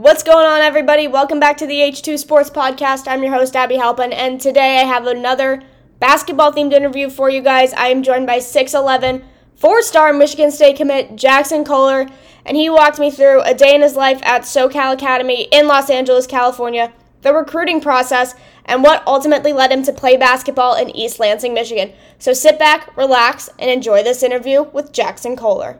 What's 0.00 0.22
going 0.22 0.46
on, 0.46 0.62
everybody? 0.62 1.06
Welcome 1.08 1.40
back 1.40 1.58
to 1.58 1.66
the 1.66 1.74
H2 1.74 2.18
Sports 2.18 2.48
Podcast. 2.48 3.06
I'm 3.06 3.22
your 3.22 3.34
host, 3.34 3.54
Abby 3.54 3.76
Halpin, 3.76 4.14
and 4.14 4.40
today 4.40 4.78
I 4.78 4.84
have 4.84 5.06
another 5.06 5.62
basketball 5.98 6.54
themed 6.54 6.72
interview 6.72 7.10
for 7.10 7.28
you 7.28 7.42
guys. 7.42 7.74
I 7.74 7.88
am 7.88 8.02
joined 8.02 8.26
by 8.26 8.38
6'11, 8.38 9.22
four 9.56 9.82
star 9.82 10.14
Michigan 10.14 10.50
State 10.52 10.78
commit 10.78 11.16
Jaxon 11.16 11.66
Kohler, 11.66 12.08
and 12.46 12.56
he 12.56 12.70
walked 12.70 12.98
me 12.98 13.10
through 13.10 13.42
a 13.42 13.52
day 13.52 13.74
in 13.74 13.82
his 13.82 13.94
life 13.94 14.20
at 14.22 14.44
SoCal 14.44 14.94
Academy 14.94 15.48
in 15.52 15.66
Los 15.66 15.90
Angeles, 15.90 16.26
California, 16.26 16.94
the 17.20 17.34
recruiting 17.34 17.82
process, 17.82 18.34
and 18.64 18.82
what 18.82 19.06
ultimately 19.06 19.52
led 19.52 19.70
him 19.70 19.82
to 19.82 19.92
play 19.92 20.16
basketball 20.16 20.76
in 20.76 20.88
East 20.96 21.20
Lansing, 21.20 21.52
Michigan. 21.52 21.92
So 22.18 22.32
sit 22.32 22.58
back, 22.58 22.96
relax, 22.96 23.50
and 23.58 23.70
enjoy 23.70 24.02
this 24.02 24.22
interview 24.22 24.62
with 24.62 24.94
Jaxon 24.94 25.36
Kohler. 25.36 25.78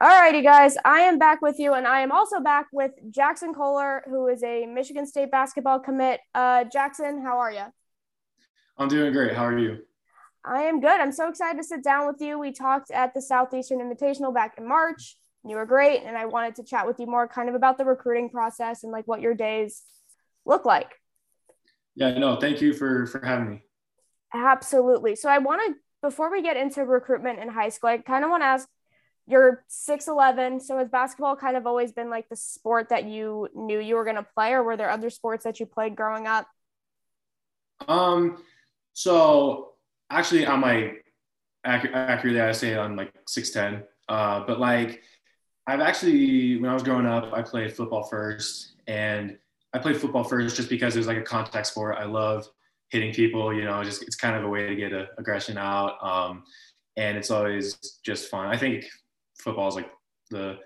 Alrighty, 0.00 0.44
guys, 0.44 0.76
I 0.84 1.00
am 1.00 1.18
back 1.18 1.42
with 1.42 1.58
you, 1.58 1.74
and 1.74 1.84
I 1.84 2.02
am 2.02 2.12
also 2.12 2.38
back 2.38 2.68
with 2.72 2.92
Jaxon 3.10 3.52
Kohler, 3.52 4.04
who 4.06 4.28
is 4.28 4.44
a 4.44 4.64
Michigan 4.64 5.04
State 5.04 5.32
basketball 5.32 5.80
commit. 5.80 6.20
Uh, 6.36 6.62
Jaxon, 6.72 7.20
how 7.20 7.38
are 7.38 7.50
you? 7.50 7.64
I'm 8.76 8.86
doing 8.86 9.12
great. 9.12 9.34
How 9.34 9.44
are 9.44 9.58
you? 9.58 9.78
I 10.44 10.62
am 10.62 10.80
good. 10.80 11.00
I'm 11.00 11.10
so 11.10 11.28
excited 11.28 11.58
to 11.58 11.64
sit 11.66 11.82
down 11.82 12.06
with 12.06 12.20
you. 12.20 12.38
We 12.38 12.52
talked 12.52 12.92
at 12.92 13.12
the 13.12 13.20
Southeastern 13.20 13.80
Invitational 13.80 14.32
back 14.32 14.54
in 14.56 14.68
March. 14.68 15.16
You 15.44 15.56
were 15.56 15.66
great, 15.66 16.04
and 16.04 16.16
I 16.16 16.26
wanted 16.26 16.54
to 16.56 16.62
chat 16.62 16.86
with 16.86 17.00
you 17.00 17.08
more 17.08 17.26
kind 17.26 17.48
of 17.48 17.56
about 17.56 17.76
the 17.76 17.84
recruiting 17.84 18.30
process 18.30 18.84
and 18.84 18.92
like 18.92 19.08
what 19.08 19.20
your 19.20 19.34
days 19.34 19.82
look 20.46 20.64
like. 20.64 20.92
Yeah, 21.96 22.16
no, 22.16 22.36
thank 22.36 22.60
you 22.60 22.72
for 22.72 23.06
for 23.06 23.20
having 23.26 23.50
me. 23.50 23.62
Absolutely. 24.32 25.16
So 25.16 25.28
I 25.28 25.38
want 25.38 25.60
to 25.66 25.74
before 26.02 26.30
we 26.30 26.40
get 26.40 26.56
into 26.56 26.84
recruitment 26.84 27.40
in 27.40 27.48
high 27.48 27.70
school, 27.70 27.90
I 27.90 27.98
kind 27.98 28.22
of 28.22 28.30
want 28.30 28.42
to 28.42 28.46
ask 28.46 28.68
you're 29.28 29.64
6'11 29.70 30.62
so 30.62 30.78
has 30.78 30.88
basketball 30.88 31.36
kind 31.36 31.56
of 31.56 31.66
always 31.66 31.92
been 31.92 32.10
like 32.10 32.28
the 32.28 32.36
sport 32.36 32.88
that 32.88 33.04
you 33.04 33.48
knew 33.54 33.78
you 33.78 33.94
were 33.94 34.04
going 34.04 34.16
to 34.16 34.26
play 34.34 34.52
or 34.52 34.62
were 34.62 34.76
there 34.76 34.90
other 34.90 35.10
sports 35.10 35.44
that 35.44 35.60
you 35.60 35.66
played 35.66 35.94
growing 35.94 36.26
up? 36.26 36.46
Um 37.86 38.38
so 38.92 39.74
actually 40.10 40.44
i'm 40.46 40.60
like 40.60 41.04
accurately 41.64 42.40
i 42.40 42.50
say 42.50 42.76
i'm 42.76 42.96
like 42.96 43.12
6'10 43.26 43.84
uh 44.08 44.42
but 44.46 44.58
like 44.58 45.02
i've 45.66 45.80
actually 45.80 46.58
when 46.58 46.70
i 46.70 46.74
was 46.74 46.82
growing 46.82 47.06
up 47.06 47.32
i 47.32 47.42
played 47.42 47.72
football 47.72 48.02
first 48.02 48.74
and 48.88 49.38
i 49.72 49.78
played 49.78 49.96
football 49.96 50.24
first 50.24 50.56
just 50.56 50.68
because 50.68 50.96
it 50.96 50.98
was 50.98 51.06
like 51.06 51.18
a 51.18 51.22
contact 51.22 51.66
sport. 51.68 51.96
I 51.98 52.06
love 52.06 52.48
hitting 52.88 53.12
people 53.12 53.54
you 53.54 53.64
know 53.64 53.84
just 53.84 54.02
it's 54.02 54.16
kind 54.16 54.34
of 54.34 54.44
a 54.44 54.48
way 54.48 54.66
to 54.66 54.74
get 54.74 54.92
a, 54.92 55.06
aggression 55.18 55.58
out 55.58 56.02
um 56.02 56.42
and 56.96 57.16
it's 57.16 57.30
always 57.30 57.76
just 58.04 58.28
fun. 58.28 58.48
I 58.48 58.56
think 58.56 58.84
football 59.38 59.68
is 59.68 59.74
like 59.74 59.90
the 60.30 60.58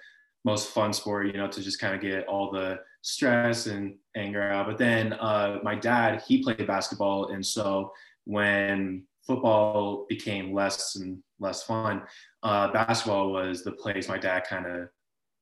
most 0.44 0.70
fun 0.70 0.92
sport, 0.92 1.26
you 1.26 1.34
know, 1.34 1.48
to 1.48 1.62
just 1.62 1.80
kind 1.80 1.94
of 1.94 2.00
get 2.00 2.26
all 2.26 2.50
the 2.50 2.80
stress 3.02 3.66
and 3.66 3.94
anger 4.16 4.42
out. 4.42 4.66
But 4.66 4.78
then 4.78 5.12
uh, 5.14 5.58
my 5.62 5.74
dad, 5.74 6.22
he 6.26 6.42
played 6.42 6.66
basketball. 6.66 7.28
And 7.28 7.44
so 7.44 7.92
when 8.24 9.04
football 9.26 10.06
became 10.08 10.52
less 10.52 10.96
and 10.96 11.22
less 11.38 11.62
fun, 11.62 12.02
uh, 12.42 12.72
basketball 12.72 13.32
was 13.32 13.62
the 13.62 13.72
place 13.72 14.08
my 14.08 14.18
dad 14.18 14.44
kind 14.48 14.66
of 14.66 14.88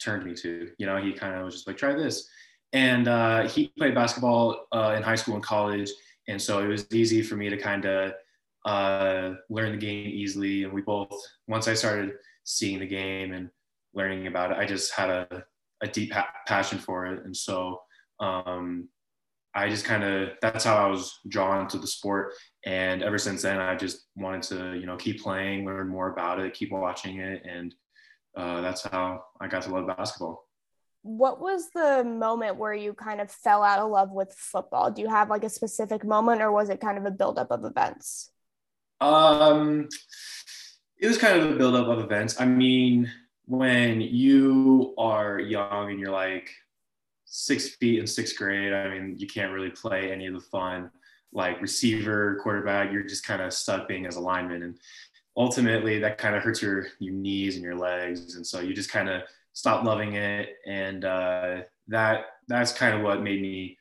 turned 0.02 0.24
me 0.24 0.34
to. 0.34 0.70
You 0.78 0.86
know, 0.86 0.98
he 0.98 1.12
kind 1.12 1.34
of 1.34 1.44
was 1.44 1.54
just 1.54 1.66
like, 1.66 1.78
try 1.78 1.94
this. 1.94 2.28
And 2.72 3.08
uh, 3.08 3.48
he 3.48 3.72
played 3.78 3.94
basketball 3.94 4.66
uh, 4.72 4.94
in 4.96 5.02
high 5.02 5.16
school 5.16 5.34
and 5.34 5.42
college. 5.42 5.90
And 6.28 6.40
so 6.40 6.62
it 6.62 6.68
was 6.68 6.86
easy 6.92 7.22
for 7.22 7.36
me 7.36 7.48
to 7.48 7.56
kind 7.56 7.84
of 7.86 8.12
uh, 8.66 9.34
learn 9.48 9.72
the 9.72 9.78
game 9.78 10.08
easily. 10.08 10.64
And 10.64 10.72
we 10.72 10.82
both, 10.82 11.18
once 11.48 11.68
I 11.68 11.74
started– 11.74 12.12
seeing 12.56 12.80
the 12.80 12.86
game 12.86 13.32
and 13.32 13.50
learning 13.94 14.26
about 14.26 14.52
it. 14.52 14.58
I 14.58 14.66
just 14.66 14.92
had 14.92 15.10
a, 15.10 15.44
a 15.82 15.88
deep 15.88 16.12
ha- 16.12 16.32
passion 16.46 16.78
for 16.78 17.06
it. 17.06 17.24
And 17.24 17.36
so 17.36 17.80
um, 18.20 18.88
I 19.54 19.68
just 19.68 19.84
kind 19.84 20.04
of, 20.04 20.30
that's 20.42 20.64
how 20.64 20.76
I 20.76 20.88
was 20.88 21.18
drawn 21.28 21.66
to 21.68 21.78
the 21.78 21.86
sport. 21.86 22.34
And 22.64 23.02
ever 23.02 23.18
since 23.18 23.42
then, 23.42 23.58
I 23.58 23.74
just 23.74 24.06
wanted 24.16 24.42
to, 24.42 24.78
you 24.78 24.86
know, 24.86 24.96
keep 24.96 25.22
playing, 25.22 25.64
learn 25.64 25.88
more 25.88 26.12
about 26.12 26.38
it, 26.40 26.54
keep 26.54 26.70
watching 26.70 27.18
it. 27.18 27.42
And 27.48 27.74
uh, 28.36 28.60
that's 28.60 28.82
how 28.82 29.24
I 29.40 29.48
got 29.48 29.62
to 29.62 29.70
love 29.70 29.86
basketball. 29.86 30.46
What 31.02 31.40
was 31.40 31.70
the 31.74 32.04
moment 32.04 32.58
where 32.58 32.74
you 32.74 32.92
kind 32.92 33.20
of 33.22 33.30
fell 33.30 33.62
out 33.62 33.78
of 33.78 33.90
love 33.90 34.10
with 34.10 34.34
football? 34.34 34.90
Do 34.90 35.00
you 35.00 35.08
have 35.08 35.30
like 35.30 35.44
a 35.44 35.48
specific 35.48 36.04
moment 36.04 36.42
or 36.42 36.52
was 36.52 36.68
it 36.68 36.80
kind 36.80 36.98
of 36.98 37.06
a 37.06 37.10
buildup 37.10 37.50
of 37.50 37.64
events? 37.64 38.30
Um, 39.00 39.88
it 41.00 41.08
was 41.08 41.18
kind 41.18 41.40
of 41.40 41.50
a 41.50 41.54
buildup 41.56 41.88
of 41.88 41.98
events. 41.98 42.40
I 42.40 42.44
mean, 42.44 43.10
when 43.46 44.00
you 44.00 44.94
are 44.98 45.40
young 45.40 45.90
and 45.90 45.98
you're 45.98 46.12
like 46.12 46.50
six 47.24 47.70
feet 47.76 47.98
in 47.98 48.06
sixth 48.06 48.36
grade, 48.36 48.72
I 48.72 48.88
mean, 48.90 49.16
you 49.18 49.26
can't 49.26 49.52
really 49.52 49.70
play 49.70 50.12
any 50.12 50.26
of 50.26 50.34
the 50.34 50.40
fun 50.40 50.90
like 51.32 51.60
receiver, 51.60 52.38
quarterback. 52.42 52.92
You're 52.92 53.02
just 53.02 53.24
kind 53.24 53.40
of 53.40 53.52
stuck 53.52 53.88
being 53.88 54.06
as 54.06 54.16
a 54.16 54.20
lineman, 54.20 54.62
and 54.62 54.78
ultimately 55.36 55.98
that 56.00 56.18
kind 56.18 56.34
of 56.34 56.42
hurts 56.42 56.60
your 56.60 56.88
your 56.98 57.14
knees 57.14 57.56
and 57.56 57.64
your 57.64 57.76
legs, 57.76 58.34
and 58.34 58.46
so 58.46 58.60
you 58.60 58.74
just 58.74 58.90
kind 58.90 59.08
of 59.08 59.22
stop 59.52 59.84
loving 59.84 60.14
it, 60.14 60.56
and 60.66 61.04
uh, 61.04 61.60
that 61.88 62.24
that's 62.48 62.72
kind 62.72 62.94
of 62.94 63.02
what 63.02 63.22
made 63.22 63.40
me 63.40 63.78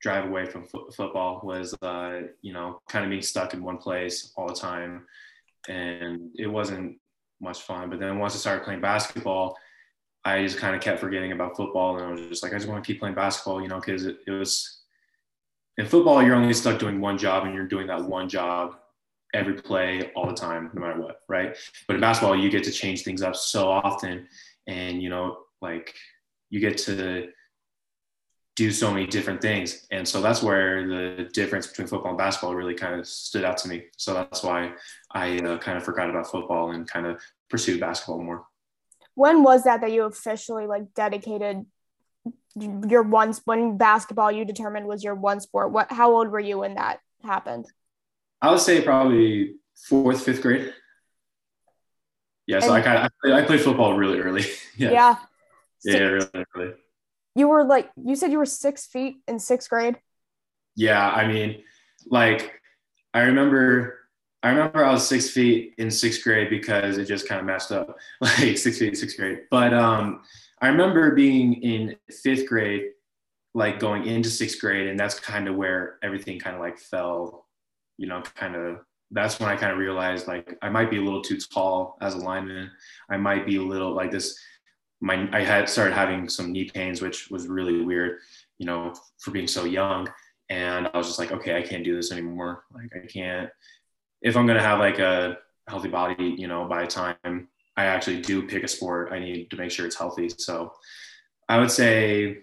drive 0.00 0.26
away 0.26 0.44
from 0.44 0.64
fo- 0.64 0.90
football 0.90 1.40
was 1.42 1.74
uh, 1.82 2.20
you 2.42 2.52
know 2.52 2.80
kind 2.88 3.04
of 3.04 3.10
being 3.10 3.22
stuck 3.22 3.54
in 3.54 3.64
one 3.64 3.78
place 3.78 4.32
all 4.36 4.46
the 4.46 4.54
time 4.54 5.06
and 5.68 6.30
it 6.36 6.46
wasn't 6.46 6.98
much 7.40 7.62
fun. 7.62 7.90
But 7.90 8.00
then 8.00 8.18
once 8.18 8.34
I 8.34 8.38
started 8.38 8.64
playing 8.64 8.80
basketball, 8.80 9.56
I 10.24 10.42
just 10.42 10.58
kind 10.58 10.74
of 10.74 10.80
kept 10.80 11.00
forgetting 11.00 11.32
about 11.32 11.56
football, 11.56 11.96
and 11.96 12.06
I 12.06 12.10
was 12.10 12.20
just 12.22 12.42
like, 12.42 12.52
I 12.52 12.56
just 12.56 12.68
want 12.68 12.82
to 12.82 12.86
keep 12.86 13.00
playing 13.00 13.14
basketball, 13.14 13.60
you 13.60 13.68
know, 13.68 13.78
because 13.80 14.06
it, 14.06 14.18
it 14.26 14.30
was 14.30 14.82
in 15.76 15.86
football 15.86 16.22
you're 16.22 16.34
only 16.34 16.54
stuck 16.54 16.78
doing 16.78 17.00
one 17.00 17.18
job, 17.18 17.44
and 17.44 17.54
you're 17.54 17.68
doing 17.68 17.86
that 17.88 18.04
one 18.04 18.28
job 18.28 18.76
every 19.34 19.54
play 19.54 20.12
all 20.14 20.26
the 20.26 20.34
time, 20.34 20.70
no 20.72 20.80
matter 20.80 21.00
what, 21.00 21.20
right? 21.28 21.56
But 21.86 21.94
in 21.94 22.00
basketball, 22.00 22.36
you 22.36 22.48
get 22.50 22.64
to 22.64 22.70
change 22.70 23.02
things 23.02 23.22
up 23.22 23.36
so 23.36 23.68
often, 23.68 24.26
and 24.66 25.02
you 25.02 25.10
know, 25.10 25.38
like 25.60 25.94
you 26.50 26.60
get 26.60 26.78
to 26.78 27.28
do 28.56 28.70
so 28.70 28.90
many 28.92 29.06
different 29.06 29.40
things. 29.40 29.86
And 29.90 30.06
so 30.06 30.20
that's 30.20 30.42
where 30.42 30.86
the 30.86 31.28
difference 31.32 31.66
between 31.66 31.88
football 31.88 32.10
and 32.10 32.18
basketball 32.18 32.54
really 32.54 32.74
kind 32.74 32.98
of 32.98 33.06
stood 33.06 33.44
out 33.44 33.58
to 33.58 33.68
me. 33.68 33.84
So 33.96 34.14
that's 34.14 34.42
why 34.42 34.72
I 35.10 35.38
uh, 35.38 35.58
kind 35.58 35.76
of 35.76 35.84
forgot 35.84 36.08
about 36.08 36.30
football 36.30 36.70
and 36.70 36.88
kind 36.88 37.06
of 37.06 37.20
pursued 37.50 37.80
basketball 37.80 38.22
more. 38.22 38.44
When 39.14 39.42
was 39.42 39.64
that 39.64 39.80
that 39.80 39.92
you 39.92 40.04
officially 40.04 40.66
like 40.66 40.94
dedicated 40.94 41.66
your 42.56 43.02
one 43.02 43.34
when 43.44 43.76
basketball 43.76 44.30
you 44.30 44.44
determined 44.44 44.86
was 44.86 45.02
your 45.02 45.14
one 45.14 45.40
sport? 45.40 45.72
What 45.72 45.90
how 45.90 46.12
old 46.12 46.28
were 46.28 46.40
you 46.40 46.58
when 46.58 46.74
that 46.74 47.00
happened? 47.24 47.66
I 48.40 48.50
would 48.50 48.60
say 48.60 48.82
probably 48.82 49.54
fourth, 49.88 50.24
fifth 50.24 50.42
grade. 50.42 50.72
Yeah, 52.46 52.60
so 52.60 52.74
and, 52.74 52.76
I 52.76 52.80
kind 52.82 52.98
of 52.98 53.04
I 53.04 53.08
played, 53.20 53.34
I 53.34 53.46
played 53.46 53.60
football 53.62 53.96
really 53.96 54.20
early. 54.20 54.44
yeah. 54.76 54.90
Yeah. 54.90 55.16
Yeah, 55.84 55.98
really 55.98 56.44
early 56.56 56.74
you 57.34 57.48
were 57.48 57.64
like 57.64 57.90
you 57.96 58.16
said 58.16 58.30
you 58.30 58.38
were 58.38 58.46
six 58.46 58.86
feet 58.86 59.16
in 59.28 59.38
sixth 59.38 59.70
grade? 59.70 59.98
Yeah 60.76 61.08
i 61.08 61.26
mean 61.26 61.62
like 62.06 62.60
i 63.12 63.22
remember 63.22 63.98
i 64.42 64.50
remember 64.50 64.84
i 64.84 64.92
was 64.92 65.06
six 65.06 65.30
feet 65.30 65.74
in 65.78 65.90
sixth 65.90 66.22
grade 66.22 66.50
because 66.50 66.98
it 66.98 67.06
just 67.06 67.28
kind 67.28 67.40
of 67.40 67.46
messed 67.46 67.72
up. 67.72 67.96
Like 68.20 68.58
six 68.58 68.78
feet 68.78 68.96
sixth 68.96 69.16
grade. 69.16 69.42
But 69.50 69.72
um 69.74 70.22
i 70.60 70.68
remember 70.68 71.14
being 71.14 71.54
in 71.62 71.96
fifth 72.22 72.46
grade 72.48 72.90
like 73.54 73.78
going 73.78 74.06
into 74.06 74.28
sixth 74.30 74.60
grade 74.60 74.88
and 74.88 74.98
that's 74.98 75.18
kind 75.20 75.48
of 75.48 75.54
where 75.54 75.98
everything 76.02 76.38
kind 76.40 76.56
of 76.56 76.60
like 76.62 76.78
fell 76.78 77.46
you 77.98 78.06
know 78.08 78.20
kind 78.34 78.56
of 78.56 78.80
that's 79.12 79.38
when 79.38 79.48
i 79.48 79.54
kind 79.54 79.70
of 79.70 79.78
realized 79.78 80.26
like 80.26 80.56
i 80.62 80.68
might 80.68 80.90
be 80.90 80.96
a 80.96 81.00
little 81.02 81.22
too 81.22 81.38
tall 81.38 81.96
as 82.00 82.14
a 82.14 82.18
lineman. 82.18 82.70
I 83.08 83.16
might 83.16 83.46
be 83.46 83.56
a 83.56 83.62
little 83.62 83.92
like 83.94 84.10
this 84.10 84.36
my 85.04 85.28
I 85.32 85.40
had 85.40 85.68
started 85.68 85.94
having 85.94 86.30
some 86.30 86.50
knee 86.50 86.70
pains, 86.70 87.02
which 87.02 87.30
was 87.30 87.46
really 87.46 87.84
weird, 87.84 88.20
you 88.56 88.64
know, 88.64 88.94
for 89.18 89.32
being 89.32 89.46
so 89.46 89.66
young. 89.66 90.08
And 90.48 90.88
I 90.92 90.96
was 90.96 91.06
just 91.06 91.18
like, 91.18 91.30
okay, 91.30 91.58
I 91.58 91.62
can't 91.62 91.84
do 91.84 91.94
this 91.94 92.10
anymore. 92.10 92.64
Like 92.72 92.90
I 92.96 93.06
can't. 93.06 93.50
If 94.22 94.34
I'm 94.34 94.46
gonna 94.46 94.62
have 94.62 94.78
like 94.78 94.98
a 94.98 95.36
healthy 95.68 95.88
body, 95.88 96.34
you 96.38 96.48
know, 96.48 96.64
by 96.64 96.80
the 96.80 96.86
time 96.86 97.48
I 97.76 97.84
actually 97.84 98.22
do 98.22 98.48
pick 98.48 98.64
a 98.64 98.68
sport, 98.68 99.12
I 99.12 99.18
need 99.18 99.50
to 99.50 99.56
make 99.56 99.70
sure 99.70 99.84
it's 99.84 99.98
healthy. 99.98 100.30
So 100.30 100.72
I 101.50 101.58
would 101.58 101.70
say 101.70 102.38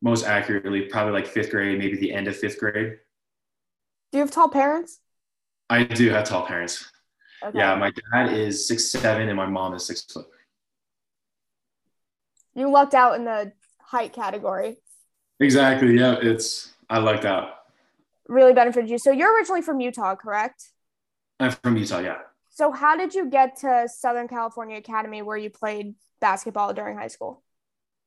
most 0.00 0.24
accurately, 0.24 0.82
probably 0.86 1.12
like 1.12 1.26
fifth 1.26 1.50
grade, 1.50 1.78
maybe 1.78 1.98
the 1.98 2.14
end 2.14 2.28
of 2.28 2.36
fifth 2.36 2.58
grade. 2.58 2.96
Do 4.10 4.18
you 4.18 4.20
have 4.20 4.30
tall 4.30 4.48
parents? 4.48 5.00
I 5.68 5.84
do 5.84 6.08
have 6.10 6.24
tall 6.24 6.46
parents. 6.46 6.90
Okay. 7.44 7.58
Yeah, 7.58 7.74
my 7.74 7.90
dad 7.90 8.32
is 8.32 8.66
six 8.66 8.90
seven 8.90 9.28
and 9.28 9.36
my 9.36 9.46
mom 9.46 9.74
is 9.74 9.84
six 9.84 10.00
foot 10.10 10.26
you 12.56 12.70
lucked 12.70 12.94
out 12.94 13.14
in 13.14 13.24
the 13.24 13.52
height 13.78 14.12
category. 14.12 14.78
Exactly. 15.38 15.96
Yeah, 15.96 16.16
it's 16.20 16.72
I 16.88 16.98
lucked 16.98 17.24
out. 17.24 17.50
Really 18.26 18.52
benefited 18.52 18.90
you. 18.90 18.98
So 18.98 19.12
you're 19.12 19.32
originally 19.36 19.62
from 19.62 19.80
Utah, 19.80 20.16
correct? 20.16 20.72
I'm 21.38 21.52
from 21.52 21.76
Utah. 21.76 22.00
Yeah. 22.00 22.16
So, 22.56 22.72
how 22.72 22.96
did 22.96 23.14
you 23.14 23.28
get 23.28 23.56
to 23.58 23.86
Southern 23.86 24.28
California 24.28 24.78
Academy 24.78 25.20
where 25.20 25.36
you 25.36 25.50
played 25.50 25.94
basketball 26.20 26.72
during 26.72 26.96
high 26.96 27.08
school? 27.08 27.42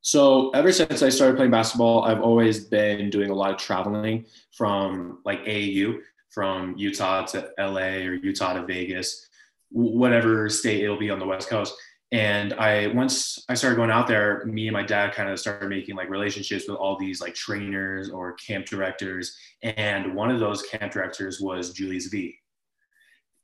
So, 0.01 0.49
ever 0.51 0.71
since 0.71 1.03
I 1.03 1.09
started 1.09 1.37
playing 1.37 1.51
basketball, 1.51 2.03
I've 2.03 2.21
always 2.21 2.65
been 2.65 3.11
doing 3.11 3.29
a 3.29 3.35
lot 3.35 3.51
of 3.51 3.57
traveling 3.57 4.25
from 4.57 5.19
like 5.23 5.45
AAU, 5.45 5.99
from 6.31 6.75
Utah 6.77 7.25
to 7.27 7.51
LA 7.59 8.07
or 8.07 8.13
Utah 8.15 8.53
to 8.53 8.65
Vegas, 8.65 9.27
whatever 9.69 10.49
state 10.49 10.83
it'll 10.83 10.97
be 10.97 11.11
on 11.11 11.19
the 11.19 11.27
West 11.27 11.47
Coast. 11.47 11.75
And 12.11 12.53
I 12.53 12.87
once 12.87 13.45
I 13.49 13.53
started 13.53 13.75
going 13.75 13.91
out 13.91 14.07
there, 14.07 14.43
me 14.45 14.67
and 14.67 14.73
my 14.73 14.83
dad 14.83 15.13
kind 15.13 15.29
of 15.29 15.39
started 15.39 15.69
making 15.69 15.95
like 15.95 16.09
relationships 16.09 16.67
with 16.67 16.77
all 16.77 16.97
these 16.97 17.21
like 17.21 17.35
trainers 17.35 18.09
or 18.09 18.33
camp 18.33 18.65
directors. 18.65 19.37
And 19.61 20.15
one 20.15 20.31
of 20.31 20.39
those 20.39 20.63
camp 20.63 20.91
directors 20.91 21.39
was 21.39 21.71
Julius 21.71 22.07
V 22.07 22.35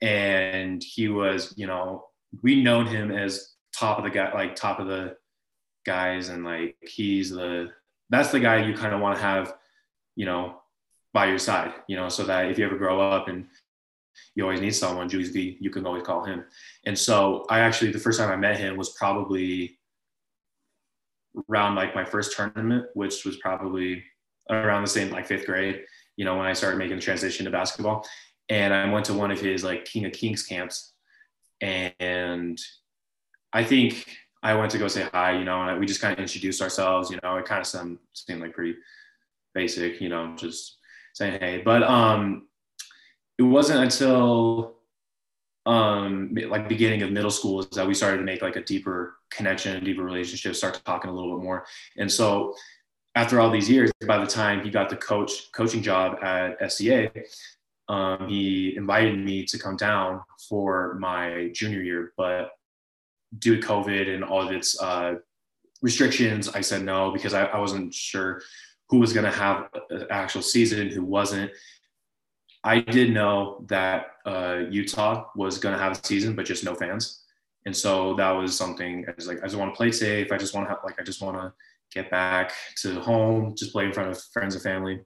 and 0.02 0.84
he 0.84 1.08
was, 1.10 1.54
you 1.58 1.68
know, 1.68 2.06
we 2.44 2.62
known 2.62 2.86
him 2.86 3.12
as 3.12 3.56
top 3.74 3.98
of 3.98 4.04
the 4.04 4.10
guy, 4.10 4.34
like 4.34 4.56
top 4.56 4.80
of 4.80 4.88
the 4.88 5.16
guys, 5.86 6.30
and 6.30 6.44
like 6.44 6.76
he's 6.82 7.30
the 7.30 7.70
that's 8.10 8.32
the 8.32 8.40
guy 8.40 8.64
you 8.66 8.76
kind 8.76 8.94
of 8.94 9.02
want 9.02 9.16
to 9.16 9.22
have, 9.22 9.56
you 10.16 10.26
know, 10.26 10.62
by 11.14 11.26
your 11.26 11.40
side, 11.40 11.74
you 11.88 11.96
know, 11.96 12.10
so 12.10 12.24
that 12.24 12.52
if 12.52 12.60
you 12.60 12.66
ever 12.66 12.78
grow 12.78 13.00
up 13.02 13.28
and 13.30 13.48
you 14.36 14.44
always 14.44 14.62
need 14.62 14.76
someone, 14.76 15.10
Julius 15.10 15.30
V, 15.30 15.58
you 15.60 15.70
can 15.70 15.86
always 15.86 16.04
call 16.04 16.24
him. 16.24 16.46
And 16.86 16.98
so 16.98 17.46
I 17.50 17.60
actually 17.60 17.92
the 17.92 18.00
first 18.00 18.20
time 18.20 18.32
I 18.32 18.36
met 18.36 18.58
him 18.58 18.78
was 18.78 18.92
probably 18.92 19.80
around 21.50 21.76
like 21.76 21.96
my 21.96 22.06
first 22.06 22.36
tournament, 22.36 22.86
which 22.94 23.26
was 23.26 23.38
probably 23.38 24.04
around 24.50 24.84
the 24.84 24.90
same 24.90 25.10
like 25.10 25.28
fifth 25.28 25.46
grade, 25.46 25.84
you 26.18 26.26
know, 26.26 26.38
when 26.38 26.46
I 26.46 26.54
started 26.54 26.78
making 26.78 26.98
the 26.98 27.02
transition 27.02 27.46
to 27.46 27.52
basketball 27.52 28.06
and 28.50 28.74
I 28.74 28.90
went 28.92 29.06
to 29.06 29.14
one 29.14 29.32
of 29.32 29.40
his 29.40 29.64
like 29.64 29.86
King 29.86 30.06
of 30.06 30.14
Kings 30.14 30.44
camps, 30.44 30.94
and 31.62 32.60
I 33.54 33.64
think 33.64 34.18
I 34.44 34.54
went 34.54 34.72
to 34.72 34.78
go 34.78 34.88
say 34.88 35.08
hi, 35.12 35.38
you 35.38 35.46
know, 35.46 35.62
and 35.64 35.80
we 35.80 35.86
just 35.86 36.02
kind 36.02 36.14
of 36.14 36.20
introduced 36.20 36.62
ourselves, 36.62 37.10
you 37.10 37.18
know, 37.24 37.38
it 37.38 37.46
kind 37.46 37.62
of 37.62 37.68
seemed, 37.68 37.98
seemed 38.14 38.42
like 38.42 38.54
pretty 38.54 38.76
basic, 39.54 40.00
you 40.02 40.10
know, 40.10 40.36
just 40.36 40.78
saying 41.14 41.40
hey. 41.40 41.62
But 41.64 41.84
um, 41.84 42.48
it 43.38 43.44
wasn't 43.44 43.84
until 43.84 44.76
um, 45.66 46.36
like 46.48 46.70
beginning 46.70 47.02
of 47.02 47.12
middle 47.12 47.32
school 47.32 47.62
is 47.62 47.70
that 47.70 47.88
we 47.88 47.94
started 47.94 48.18
to 48.18 48.24
make 48.24 48.42
like 48.42 48.56
a 48.56 48.64
deeper 48.64 49.16
connection, 49.32 49.84
deeper 49.84 50.04
relationship, 50.04 50.56
start 50.56 50.82
talking 50.86 51.10
a 51.10 51.14
little 51.14 51.38
bit 51.38 51.44
more. 51.44 51.66
And 51.98 52.12
so 52.12 52.56
after 53.16 53.40
all 53.40 53.50
these 53.50 53.70
years, 53.70 53.92
by 54.06 54.18
the 54.18 54.28
time 54.28 54.64
he 54.64 54.70
got 54.70 54.90
the 54.90 54.98
coach 54.98 55.52
coaching 55.54 55.82
job 55.82 56.24
at 56.24 56.72
SCA, 56.72 57.12
um, 57.88 58.28
he 58.28 58.76
invited 58.76 59.18
me 59.18 59.46
to 59.46 59.58
come 59.58 59.76
down 59.76 60.22
for 60.50 60.96
my 61.00 61.50
junior 61.54 61.82
year, 61.82 62.14
but 62.18 62.52
due 63.40 63.60
to 63.60 63.68
COVID 63.68 64.14
and 64.14 64.24
all 64.24 64.42
of 64.42 64.52
its 64.52 64.80
uh, 64.82 65.16
restrictions, 65.82 66.50
I 66.50 66.62
said 66.62 66.84
no 66.84 67.12
because 67.12 67.34
I, 67.34 67.46
I 67.46 67.60
wasn't 67.60 67.94
sure 67.94 68.42
who 68.90 69.00
was 69.00 69.14
going 69.14 69.26
to 69.26 69.32
have 69.32 69.70
an 69.90 70.08
actual 70.10 70.42
season, 70.42 70.90
who 70.90 71.04
wasn't. 71.04 71.52
I 72.66 72.80
did 72.80 73.12
know 73.12 73.64
that 73.68 74.08
uh, 74.26 74.64
Utah 74.70 75.28
was 75.36 75.58
going 75.58 75.74
to 75.74 75.82
have 75.82 75.94
a 75.94 76.06
season, 76.08 76.36
but 76.36 76.46
just 76.46 76.66
no 76.66 76.76
fans, 76.76 77.24
and 77.66 77.76
so 77.76 78.16
that 78.16 78.32
was 78.32 78.58
something. 78.58 79.06
I 79.08 79.14
was 79.16 79.28
like, 79.28 79.40
I 79.40 79.46
just 79.46 79.56
want 79.56 79.74
to 79.74 79.78
play 79.78 79.92
safe. 79.92 80.32
I 80.32 80.38
just 80.38 80.54
want 80.54 80.68
to 80.68 80.70
have, 80.74 80.84
like, 80.84 81.00
I 81.00 81.04
just 81.04 81.22
want 81.22 81.38
to 81.38 81.54
get 81.94 82.12
back 82.12 82.52
to 82.82 83.00
home, 83.00 83.56
just 83.56 83.72
play 83.72 83.86
in 83.86 83.94
front 83.94 84.10
of 84.10 84.22
friends 84.34 84.56
and 84.56 84.64
family 84.64 85.00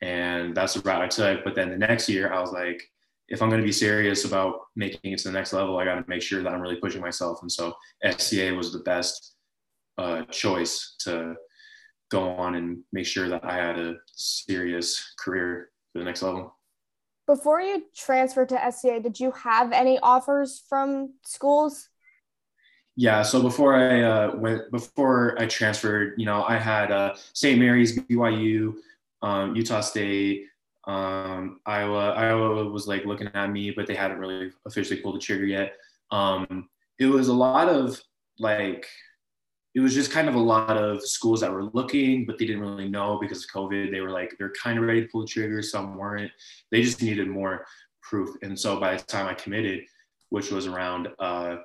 and 0.00 0.54
that's 0.54 0.74
the 0.74 0.80
route 0.80 1.02
I 1.02 1.08
took. 1.08 1.44
But 1.44 1.54
then 1.54 1.70
the 1.70 1.78
next 1.78 2.08
year, 2.08 2.32
I 2.32 2.40
was 2.40 2.52
like, 2.52 2.82
if 3.28 3.42
I'm 3.42 3.48
going 3.48 3.60
to 3.60 3.66
be 3.66 3.72
serious 3.72 4.24
about 4.24 4.60
making 4.76 5.12
it 5.12 5.18
to 5.20 5.28
the 5.28 5.32
next 5.32 5.52
level, 5.52 5.78
I 5.78 5.84
got 5.84 5.96
to 5.96 6.04
make 6.08 6.22
sure 6.22 6.42
that 6.42 6.52
I'm 6.52 6.60
really 6.60 6.76
pushing 6.76 7.00
myself. 7.00 7.42
And 7.42 7.50
so 7.52 7.74
SCA 8.04 8.54
was 8.54 8.72
the 8.72 8.80
best 8.80 9.34
uh, 9.98 10.22
choice 10.24 10.94
to 11.00 11.34
go 12.10 12.30
on 12.30 12.54
and 12.54 12.78
make 12.92 13.06
sure 13.06 13.28
that 13.28 13.44
I 13.44 13.54
had 13.54 13.78
a 13.78 13.96
serious 14.14 15.14
career 15.18 15.70
for 15.92 15.98
the 15.98 16.04
next 16.04 16.22
level. 16.22 16.57
Before 17.28 17.60
you 17.60 17.82
transferred 17.94 18.48
to 18.48 18.72
SCA, 18.72 19.00
did 19.00 19.20
you 19.20 19.32
have 19.32 19.70
any 19.70 19.98
offers 19.98 20.64
from 20.66 21.12
schools? 21.24 21.90
Yeah, 22.96 23.20
so 23.20 23.42
before 23.42 23.76
I 23.76 24.00
uh, 24.00 24.34
went, 24.36 24.70
before 24.70 25.36
I 25.38 25.46
transferred, 25.46 26.14
you 26.16 26.24
know, 26.24 26.42
I 26.48 26.56
had 26.56 26.90
uh, 26.90 27.16
St. 27.34 27.58
Mary's, 27.58 27.98
BYU, 27.98 28.72
um, 29.20 29.54
Utah 29.54 29.82
State, 29.82 30.46
um, 30.86 31.60
Iowa. 31.66 32.14
Iowa 32.14 32.64
was 32.70 32.88
like 32.88 33.04
looking 33.04 33.28
at 33.34 33.50
me, 33.50 33.72
but 33.72 33.86
they 33.86 33.94
hadn't 33.94 34.18
really 34.18 34.50
officially 34.66 35.00
pulled 35.00 35.16
the 35.16 35.20
trigger 35.20 35.44
yet. 35.44 35.74
Um, 36.10 36.70
it 36.98 37.06
was 37.06 37.28
a 37.28 37.34
lot 37.34 37.68
of 37.68 38.02
like, 38.38 38.86
it 39.74 39.80
was 39.80 39.94
just 39.94 40.10
kind 40.10 40.28
of 40.28 40.34
a 40.34 40.40
lot 40.40 40.76
of 40.76 41.02
schools 41.02 41.40
that 41.40 41.52
were 41.52 41.64
looking, 41.64 42.26
but 42.26 42.38
they 42.38 42.46
didn't 42.46 42.62
really 42.62 42.88
know 42.88 43.18
because 43.20 43.44
of 43.44 43.50
COVID. 43.50 43.90
They 43.90 44.00
were 44.00 44.10
like, 44.10 44.34
they're 44.38 44.52
kind 44.60 44.78
of 44.78 44.84
ready 44.84 45.02
to 45.02 45.08
pull 45.08 45.22
the 45.22 45.26
trigger. 45.26 45.62
Some 45.62 45.96
weren't. 45.96 46.32
They 46.70 46.82
just 46.82 47.02
needed 47.02 47.28
more 47.28 47.66
proof. 48.02 48.34
And 48.42 48.58
so 48.58 48.80
by 48.80 48.96
the 48.96 49.02
time 49.02 49.26
I 49.26 49.34
committed, 49.34 49.84
which 50.30 50.50
was 50.50 50.66
around 50.66 51.08
uh, 51.18 51.56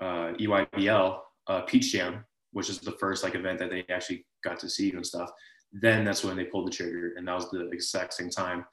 uh, 0.00 0.32
EYBL, 0.34 1.18
uh, 1.46 1.60
Peach 1.62 1.92
Jam, 1.92 2.24
which 2.52 2.68
is 2.68 2.78
the 2.78 2.92
first 2.92 3.24
like 3.24 3.34
event 3.34 3.58
that 3.60 3.70
they 3.70 3.84
actually 3.90 4.26
got 4.42 4.58
to 4.60 4.68
see 4.68 4.90
you 4.90 4.96
and 4.96 5.06
stuff 5.06 5.30
then 5.74 6.04
that's 6.04 6.22
when 6.24 6.36
they 6.36 6.44
pulled 6.44 6.68
the 6.68 6.70
trigger, 6.70 7.14
and 7.16 7.26
that 7.26 7.34
was 7.34 7.50
the 7.50 7.68
exact 7.70 8.14
same 8.14 8.30
time 8.30 8.64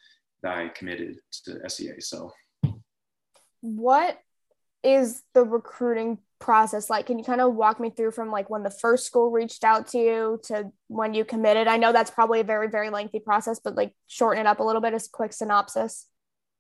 that 0.44 0.58
I 0.58 0.70
committed 0.70 1.18
to 1.46 1.68
SCA. 1.68 2.00
So, 2.00 2.32
what 3.62 4.20
is 4.84 5.24
the 5.34 5.44
recruiting 5.44 6.20
process 6.42 6.90
like? 6.90 7.06
Can 7.06 7.18
you 7.18 7.24
kind 7.24 7.40
of 7.40 7.56
walk 7.56 7.80
me 7.80 7.90
through 7.90 8.12
from 8.12 8.32
like 8.32 8.50
when 8.50 8.64
the 8.64 8.70
first 8.70 9.06
school 9.06 9.32
reached 9.32 9.64
out 9.64 9.88
to 9.90 9.98
you 9.98 10.40
to 10.46 10.72
when 10.88 11.14
you 11.14 11.24
committed? 11.24 11.68
I 11.68 11.78
know 11.78 11.94
that's 11.94 12.12
probably 12.12 12.42
a 12.42 12.44
very, 12.44 12.68
very 12.68 12.90
lengthy 12.90 13.20
process, 13.20 13.60
but 13.64 13.76
like 13.76 13.94
shorten 14.08 14.42
it 14.42 14.50
up 14.50 14.60
a 14.60 14.64
little 14.64 14.82
bit 14.82 14.94
as 14.94 15.08
quick 15.08 15.32
synopsis. 15.32 16.08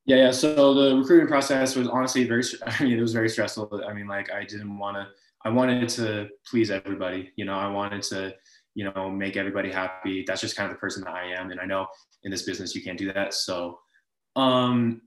Yeah, 0.05 0.17
yeah. 0.17 0.31
So 0.31 0.73
the 0.73 0.95
recruiting 0.95 1.27
process 1.27 1.75
was 1.75 1.87
honestly 1.87 2.23
very, 2.23 2.43
I 2.65 2.83
mean, 2.83 2.97
it 2.97 3.01
was 3.01 3.13
very 3.13 3.29
stressful. 3.29 3.83
I 3.87 3.93
mean, 3.93 4.07
like 4.07 4.31
I 4.31 4.45
didn't 4.45 4.77
want 4.77 4.97
to, 4.97 5.07
I 5.43 5.49
wanted 5.49 5.89
to 5.89 6.29
please 6.49 6.71
everybody. 6.71 7.31
You 7.35 7.45
know, 7.45 7.55
I 7.55 7.67
wanted 7.67 8.03
to 8.03 8.33
you 8.73 8.89
know, 8.89 9.09
make 9.09 9.37
everybody 9.37 9.71
happy. 9.71 10.23
That's 10.25 10.41
just 10.41 10.55
kind 10.55 10.69
of 10.69 10.75
the 10.75 10.79
person 10.79 11.03
that 11.03 11.13
I 11.13 11.33
am. 11.33 11.51
And 11.51 11.59
I 11.59 11.65
know 11.65 11.87
in 12.23 12.31
this 12.31 12.43
business 12.43 12.75
you 12.75 12.81
can't 12.81 12.97
do 12.97 13.11
that. 13.13 13.33
So 13.33 13.79
um, 14.35 15.01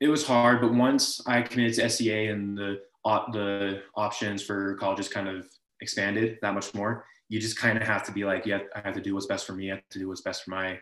it 0.00 0.08
was 0.08 0.26
hard, 0.26 0.60
but 0.60 0.72
once 0.72 1.20
I 1.26 1.42
committed 1.42 1.74
to 1.74 1.88
SCA 1.88 2.30
and 2.30 2.56
the 2.56 2.80
the 3.32 3.82
options 3.94 4.42
for 4.42 4.74
colleges 4.76 5.08
kind 5.08 5.28
of 5.28 5.46
expanded 5.80 6.38
that 6.42 6.54
much 6.54 6.74
more, 6.74 7.04
you 7.28 7.40
just 7.40 7.56
kind 7.56 7.78
of 7.78 7.86
have 7.86 8.04
to 8.04 8.12
be 8.12 8.24
like, 8.24 8.46
yeah, 8.46 8.60
I 8.74 8.80
have 8.80 8.94
to 8.94 9.00
do 9.00 9.14
what's 9.14 9.26
best 9.26 9.46
for 9.46 9.52
me. 9.52 9.70
I 9.70 9.76
have 9.76 9.88
to 9.90 9.98
do 9.98 10.08
what's 10.08 10.22
best 10.22 10.44
for 10.44 10.50
my 10.50 10.78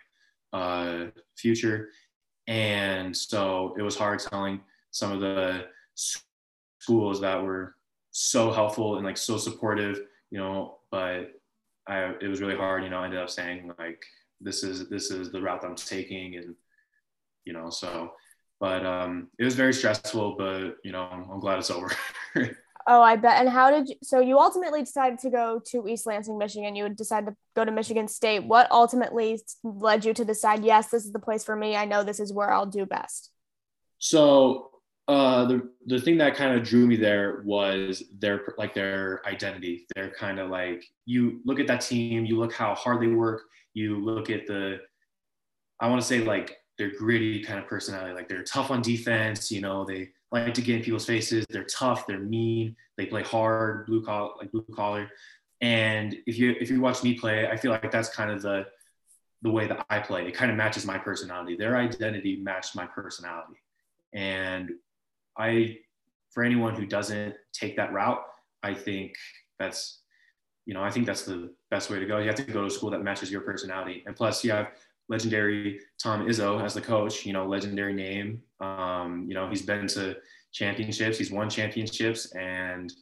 uh, 0.53 1.07
future. 1.37 1.89
And 2.47 3.17
so 3.17 3.75
it 3.79 3.83
was 3.83 3.97
hard 3.97 4.21
telling 4.21 4.61
some 4.91 5.13
of 5.13 5.21
the 5.21 5.67
schools 5.95 7.21
that 7.21 7.43
were 7.43 7.75
so 8.11 8.53
helpful 8.53 8.97
and 8.97 9.05
like 9.05 9.17
so 9.17 9.37
supportive, 9.37 10.01
you 10.31 10.39
know, 10.39 10.79
but 10.91 11.33
I 11.87 12.15
it 12.21 12.29
was 12.29 12.41
really 12.41 12.57
hard. 12.57 12.85
You 12.85 12.91
know, 12.91 12.99
I 12.99 13.05
ended 13.05 13.21
up 13.21 13.31
saying 13.31 13.73
like 13.79 14.03
this 14.41 14.63
is 14.63 14.89
this 14.89 15.11
is 15.11 15.31
the 15.33 15.41
route 15.41 15.63
that 15.63 15.69
I'm 15.69 15.75
taking, 15.75 16.37
and 16.37 16.55
you 17.45 17.53
know, 17.53 17.71
so. 17.71 18.13
But 18.61 18.87
um, 18.87 19.29
it 19.39 19.45
was 19.45 19.55
very 19.55 19.75
stressful, 19.75 20.37
but 20.39 20.77
you 20.85 20.93
know, 20.93 21.03
I'm, 21.03 21.29
I'm 21.31 21.41
glad 21.41 21.59
it's 21.59 21.71
over. 21.71 21.91
oh, 22.87 23.03
I 23.03 23.17
bet. 23.17 23.41
And 23.41 23.49
how 23.49 23.71
did 23.71 23.89
you? 23.89 23.97
So 24.03 24.21
you 24.21 24.39
ultimately 24.39 24.81
decided 24.81 25.19
to 25.21 25.31
go 25.31 25.61
to 25.67 25.89
East 25.89 26.07
Lansing, 26.07 26.39
Michigan. 26.39 26.77
You 26.77 26.89
decided 26.89 27.31
to 27.31 27.37
go 27.57 27.65
to 27.65 27.73
Michigan 27.73 28.09
State. 28.09 28.45
What 28.45 28.71
ultimately 28.71 29.41
led 29.63 30.05
you 30.05 30.15
to 30.15 30.25
decide? 30.25 30.65
Yes, 30.65 30.89
this 30.89 31.05
is 31.05 31.13
the 31.13 31.19
place 31.19 31.45
for 31.45 31.57
me. 31.57 31.77
I 31.77 31.85
know 31.85 32.05
this 32.05 32.21
is 32.21 32.33
where 32.33 32.53
I'll 32.53 32.67
do 32.67 32.87
best. 32.87 33.31
So 33.99 34.71
uh, 35.07 35.45
the 35.45 35.71
the 35.87 36.01
thing 36.01 36.17
that 36.19 36.35
kind 36.35 36.59
of 36.59 36.67
drew 36.67 36.87
me 36.87 36.97
there 36.97 37.43
was 37.45 38.03
their 38.19 38.55
like 38.57 38.75
their 38.75 39.21
identity. 39.27 39.87
They're 39.95 40.11
kind 40.11 40.39
of 40.39 40.49
like 40.49 40.85
you 41.05 41.41
look 41.45 41.61
at 41.61 41.67
that 41.67 41.83
team, 41.83 42.25
you 42.25 42.39
look 42.39 42.53
how 42.53 42.75
hard 42.75 43.03
they 43.03 43.09
work, 43.09 43.43
you 43.75 44.03
look 44.03 44.31
at 44.31 44.47
the 44.47 44.79
I 45.81 45.89
want 45.89 46.01
to 46.01 46.07
say 46.07 46.21
like 46.21 46.57
their 46.79 46.91
gritty 46.97 47.43
kind 47.43 47.59
of 47.59 47.67
personality. 47.67 48.15
Like 48.15 48.29
they're 48.29 48.43
tough 48.43 48.71
on 48.71 48.83
defense, 48.83 49.51
you 49.51 49.61
know, 49.61 49.85
they 49.85 50.11
like 50.33 50.55
to 50.55 50.63
get 50.63 50.77
in 50.77 50.83
people's 50.83 51.07
faces. 51.07 51.47
They're 51.49 51.65
tough, 51.65 52.07
they're 52.07 52.19
mean, 52.19 52.77
they 52.97 53.07
play 53.07 53.23
hard, 53.23 53.87
blue 53.87 54.03
collar, 54.03 54.31
like 54.39 54.51
blue 54.51 54.67
collar. 54.75 55.09
And 55.61 56.17
if 56.27 56.39
you 56.39 56.55
if 56.61 56.71
you 56.71 56.81
watch 56.81 57.03
me 57.03 57.15
play, 57.15 57.49
I 57.49 57.57
feel 57.57 57.71
like 57.71 57.91
that's 57.91 58.09
kind 58.09 58.31
of 58.31 58.43
the 58.43 58.67
the 59.45 59.51
way 59.51 59.67
that 59.67 59.85
I 59.91 60.01
play. 60.01 60.27
It 60.27 60.35
kind 60.35 60.51
of 60.51 60.57
matches 60.57 60.87
my 60.87 60.99
personality. 60.99 61.55
Their 61.55 61.77
identity 61.77 62.37
matched 62.37 62.75
my 62.75 62.87
personality. 62.87 63.61
And 64.15 64.71
I, 65.37 65.79
for 66.31 66.43
anyone 66.43 66.75
who 66.75 66.87
doesn't 66.87 67.35
take 67.53 67.77
that 67.77 67.93
route, 67.93 68.23
I 68.63 68.73
think 68.73 69.15
that's, 69.59 70.01
you 70.65 70.73
know, 70.73 70.83
I 70.83 70.91
think 70.91 71.07
that's 71.07 71.25
the 71.25 71.53
best 71.71 71.91
way 71.91 71.99
to 71.99 72.07
go. 72.07 72.19
You 72.19 72.29
have 72.29 72.37
to 72.37 72.43
go 72.43 72.63
to 72.63 72.67
a 72.67 72.71
school 72.71 72.91
that 72.91 73.03
matches 73.03 73.31
your 73.31 73.43
personality. 73.43 74.03
And 74.07 74.17
plus, 74.17 74.43
you 74.43 74.53
have 74.53 74.69
legendary 75.09 75.81
Tom 76.03 76.27
Izzo 76.27 76.63
as 76.65 76.75
the 76.75 76.81
coach, 76.81 77.27
you 77.27 77.33
know, 77.33 77.47
legendary 77.47 77.93
name. 77.93 78.43
Um, 78.61 79.27
you 79.29 79.35
know, 79.35 79.49
he's 79.49 79.63
been 79.63 79.87
to 79.89 80.17
championships. 80.53 81.19
He's 81.19 81.31
won 81.31 81.51
championships, 81.51 82.33
and 82.35 82.93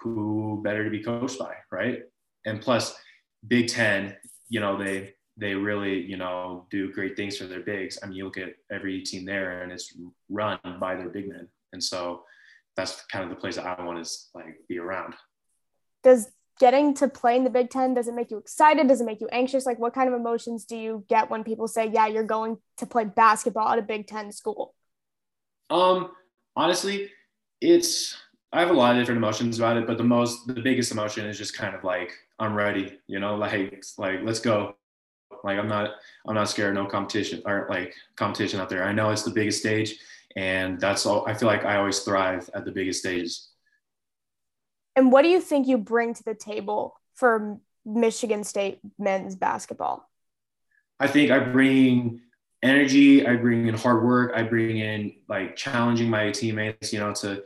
who 0.00 0.60
better 0.62 0.84
to 0.84 0.90
be 0.90 1.02
coached 1.02 1.38
by, 1.38 1.54
right? 1.72 2.02
And 2.46 2.60
plus, 2.60 2.96
Big 3.46 3.68
Ten, 3.68 4.16
you 4.48 4.60
know, 4.60 4.78
they 4.78 5.14
they 5.36 5.54
really, 5.54 6.00
you 6.00 6.16
know, 6.16 6.66
do 6.70 6.92
great 6.92 7.16
things 7.16 7.36
for 7.36 7.44
their 7.44 7.60
bigs. 7.60 7.98
I 8.02 8.06
mean, 8.06 8.16
you 8.16 8.24
look 8.24 8.38
at 8.38 8.54
every 8.70 9.02
team 9.02 9.24
there, 9.24 9.62
and 9.62 9.72
it's 9.72 9.96
run 10.28 10.58
by 10.80 10.96
their 10.96 11.08
big 11.08 11.28
men, 11.28 11.48
and 11.72 11.82
so 11.82 12.22
that's 12.76 13.04
kind 13.06 13.24
of 13.24 13.30
the 13.30 13.36
place 13.36 13.56
that 13.56 13.66
I 13.66 13.82
want 13.84 14.04
to 14.04 14.10
like 14.34 14.56
be 14.68 14.78
around. 14.78 15.14
Does 16.04 16.28
getting 16.58 16.94
to 16.94 17.08
play 17.08 17.36
in 17.36 17.44
the 17.44 17.50
Big 17.50 17.70
Ten 17.70 17.94
does 17.94 18.08
it 18.08 18.14
make 18.14 18.30
you 18.30 18.38
excited? 18.38 18.88
Does 18.88 19.00
it 19.00 19.04
make 19.04 19.20
you 19.20 19.28
anxious? 19.28 19.66
Like, 19.66 19.78
what 19.78 19.94
kind 19.94 20.08
of 20.08 20.14
emotions 20.14 20.64
do 20.64 20.76
you 20.76 21.04
get 21.08 21.30
when 21.30 21.44
people 21.44 21.68
say, 21.68 21.86
"Yeah, 21.88 22.06
you're 22.06 22.24
going 22.24 22.58
to 22.78 22.86
play 22.86 23.04
basketball 23.04 23.68
at 23.68 23.78
a 23.78 23.82
Big 23.82 24.06
Ten 24.06 24.32
school"? 24.32 24.74
Um, 25.70 26.12
honestly, 26.56 27.10
it's 27.60 28.16
I 28.52 28.60
have 28.60 28.70
a 28.70 28.74
lot 28.74 28.92
of 28.94 29.00
different 29.00 29.18
emotions 29.18 29.58
about 29.58 29.76
it, 29.76 29.86
but 29.86 29.98
the 29.98 30.04
most 30.04 30.46
the 30.46 30.54
biggest 30.54 30.92
emotion 30.92 31.26
is 31.26 31.36
just 31.38 31.56
kind 31.56 31.74
of 31.74 31.84
like 31.84 32.12
I'm 32.38 32.54
ready, 32.54 32.98
you 33.06 33.20
know, 33.20 33.36
like 33.36 33.84
like 33.98 34.20
let's 34.22 34.40
go. 34.40 34.74
Like 35.44 35.58
I'm 35.58 35.68
not 35.68 35.90
I'm 36.26 36.34
not 36.34 36.48
scared 36.48 36.74
no 36.74 36.86
competition 36.86 37.42
or 37.46 37.66
like 37.68 37.94
competition 38.16 38.60
out 38.60 38.68
there. 38.68 38.84
I 38.84 38.92
know 38.92 39.10
it's 39.10 39.22
the 39.22 39.30
biggest 39.30 39.60
stage 39.60 39.96
and 40.36 40.80
that's 40.80 41.06
all 41.06 41.26
I 41.26 41.34
feel 41.34 41.48
like 41.48 41.64
I 41.64 41.76
always 41.76 42.00
thrive 42.00 42.48
at 42.54 42.64
the 42.64 42.72
biggest 42.72 43.00
stages. 43.00 43.50
And 44.98 45.12
what 45.12 45.22
do 45.22 45.28
you 45.28 45.40
think 45.40 45.68
you 45.68 45.78
bring 45.78 46.12
to 46.12 46.24
the 46.24 46.34
table 46.34 47.00
for 47.14 47.60
Michigan 47.86 48.42
State 48.42 48.80
men's 48.98 49.36
basketball? 49.36 50.10
I 50.98 51.06
think 51.06 51.30
I 51.30 51.38
bring 51.38 52.20
energy, 52.64 53.24
I 53.24 53.36
bring 53.36 53.68
in 53.68 53.76
hard 53.76 54.02
work, 54.02 54.32
I 54.34 54.42
bring 54.42 54.78
in 54.78 55.14
like 55.28 55.54
challenging 55.54 56.10
my 56.10 56.32
teammates, 56.32 56.92
you 56.92 56.98
know, 56.98 57.14
to 57.14 57.44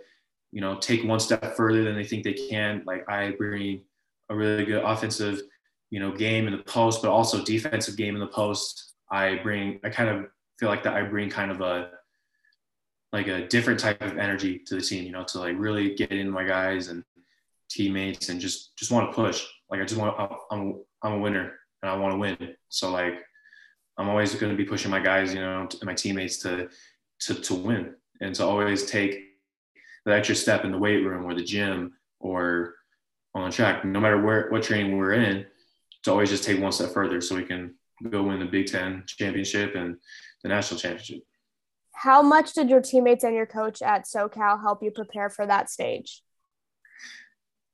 you 0.51 0.63
know 0.63 0.79
take 0.79 1.05
one 1.05 1.21
step 1.21 1.55
further 1.55 1.85
than 1.85 1.95
they 1.95 2.05
think 2.05 2.25
they 2.25 2.33
can. 2.33 2.85
Like 2.87 3.07
I 3.07 3.33
bring 3.33 3.83
a 4.31 4.35
really 4.35 4.65
good 4.65 4.83
offensive, 4.83 5.43
you 5.91 6.01
know, 6.01 6.11
game 6.11 6.47
in 6.47 6.57
the 6.57 6.63
post, 6.63 7.03
but 7.03 7.11
also 7.11 7.45
defensive 7.45 7.99
game 7.99 8.15
in 8.15 8.21
the 8.21 8.29
post. 8.29 8.95
I 9.11 9.41
bring 9.43 9.79
I 9.85 9.91
kind 9.91 10.09
of 10.09 10.25
feel 10.59 10.71
like 10.71 10.85
that 10.85 10.95
I 10.95 11.03
bring 11.03 11.29
kind 11.29 11.51
of 11.51 11.61
a 11.61 11.91
like 13.13 13.27
a 13.27 13.47
different 13.47 13.79
type 13.79 14.01
of 14.01 14.17
energy 14.17 14.59
to 14.61 14.77
the 14.77 14.81
team, 14.81 15.05
you 15.05 15.13
know, 15.13 15.25
to 15.25 15.39
like 15.39 15.57
really 15.59 15.95
get 15.95 16.13
in 16.13 16.31
my 16.31 16.45
guys 16.45 16.89
and 16.89 17.05
teammates 17.73 18.29
and 18.29 18.41
just 18.41 18.77
just 18.77 18.91
want 18.91 19.11
to 19.11 19.15
push. 19.15 19.47
Like 19.71 19.81
I 19.81 19.85
just 19.85 20.01
want 20.01 20.17
I'm 20.51 20.83
I'm 21.03 21.13
a 21.15 21.19
winner 21.19 21.53
and 21.83 21.91
I 21.91 21.97
want 21.97 22.13
to 22.13 22.19
win. 22.19 22.55
So 22.69 22.91
like 22.91 23.15
I'm 23.99 24.09
always 24.09 24.35
going 24.35 24.53
to 24.53 24.57
be 24.57 24.69
pushing 24.69 24.91
my 24.91 25.01
guys, 25.01 25.35
you 25.35 25.41
know, 25.41 25.61
and 25.61 25.85
my 25.85 25.95
teammates 25.95 26.39
to 26.39 26.69
to 27.21 27.35
to 27.35 27.55
win 27.55 27.95
and 28.21 28.35
to 28.37 28.45
always 28.45 28.87
take 28.87 29.21
the 30.05 30.15
extra 30.15 30.35
step 30.35 30.65
in 30.65 30.73
the 30.73 30.79
weight 30.79 31.05
room 31.05 31.25
or 31.25 31.35
the 31.35 31.45
gym 31.45 31.93
or 32.21 32.75
on 33.35 33.49
the 33.49 33.55
track, 33.55 33.85
no 33.85 34.01
matter 34.01 34.21
where 34.21 34.49
what 34.51 34.63
training 34.63 34.97
we're 34.97 35.15
in, 35.15 35.47
to 36.03 36.11
always 36.11 36.31
just 36.31 36.45
take 36.45 36.61
one 36.61 36.73
step 36.73 36.91
further 36.93 37.21
so 37.21 37.37
we 37.37 37.45
can 37.45 37.75
go 38.11 38.23
win 38.23 38.41
the 38.41 38.47
Big 38.47 38.67
Ten 38.67 39.05
championship 39.07 39.75
and 39.75 39.97
the 40.43 40.49
national 40.49 40.81
championship. 40.81 41.23
How 41.95 42.23
much 42.23 42.53
did 42.55 42.69
your 42.69 42.81
teammates 42.81 43.23
and 43.23 43.35
your 43.35 43.47
coach 43.47 43.81
at 43.81 44.07
SoCal 44.07 44.61
help 44.61 44.83
you 44.83 44.91
prepare 44.91 45.31
for 45.31 45.47
that 45.47 45.71
stage? 45.71 46.23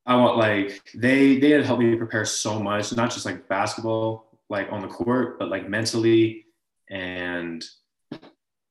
I 0.08 0.16
want 0.16 0.38
like 0.38 0.82
they 0.94 1.38
they 1.38 1.50
had 1.50 1.66
helped 1.66 1.82
me 1.82 1.94
prepare 1.94 2.24
so 2.24 2.58
much, 2.58 2.96
not 2.96 3.10
just 3.10 3.26
like 3.26 3.46
basketball, 3.46 4.26
like 4.48 4.72
on 4.72 4.80
the 4.80 4.88
court, 4.88 5.38
but 5.38 5.50
like 5.50 5.68
mentally 5.68 6.46
and 6.88 7.62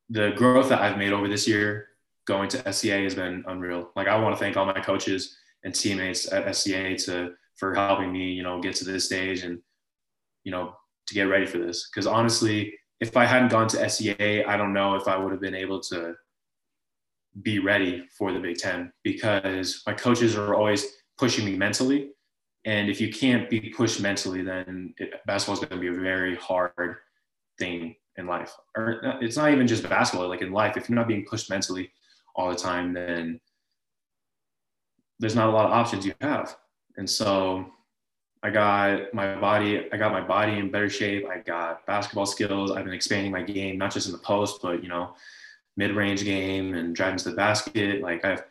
the 0.09 0.31
growth 0.35 0.69
that 0.69 0.81
I've 0.81 0.97
made 0.97 1.13
over 1.13 1.27
this 1.27 1.47
year 1.47 1.89
going 2.25 2.49
to 2.49 2.73
SCA 2.73 3.03
has 3.03 3.13
been 3.13 3.43
unreal. 3.47 3.91
Like 3.95 4.07
I 4.07 4.19
want 4.19 4.35
to 4.35 4.39
thank 4.39 4.57
all 4.57 4.65
my 4.65 4.79
coaches 4.79 5.37
and 5.63 5.75
teammates 5.75 6.31
at 6.33 6.55
SCA 6.55 6.95
to 7.05 7.33
for 7.55 7.75
helping 7.75 8.11
me, 8.11 8.31
you 8.31 8.41
know, 8.41 8.59
get 8.59 8.75
to 8.77 8.85
this 8.85 9.05
stage 9.05 9.43
and 9.43 9.59
you 10.43 10.51
know 10.51 10.75
to 11.05 11.13
get 11.13 11.25
ready 11.25 11.45
for 11.45 11.59
this. 11.59 11.87
Because 11.87 12.07
honestly, 12.07 12.73
if 12.99 13.15
I 13.15 13.25
hadn't 13.25 13.49
gone 13.49 13.67
to 13.67 13.87
SCA, 13.87 14.43
I 14.49 14.57
don't 14.57 14.73
know 14.73 14.95
if 14.95 15.07
I 15.07 15.15
would 15.15 15.31
have 15.33 15.41
been 15.41 15.53
able 15.53 15.81
to 15.81 16.15
be 17.43 17.59
ready 17.59 18.07
for 18.17 18.33
the 18.33 18.39
Big 18.39 18.57
Ten 18.57 18.91
because 19.03 19.83
my 19.85 19.93
coaches 19.93 20.35
are 20.35 20.55
always 20.55 20.83
pushing 21.17 21.45
me 21.45 21.55
mentally. 21.55 22.11
And 22.65 22.89
if 22.89 22.99
you 22.99 23.11
can't 23.11 23.49
be 23.49 23.61
pushed 23.75 24.01
mentally, 24.01 24.41
then 24.41 24.93
basketball 25.25 25.53
is 25.53 25.59
going 25.59 25.81
to 25.81 25.91
be 25.91 25.95
a 25.95 26.01
very 26.01 26.35
hard 26.35 26.97
thing 27.57 27.95
in 28.17 28.27
life. 28.27 28.53
Or 28.75 28.99
it's 29.21 29.37
not 29.37 29.51
even 29.51 29.67
just 29.67 29.87
basketball, 29.87 30.27
like 30.27 30.41
in 30.41 30.51
life. 30.51 30.75
If 30.75 30.89
you're 30.89 30.97
not 30.97 31.07
being 31.07 31.25
pushed 31.25 31.49
mentally 31.49 31.91
all 32.35 32.49
the 32.49 32.55
time, 32.55 32.93
then 32.93 33.39
there's 35.19 35.35
not 35.35 35.47
a 35.47 35.51
lot 35.51 35.65
of 35.65 35.71
options 35.71 36.05
you 36.05 36.13
have. 36.21 36.57
And 36.97 37.09
so 37.09 37.71
I 38.43 38.49
got 38.49 39.13
my 39.13 39.39
body, 39.39 39.87
I 39.91 39.97
got 39.97 40.11
my 40.11 40.21
body 40.21 40.59
in 40.59 40.69
better 40.69 40.89
shape. 40.89 41.25
I 41.27 41.39
got 41.39 41.85
basketball 41.85 42.25
skills. 42.25 42.71
I've 42.71 42.85
been 42.85 42.93
expanding 42.93 43.31
my 43.31 43.41
game, 43.41 43.77
not 43.77 43.93
just 43.93 44.07
in 44.07 44.11
the 44.11 44.19
post, 44.19 44.61
but 44.61 44.83
you 44.83 44.89
know, 44.89 45.15
mid-range 45.77 46.23
game 46.23 46.73
and 46.73 46.95
driving 46.95 47.17
to 47.19 47.29
the 47.29 47.35
basket. 47.35 48.01
Like 48.01 48.25
I've 48.25 48.43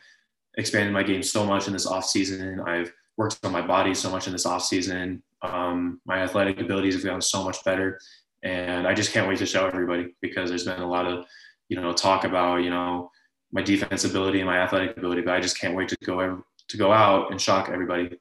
expanded 0.57 0.93
my 0.93 1.03
game 1.03 1.23
so 1.23 1.45
much 1.45 1.67
in 1.67 1.73
this 1.73 1.85
off 1.85 2.05
season. 2.05 2.59
I've 2.61 2.91
worked 3.15 3.39
on 3.43 3.51
my 3.51 3.65
body 3.65 3.93
so 3.93 4.09
much 4.09 4.27
in 4.27 4.33
this 4.33 4.45
off 4.45 4.63
season. 4.63 5.23
Um, 5.41 6.01
my 6.05 6.19
athletic 6.19 6.59
abilities 6.59 6.95
have 6.95 7.03
gotten 7.03 7.21
so 7.21 7.43
much 7.43 7.63
better, 7.63 7.99
and 8.43 8.87
I 8.87 8.93
just 8.93 9.13
can't 9.13 9.27
wait 9.27 9.37
to 9.39 9.45
show 9.45 9.67
everybody 9.67 10.15
because 10.21 10.49
there's 10.49 10.65
been 10.65 10.81
a 10.81 10.89
lot 10.89 11.05
of, 11.05 11.25
you 11.69 11.79
know, 11.79 11.93
talk 11.93 12.23
about 12.23 12.57
you 12.57 12.69
know 12.69 13.11
my 13.51 13.61
defense 13.61 14.03
ability 14.03 14.39
and 14.39 14.47
my 14.47 14.57
athletic 14.57 14.97
ability, 14.97 15.21
but 15.21 15.33
I 15.33 15.39
just 15.39 15.59
can't 15.59 15.75
wait 15.75 15.89
to 15.89 15.97
go 16.03 16.43
to 16.69 16.77
go 16.77 16.91
out 16.91 17.31
and 17.31 17.39
shock 17.39 17.69
everybody. 17.69 18.19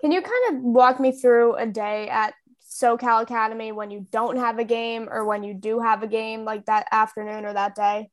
Can 0.00 0.12
you 0.12 0.22
kind 0.22 0.56
of 0.56 0.62
walk 0.62 0.98
me 0.98 1.12
through 1.12 1.56
a 1.56 1.66
day 1.66 2.08
at 2.08 2.32
SoCal 2.66 3.22
Academy 3.22 3.72
when 3.72 3.90
you 3.90 4.06
don't 4.10 4.36
have 4.36 4.58
a 4.58 4.64
game 4.64 5.08
or 5.10 5.24
when 5.24 5.42
you 5.42 5.52
do 5.52 5.80
have 5.80 6.02
a 6.02 6.06
game 6.06 6.44
like 6.44 6.66
that 6.66 6.86
afternoon 6.90 7.44
or 7.44 7.52
that 7.52 7.74
day? 7.74 8.10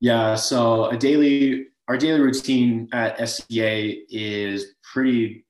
Yeah, 0.00 0.34
so 0.34 0.86
a 0.86 0.96
daily 0.96 1.66
our 1.88 1.96
daily 1.96 2.20
routine 2.20 2.88
at 2.92 3.28
SCA 3.28 4.06
is 4.08 4.74
pretty 4.82 5.44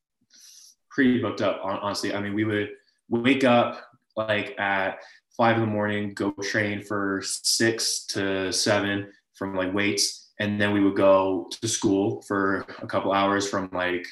pretty 0.90 1.20
booked 1.20 1.40
up 1.40 1.60
honestly. 1.62 2.14
I 2.14 2.20
mean, 2.20 2.34
we 2.34 2.44
would 2.44 2.70
wake 3.08 3.44
up 3.44 3.80
like 4.16 4.58
at 4.58 4.98
five 5.36 5.56
in 5.56 5.62
the 5.62 5.66
morning, 5.66 6.14
go 6.14 6.32
train 6.42 6.82
for 6.82 7.22
six 7.24 8.06
to 8.06 8.52
seven 8.52 9.10
from 9.34 9.56
like 9.56 9.72
weights, 9.72 10.32
and 10.40 10.60
then 10.60 10.72
we 10.72 10.80
would 10.80 10.96
go 10.96 11.48
to 11.60 11.68
school 11.68 12.22
for 12.22 12.66
a 12.80 12.86
couple 12.86 13.12
hours 13.12 13.48
from 13.48 13.68
like 13.72 14.06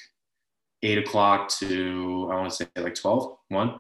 eight 0.83 0.99
o'clock 0.99 1.49
to 1.49 2.29
I 2.31 2.37
want 2.37 2.51
to 2.51 2.57
say 2.57 2.67
like 2.77 2.95
12, 2.95 3.37
1. 3.49 3.79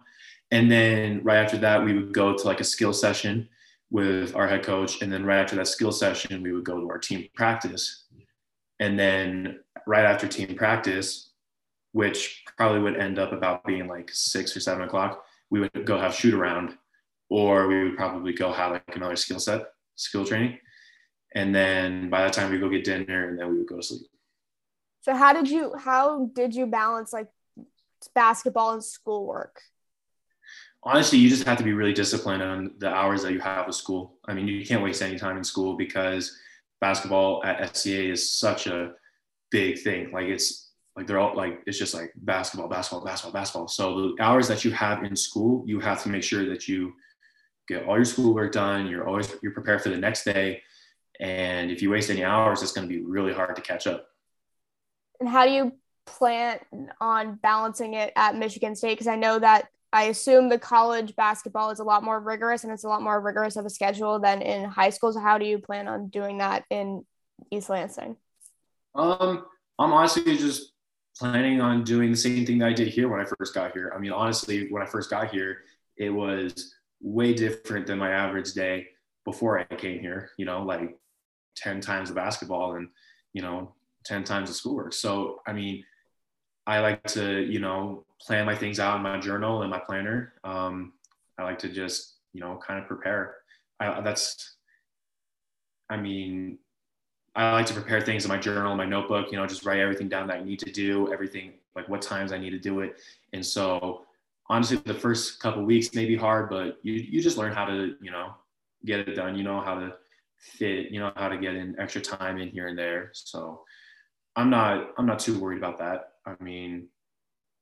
And 0.52 0.70
then 0.70 1.22
right 1.22 1.38
after 1.38 1.56
that, 1.58 1.84
we 1.84 1.94
would 1.94 2.12
go 2.12 2.36
to 2.36 2.46
like 2.46 2.60
a 2.60 2.64
skill 2.64 2.92
session 2.92 3.48
with 3.90 4.34
our 4.34 4.48
head 4.48 4.64
coach. 4.64 5.00
And 5.00 5.12
then 5.12 5.24
right 5.24 5.38
after 5.38 5.56
that 5.56 5.68
skill 5.68 5.92
session, 5.92 6.42
we 6.42 6.52
would 6.52 6.64
go 6.64 6.80
to 6.80 6.88
our 6.90 6.98
team 6.98 7.28
practice. 7.34 8.06
And 8.80 8.98
then 8.98 9.60
right 9.86 10.04
after 10.04 10.26
team 10.26 10.56
practice, 10.56 11.30
which 11.92 12.42
probably 12.56 12.80
would 12.80 12.96
end 12.96 13.18
up 13.18 13.32
about 13.32 13.64
being 13.64 13.86
like 13.86 14.10
six 14.10 14.56
or 14.56 14.60
seven 14.60 14.82
o'clock, 14.82 15.22
we 15.50 15.60
would 15.60 15.84
go 15.84 15.98
have 15.98 16.14
shoot 16.14 16.34
around, 16.34 16.76
or 17.28 17.68
we 17.68 17.84
would 17.84 17.96
probably 17.96 18.32
go 18.32 18.52
have 18.52 18.72
like 18.72 18.96
another 18.96 19.16
skill 19.16 19.38
set, 19.38 19.66
skill 19.96 20.24
training. 20.24 20.58
And 21.34 21.54
then 21.54 22.10
by 22.10 22.22
that 22.22 22.32
time 22.32 22.50
we 22.50 22.58
go 22.58 22.68
get 22.68 22.84
dinner 22.84 23.28
and 23.28 23.38
then 23.38 23.50
we 23.50 23.58
would 23.58 23.68
go 23.68 23.76
to 23.76 23.82
sleep. 23.82 24.02
So 25.02 25.14
how 25.14 25.32
did 25.32 25.48
you 25.48 25.74
how 25.76 26.30
did 26.34 26.54
you 26.54 26.66
balance 26.66 27.12
like 27.12 27.28
basketball 28.14 28.72
and 28.72 28.84
schoolwork? 28.84 29.60
Honestly, 30.82 31.18
you 31.18 31.28
just 31.28 31.44
have 31.44 31.58
to 31.58 31.64
be 31.64 31.74
really 31.74 31.92
disciplined 31.92 32.42
on 32.42 32.72
the 32.78 32.88
hours 32.88 33.22
that 33.22 33.32
you 33.32 33.40
have 33.40 33.66
with 33.66 33.76
school. 33.76 34.16
I 34.26 34.32
mean, 34.32 34.48
you 34.48 34.64
can't 34.64 34.82
waste 34.82 35.02
any 35.02 35.18
time 35.18 35.36
in 35.36 35.44
school 35.44 35.76
because 35.76 36.34
basketball 36.80 37.42
at 37.44 37.76
SCA 37.76 38.10
is 38.10 38.32
such 38.32 38.66
a 38.66 38.92
big 39.50 39.80
thing. 39.80 40.12
Like 40.12 40.26
it's 40.26 40.70
like 40.96 41.06
they're 41.06 41.18
all 41.18 41.36
like 41.36 41.62
it's 41.66 41.78
just 41.78 41.94
like 41.94 42.12
basketball, 42.16 42.68
basketball, 42.68 43.04
basketball, 43.04 43.32
basketball. 43.32 43.68
So 43.68 44.14
the 44.16 44.22
hours 44.22 44.48
that 44.48 44.64
you 44.64 44.70
have 44.72 45.04
in 45.04 45.14
school, 45.16 45.64
you 45.66 45.80
have 45.80 46.02
to 46.02 46.08
make 46.08 46.22
sure 46.22 46.48
that 46.48 46.68
you 46.68 46.92
get 47.68 47.86
all 47.86 47.96
your 47.96 48.04
schoolwork 48.04 48.52
done. 48.52 48.86
You're 48.86 49.06
always 49.06 49.34
you're 49.42 49.52
prepared 49.52 49.82
for 49.82 49.88
the 49.90 49.96
next 49.96 50.24
day. 50.24 50.62
And 51.20 51.70
if 51.70 51.82
you 51.82 51.90
waste 51.90 52.10
any 52.10 52.24
hours, 52.24 52.62
it's 52.62 52.72
going 52.72 52.88
to 52.88 52.94
be 52.94 53.02
really 53.02 53.32
hard 53.32 53.54
to 53.56 53.62
catch 53.62 53.86
up 53.86 54.06
and 55.20 55.28
how 55.28 55.44
do 55.44 55.52
you 55.52 55.72
plan 56.06 56.58
on 57.00 57.34
balancing 57.36 57.94
it 57.94 58.12
at 58.16 58.36
Michigan 58.36 58.74
State? 58.74 58.94
Because 58.94 59.06
I 59.06 59.16
know 59.16 59.38
that 59.38 59.68
I 59.92 60.04
assume 60.04 60.48
the 60.48 60.58
college 60.58 61.16
basketball 61.16 61.70
is 61.70 61.80
a 61.80 61.84
lot 61.84 62.04
more 62.04 62.20
rigorous 62.20 62.62
and 62.62 62.72
it's 62.72 62.84
a 62.84 62.88
lot 62.88 63.02
more 63.02 63.20
rigorous 63.20 63.56
of 63.56 63.66
a 63.66 63.70
schedule 63.70 64.20
than 64.20 64.40
in 64.40 64.64
high 64.64 64.90
school. 64.90 65.12
So 65.12 65.20
how 65.20 65.38
do 65.38 65.44
you 65.44 65.58
plan 65.58 65.88
on 65.88 66.08
doing 66.08 66.38
that 66.38 66.64
in 66.70 67.04
East 67.50 67.68
Lansing? 67.68 68.16
Um, 68.94 69.46
I'm 69.78 69.92
honestly 69.92 70.36
just 70.36 70.72
planning 71.18 71.60
on 71.60 71.82
doing 71.82 72.10
the 72.10 72.16
same 72.16 72.46
thing 72.46 72.58
that 72.58 72.68
I 72.68 72.72
did 72.72 72.88
here 72.88 73.08
when 73.08 73.20
I 73.20 73.24
first 73.24 73.52
got 73.52 73.72
here. 73.72 73.92
I 73.94 73.98
mean, 73.98 74.12
honestly, 74.12 74.68
when 74.70 74.82
I 74.82 74.86
first 74.86 75.10
got 75.10 75.30
here, 75.30 75.58
it 75.96 76.10
was 76.10 76.74
way 77.00 77.34
different 77.34 77.86
than 77.86 77.98
my 77.98 78.10
average 78.10 78.52
day 78.52 78.88
before 79.24 79.58
I 79.58 79.64
came 79.64 80.00
here. 80.00 80.30
You 80.38 80.44
know, 80.44 80.62
like 80.62 80.96
10 81.56 81.80
times 81.80 82.10
the 82.10 82.14
basketball 82.14 82.76
and, 82.76 82.88
you 83.32 83.42
know, 83.42 83.74
10 84.04 84.22
times 84.22 84.48
the 84.48 84.54
schoolwork. 84.54 84.92
So, 84.92 85.40
I 85.46 85.52
mean, 85.52 85.84
I 86.66 86.80
like 86.80 87.02
to, 87.08 87.42
you 87.42 87.58
know, 87.58 88.04
plan 88.20 88.46
my 88.46 88.54
things 88.54 88.78
out 88.78 88.96
in 88.96 89.02
my 89.02 89.18
journal 89.18 89.62
and 89.62 89.70
my 89.70 89.78
planner. 89.78 90.34
Um, 90.44 90.92
I 91.38 91.44
like 91.44 91.58
to 91.60 91.68
just, 91.68 92.16
you 92.32 92.40
know, 92.40 92.60
kind 92.64 92.78
of 92.80 92.86
prepare. 92.86 93.36
I, 93.78 94.00
that's, 94.00 94.56
I 95.88 95.96
mean, 95.96 96.58
I 97.34 97.52
like 97.52 97.66
to 97.66 97.74
prepare 97.74 98.00
things 98.00 98.24
in 98.24 98.28
my 98.28 98.38
journal, 98.38 98.76
my 98.76 98.84
notebook, 98.84 99.28
you 99.30 99.38
know, 99.38 99.46
just 99.46 99.64
write 99.64 99.78
everything 99.78 100.08
down 100.08 100.26
that 100.28 100.38
I 100.38 100.44
need 100.44 100.58
to 100.60 100.70
do, 100.70 101.12
everything 101.12 101.54
like 101.74 101.88
what 101.88 102.02
times 102.02 102.32
I 102.32 102.38
need 102.38 102.50
to 102.50 102.58
do 102.58 102.80
it. 102.80 103.00
And 103.32 103.44
so 103.44 104.04
honestly, 104.48 104.76
the 104.84 104.94
first 104.94 105.40
couple 105.40 105.64
weeks 105.64 105.94
may 105.94 106.04
be 106.04 106.16
hard, 106.16 106.50
but 106.50 106.78
you, 106.82 106.94
you 106.94 107.22
just 107.22 107.38
learn 107.38 107.52
how 107.52 107.64
to, 107.64 107.94
you 108.00 108.10
know, 108.10 108.34
get 108.84 109.00
it 109.00 109.14
done. 109.14 109.36
You 109.36 109.44
know 109.44 109.60
how 109.60 109.76
to 109.76 109.94
fit, 110.38 110.90
you 110.90 110.98
know, 111.00 111.12
how 111.16 111.28
to 111.28 111.38
get 111.38 111.54
in 111.54 111.78
extra 111.78 112.00
time 112.00 112.38
in 112.38 112.48
here 112.48 112.66
and 112.66 112.76
there. 112.76 113.10
So 113.12 113.62
I'm 114.36 114.50
not, 114.50 114.90
I'm 114.98 115.06
not 115.06 115.20
too 115.20 115.38
worried 115.38 115.58
about 115.58 115.78
that. 115.78 116.14
I 116.26 116.34
mean, 116.42 116.88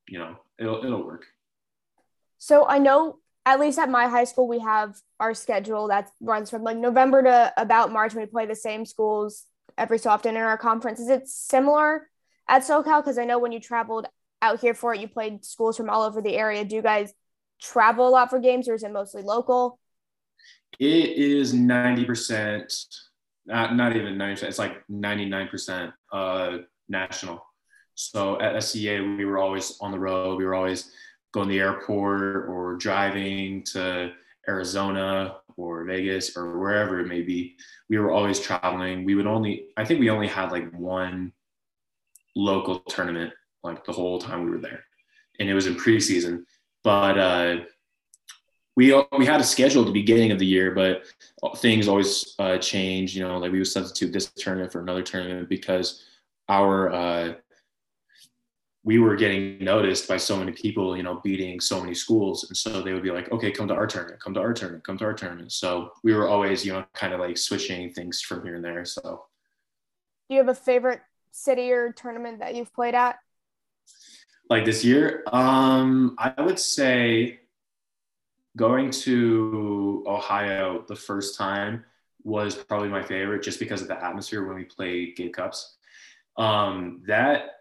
you 0.08 0.18
know, 0.18 0.36
it'll, 0.58 0.84
it'll 0.84 1.04
work. 1.04 1.26
So 2.38 2.66
I 2.66 2.78
know 2.78 3.18
at 3.46 3.60
least 3.60 3.78
at 3.78 3.88
my 3.88 4.08
high 4.08 4.24
school, 4.24 4.46
we 4.46 4.58
have 4.58 4.96
our 5.18 5.34
schedule 5.34 5.88
that 5.88 6.10
runs 6.20 6.50
from 6.50 6.62
like 6.62 6.76
November 6.76 7.22
to 7.22 7.52
about 7.56 7.92
March. 7.92 8.14
We 8.14 8.26
play 8.26 8.46
the 8.46 8.54
same 8.54 8.84
schools 8.84 9.44
every 9.76 9.98
so 9.98 10.10
often 10.10 10.36
in 10.36 10.42
our 10.42 10.58
conference. 10.58 11.00
Is 11.00 11.08
it 11.08 11.28
similar 11.28 12.08
at 12.48 12.62
SoCal? 12.62 13.02
Because 13.02 13.18
I 13.18 13.24
know 13.24 13.38
when 13.38 13.52
you 13.52 13.60
traveled 13.60 14.06
out 14.42 14.60
here 14.60 14.74
for 14.74 14.94
it, 14.94 15.00
you 15.00 15.08
played 15.08 15.44
schools 15.44 15.76
from 15.76 15.88
all 15.88 16.02
over 16.02 16.20
the 16.20 16.36
area. 16.36 16.64
Do 16.64 16.76
you 16.76 16.82
guys 16.82 17.12
travel 17.60 18.06
a 18.06 18.10
lot 18.10 18.30
for 18.30 18.38
games 18.38 18.68
or 18.68 18.74
is 18.74 18.82
it 18.82 18.92
mostly 18.92 19.22
local? 19.22 19.78
It 20.78 21.16
is 21.16 21.54
90%, 21.54 22.86
not, 23.46 23.74
not 23.74 23.96
even 23.96 24.14
90%, 24.16 24.42
it's 24.44 24.58
like 24.58 24.86
99% 24.90 25.92
uh, 26.12 26.58
national. 26.88 27.42
So 27.98 28.40
at 28.40 28.62
SCA, 28.62 29.02
we 29.18 29.24
were 29.24 29.38
always 29.38 29.76
on 29.80 29.90
the 29.90 29.98
road. 29.98 30.38
We 30.38 30.44
were 30.44 30.54
always 30.54 30.92
going 31.32 31.48
to 31.48 31.52
the 31.52 31.58
airport 31.58 32.48
or 32.48 32.76
driving 32.76 33.64
to 33.64 34.12
Arizona 34.48 35.38
or 35.56 35.82
Vegas 35.84 36.36
or 36.36 36.60
wherever 36.60 37.00
it 37.00 37.08
may 37.08 37.22
be. 37.22 37.56
We 37.90 37.98
were 37.98 38.12
always 38.12 38.38
traveling. 38.38 39.04
We 39.04 39.16
would 39.16 39.26
only, 39.26 39.70
I 39.76 39.84
think 39.84 39.98
we 39.98 40.10
only 40.10 40.28
had 40.28 40.52
like 40.52 40.72
one 40.78 41.32
local 42.36 42.78
tournament 42.78 43.32
like 43.64 43.84
the 43.84 43.92
whole 43.92 44.20
time 44.20 44.44
we 44.44 44.50
were 44.52 44.60
there. 44.60 44.84
And 45.40 45.48
it 45.48 45.54
was 45.54 45.66
in 45.66 45.74
preseason. 45.74 46.44
But 46.84 47.18
uh, 47.18 47.56
we, 48.76 48.94
we 49.18 49.26
had 49.26 49.40
a 49.40 49.44
schedule 49.44 49.82
at 49.82 49.86
the 49.86 49.92
beginning 49.92 50.30
of 50.30 50.38
the 50.38 50.46
year, 50.46 50.72
but 50.72 51.02
things 51.58 51.88
always 51.88 52.36
uh, 52.38 52.58
change. 52.58 53.16
You 53.16 53.26
know, 53.26 53.38
like 53.38 53.50
we 53.50 53.58
would 53.58 53.66
substitute 53.66 54.12
this 54.12 54.30
tournament 54.36 54.70
for 54.70 54.82
another 54.82 55.02
tournament 55.02 55.48
because 55.48 56.04
our 56.48 56.92
uh, 56.92 57.34
we 58.88 58.98
were 58.98 59.16
getting 59.16 59.62
noticed 59.62 60.08
by 60.08 60.16
so 60.16 60.34
many 60.34 60.50
people, 60.50 60.96
you 60.96 61.02
know, 61.02 61.20
beating 61.22 61.60
so 61.60 61.78
many 61.78 61.94
schools. 61.94 62.44
And 62.44 62.56
so 62.56 62.80
they 62.80 62.94
would 62.94 63.02
be 63.02 63.10
like, 63.10 63.30
okay, 63.30 63.50
come 63.50 63.68
to 63.68 63.74
our 63.74 63.86
tournament, 63.86 64.18
come 64.18 64.32
to 64.32 64.40
our 64.40 64.54
tournament, 64.54 64.82
come 64.82 64.96
to 64.96 65.04
our 65.04 65.12
tournament. 65.12 65.52
So 65.52 65.92
we 66.02 66.14
were 66.14 66.26
always, 66.26 66.64
you 66.64 66.72
know, 66.72 66.86
kind 66.94 67.12
of 67.12 67.20
like 67.20 67.36
switching 67.36 67.92
things 67.92 68.22
from 68.22 68.42
here 68.42 68.54
and 68.54 68.64
there. 68.64 68.86
So 68.86 69.26
do 70.26 70.34
you 70.34 70.38
have 70.38 70.48
a 70.48 70.54
favorite 70.54 71.02
city 71.32 71.70
or 71.70 71.92
tournament 71.92 72.38
that 72.38 72.54
you've 72.54 72.72
played 72.72 72.94
at? 72.94 73.18
Like 74.48 74.64
this 74.64 74.82
year? 74.82 75.22
Um, 75.34 76.16
I 76.18 76.40
would 76.40 76.58
say 76.58 77.40
going 78.56 78.90
to 79.04 80.02
Ohio 80.06 80.86
the 80.88 80.96
first 80.96 81.36
time 81.36 81.84
was 82.22 82.54
probably 82.54 82.88
my 82.88 83.02
favorite 83.02 83.42
just 83.42 83.60
because 83.60 83.82
of 83.82 83.88
the 83.88 84.02
atmosphere 84.02 84.46
when 84.46 84.56
we 84.56 84.64
played 84.64 85.14
Gabe 85.14 85.34
Cups. 85.34 85.76
Um, 86.38 87.02
that 87.06 87.57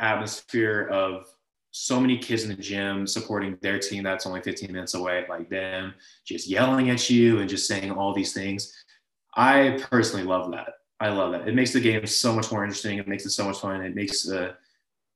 atmosphere 0.00 0.88
of 0.90 1.26
so 1.72 2.00
many 2.00 2.18
kids 2.18 2.42
in 2.42 2.48
the 2.48 2.56
gym 2.56 3.06
supporting 3.06 3.56
their 3.62 3.78
team 3.78 4.02
that's 4.02 4.26
only 4.26 4.40
15 4.40 4.72
minutes 4.72 4.94
away, 4.94 5.24
like 5.28 5.48
them 5.48 5.94
just 6.24 6.48
yelling 6.48 6.90
at 6.90 7.08
you 7.08 7.38
and 7.38 7.48
just 7.48 7.68
saying 7.68 7.92
all 7.92 8.12
these 8.12 8.32
things. 8.32 8.84
I 9.36 9.78
personally 9.90 10.26
love 10.26 10.50
that. 10.52 10.74
I 10.98 11.10
love 11.10 11.32
that. 11.32 11.48
It 11.48 11.54
makes 11.54 11.72
the 11.72 11.80
game 11.80 12.04
so 12.06 12.32
much 12.32 12.50
more 12.50 12.64
interesting. 12.64 12.98
It 12.98 13.08
makes 13.08 13.24
it 13.24 13.30
so 13.30 13.44
much 13.44 13.60
fun. 13.60 13.82
It 13.82 13.94
makes 13.94 14.22
the 14.22 14.56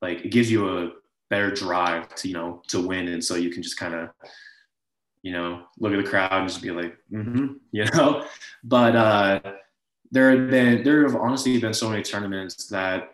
like 0.00 0.24
it 0.24 0.30
gives 0.30 0.50
you 0.50 0.78
a 0.78 0.92
better 1.28 1.50
drive 1.50 2.14
to 2.14 2.28
you 2.28 2.34
know 2.34 2.62
to 2.68 2.80
win, 2.80 3.08
and 3.08 3.22
so 3.22 3.34
you 3.34 3.50
can 3.50 3.62
just 3.62 3.78
kind 3.78 3.94
of 3.94 4.10
you 5.22 5.32
know 5.32 5.64
look 5.78 5.92
at 5.92 6.02
the 6.02 6.08
crowd 6.08 6.32
and 6.32 6.48
just 6.48 6.62
be 6.62 6.70
like, 6.70 6.96
mm-hmm, 7.12 7.54
you 7.72 7.84
know. 7.86 8.24
But 8.62 8.96
uh, 8.96 9.40
there 10.10 10.30
have 10.30 10.50
been 10.50 10.84
there 10.84 11.02
have 11.02 11.16
honestly 11.16 11.58
been 11.58 11.74
so 11.74 11.90
many 11.90 12.02
tournaments 12.02 12.68
that 12.68 13.10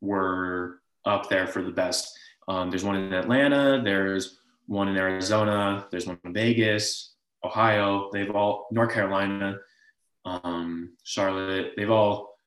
were 0.00 0.80
up 1.06 1.28
there 1.28 1.46
for 1.46 1.62
the 1.62 1.70
best. 1.70 2.18
Um, 2.48 2.70
there's 2.70 2.84
one 2.84 2.96
in 2.96 3.12
Atlanta. 3.12 3.80
There's 3.82 4.38
one 4.66 4.88
in 4.88 4.96
Arizona. 4.96 5.86
There's 5.90 6.06
one 6.06 6.18
in 6.24 6.32
Vegas, 6.32 7.14
Ohio. 7.44 8.10
They've 8.12 8.30
all 8.30 8.66
North 8.70 8.92
Carolina, 8.92 9.58
um, 10.24 10.96
Charlotte. 11.04 11.72
They've 11.76 11.90
all 11.90 12.38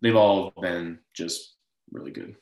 they've 0.00 0.16
all 0.16 0.52
been 0.60 0.98
just 1.14 1.54
really 1.90 2.10
good. 2.10 2.36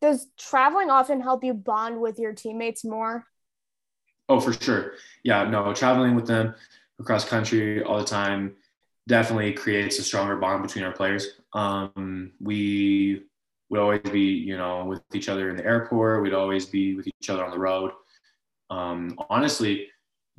Does 0.00 0.26
traveling 0.38 0.90
often 0.90 1.20
help 1.20 1.44
you 1.44 1.54
bond 1.54 2.00
with 2.00 2.18
your 2.18 2.32
teammates 2.32 2.84
more? 2.84 3.24
Oh, 4.28 4.40
for 4.40 4.52
sure. 4.52 4.94
Yeah, 5.22 5.44
no, 5.44 5.72
traveling 5.72 6.14
with 6.14 6.26
them 6.26 6.54
across 6.98 7.24
country 7.24 7.82
all 7.82 7.98
the 7.98 8.04
time 8.04 8.56
definitely 9.06 9.52
creates 9.52 9.98
a 9.98 10.02
stronger 10.02 10.36
bond 10.36 10.62
between 10.62 10.84
our 10.84 10.92
players. 10.92 11.40
Um, 11.52 12.32
we 12.40 13.24
would 13.74 13.82
always 13.82 14.12
be, 14.12 14.20
you 14.20 14.56
know, 14.56 14.84
with 14.84 15.02
each 15.14 15.28
other 15.28 15.50
in 15.50 15.56
the 15.56 15.64
airport. 15.64 16.22
We'd 16.22 16.32
always 16.32 16.66
be 16.66 16.94
with 16.94 17.08
each 17.08 17.28
other 17.28 17.44
on 17.44 17.50
the 17.50 17.58
road. 17.58 17.90
Um, 18.70 19.18
honestly, 19.28 19.88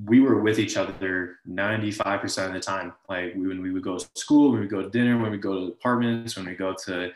we 0.03 0.21
were 0.21 0.39
with 0.39 0.57
each 0.57 0.77
other 0.77 1.35
95% 1.47 2.47
of 2.47 2.53
the 2.53 2.59
time. 2.61 2.93
Like 3.09 3.33
when 3.35 3.61
we 3.61 3.71
would 3.71 3.83
go 3.83 3.97
to 3.97 4.07
school, 4.15 4.53
when 4.53 4.61
we 4.61 4.67
go 4.67 4.81
to 4.81 4.89
dinner, 4.89 5.21
when 5.21 5.31
we 5.31 5.37
go 5.37 5.53
to 5.53 5.73
apartments, 5.73 6.37
when 6.37 6.45
we 6.45 6.55
go 6.55 6.73
to 6.85 7.11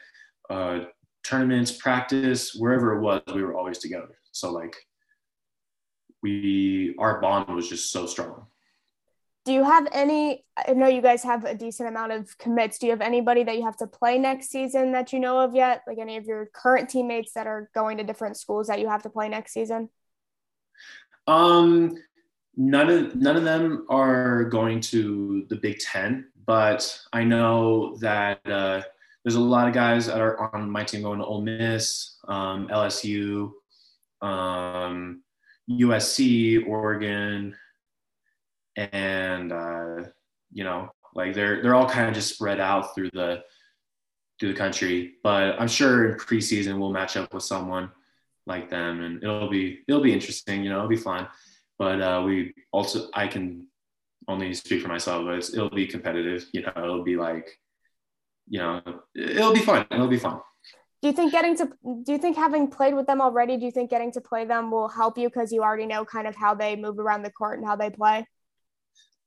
uh, 0.49 0.79
tournaments, 1.23 1.71
practice, 1.71 2.53
wherever 2.53 2.97
it 2.97 3.01
was, 3.01 3.21
we 3.33 3.41
were 3.41 3.55
always 3.55 3.77
together. 3.77 4.17
So 4.33 4.51
like 4.51 4.75
we, 6.21 6.95
our 6.99 7.21
bond 7.21 7.55
was 7.55 7.69
just 7.69 7.93
so 7.93 8.05
strong 8.05 8.45
do 9.49 9.55
you 9.55 9.63
have 9.63 9.87
any 9.91 10.45
i 10.67 10.73
know 10.73 10.87
you 10.87 11.01
guys 11.01 11.23
have 11.23 11.43
a 11.43 11.55
decent 11.55 11.89
amount 11.89 12.11
of 12.11 12.37
commits. 12.37 12.77
Do 12.77 12.85
you 12.85 12.91
have 12.91 13.01
anybody 13.01 13.43
that 13.43 13.55
you 13.57 13.63
have 13.63 13.77
to 13.77 13.87
play 13.87 14.19
next 14.19 14.51
season 14.51 14.91
that 14.91 15.11
you 15.11 15.19
know 15.19 15.39
of 15.39 15.55
yet? 15.55 15.81
Like 15.87 15.97
any 15.97 16.17
of 16.17 16.25
your 16.25 16.51
current 16.53 16.87
teammates 16.87 17.33
that 17.33 17.47
are 17.47 17.67
going 17.73 17.97
to 17.97 18.03
different 18.03 18.37
schools 18.37 18.67
that 18.67 18.79
you 18.79 18.87
have 18.87 19.01
to 19.03 19.09
play 19.09 19.27
next 19.27 19.53
season? 19.53 19.89
Um 21.25 21.97
none 22.57 22.91
of 22.91 23.15
none 23.15 23.37
of 23.37 23.43
them 23.43 23.87
are 23.89 24.43
going 24.43 24.81
to 24.81 25.47
the 25.49 25.55
big 25.55 25.79
10 25.79 26.25
but 26.45 26.81
i 27.13 27.23
know 27.23 27.95
that 27.97 28.39
uh, 28.45 28.81
there's 29.23 29.35
a 29.35 29.39
lot 29.39 29.67
of 29.67 29.73
guys 29.73 30.05
that 30.05 30.21
are 30.21 30.53
on 30.55 30.69
my 30.69 30.83
team 30.83 31.01
going 31.01 31.19
to 31.19 31.25
Ole 31.25 31.41
Miss, 31.41 32.17
um, 32.27 32.67
LSU, 32.69 33.51
um, 34.21 35.21
USC, 35.69 36.65
Oregon, 36.67 37.55
and 38.79 39.51
uh, 39.51 40.03
you 40.51 40.63
know 40.63 40.89
like 41.15 41.33
they're 41.33 41.61
they're 41.61 41.75
all 41.75 41.89
kind 41.89 42.07
of 42.07 42.13
just 42.13 42.33
spread 42.33 42.59
out 42.59 42.95
through 42.95 43.09
the 43.13 43.41
through 44.39 44.53
the 44.53 44.57
country 44.57 45.15
but 45.23 45.59
i'm 45.59 45.67
sure 45.67 46.11
in 46.11 46.17
preseason 46.17 46.79
we'll 46.79 46.91
match 46.91 47.17
up 47.17 47.33
with 47.33 47.43
someone 47.43 47.91
like 48.45 48.69
them 48.69 49.01
and 49.01 49.23
it'll 49.23 49.49
be 49.49 49.79
it'll 49.87 50.01
be 50.01 50.13
interesting 50.13 50.63
you 50.63 50.69
know 50.69 50.77
it'll 50.77 50.89
be 50.89 50.97
fun. 50.97 51.27
But 51.77 52.01
uh, 52.01 52.23
we 52.25 52.53
also 52.73 53.07
i 53.13 53.27
can 53.27 53.67
only 54.27 54.53
speak 54.53 54.81
for 54.81 54.89
myself 54.89 55.23
but 55.25 55.49
it'll 55.49 55.69
be 55.69 55.87
competitive 55.87 56.45
you 56.51 56.61
know 56.61 56.73
it'll 56.75 57.03
be 57.03 57.15
like 57.15 57.57
you 58.49 58.59
know 58.59 58.81
it'll 59.15 59.53
be 59.53 59.61
fun 59.61 59.85
it'll 59.91 60.07
be 60.07 60.19
fun. 60.19 60.39
Do 61.01 61.07
you 61.07 61.13
think 61.13 61.31
getting 61.31 61.55
to 61.57 61.65
do 62.03 62.11
you 62.11 62.17
think 62.17 62.35
having 62.35 62.69
played 62.69 62.93
with 62.93 63.07
them 63.07 63.21
already 63.21 63.55
do 63.55 63.65
you 63.65 63.71
think 63.71 63.89
getting 63.89 64.11
to 64.13 64.21
play 64.21 64.43
them 64.43 64.71
will 64.71 64.89
help 64.89 65.17
you 65.17 65.29
because 65.29 65.53
you 65.53 65.63
already 65.63 65.85
know 65.85 66.03
kind 66.03 66.27
of 66.27 66.35
how 66.35 66.53
they 66.53 66.75
move 66.75 66.99
around 66.99 67.23
the 67.23 67.31
court 67.31 67.59
and 67.59 67.67
how 67.67 67.77
they 67.77 67.89
play 67.89 68.25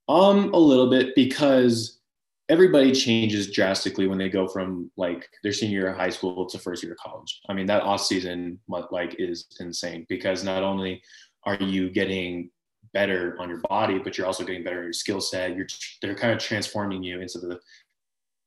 um, 0.08 0.52
a 0.52 0.58
little 0.58 0.90
bit 0.90 1.14
because 1.14 2.00
everybody 2.48 2.92
changes 2.92 3.50
drastically 3.50 4.06
when 4.06 4.18
they 4.18 4.28
go 4.28 4.46
from 4.46 4.90
like 4.96 5.28
their 5.42 5.52
senior 5.52 5.80
year 5.80 5.90
of 5.90 5.96
high 5.96 6.10
school 6.10 6.44
to 6.46 6.58
first 6.58 6.82
year 6.82 6.92
of 6.92 6.98
college. 6.98 7.40
I 7.48 7.54
mean, 7.54 7.66
that 7.66 7.82
off 7.82 8.02
season 8.02 8.58
like 8.68 9.16
is 9.18 9.46
insane 9.60 10.06
because 10.08 10.44
not 10.44 10.62
only 10.62 11.02
are 11.44 11.56
you 11.56 11.90
getting 11.90 12.50
better 12.92 13.36
on 13.38 13.48
your 13.48 13.60
body, 13.68 13.98
but 13.98 14.18
you're 14.18 14.26
also 14.26 14.44
getting 14.44 14.64
better 14.64 14.78
in 14.78 14.84
your 14.84 14.92
skill 14.92 15.20
set. 15.20 15.56
You're 15.56 15.66
they're 16.00 16.14
kind 16.14 16.32
of 16.32 16.38
transforming 16.38 17.02
you 17.02 17.20
into 17.20 17.38
the 17.38 17.60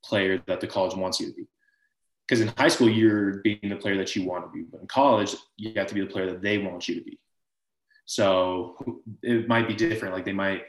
player 0.04 0.42
that 0.46 0.62
the 0.62 0.68
college 0.68 0.96
wants 0.96 1.20
you 1.20 1.28
to 1.28 1.34
be. 1.34 1.48
Because 2.28 2.42
in 2.42 2.52
high 2.58 2.68
school, 2.70 2.90
you're 2.90 3.42
being 3.42 3.60
the 3.70 3.76
player 3.76 3.98
that 3.98 4.16
you 4.16 4.26
want 4.26 4.46
to 4.46 4.52
be, 4.52 4.64
but 4.64 4.82
in 4.82 4.88
college, 4.88 5.36
you 5.58 5.74
have 5.76 5.88
to 5.88 5.94
be 5.94 6.02
the 6.02 6.08
player 6.08 6.26
that 6.28 6.42
they 6.42 6.58
want 6.58 6.88
you 6.88 6.96
to 6.96 7.02
be. 7.02 7.20
So 8.06 8.78
it 9.22 9.48
might 9.48 9.68
be 9.68 9.76
different. 9.76 10.14
Like 10.14 10.26
they 10.26 10.34
might 10.34 10.64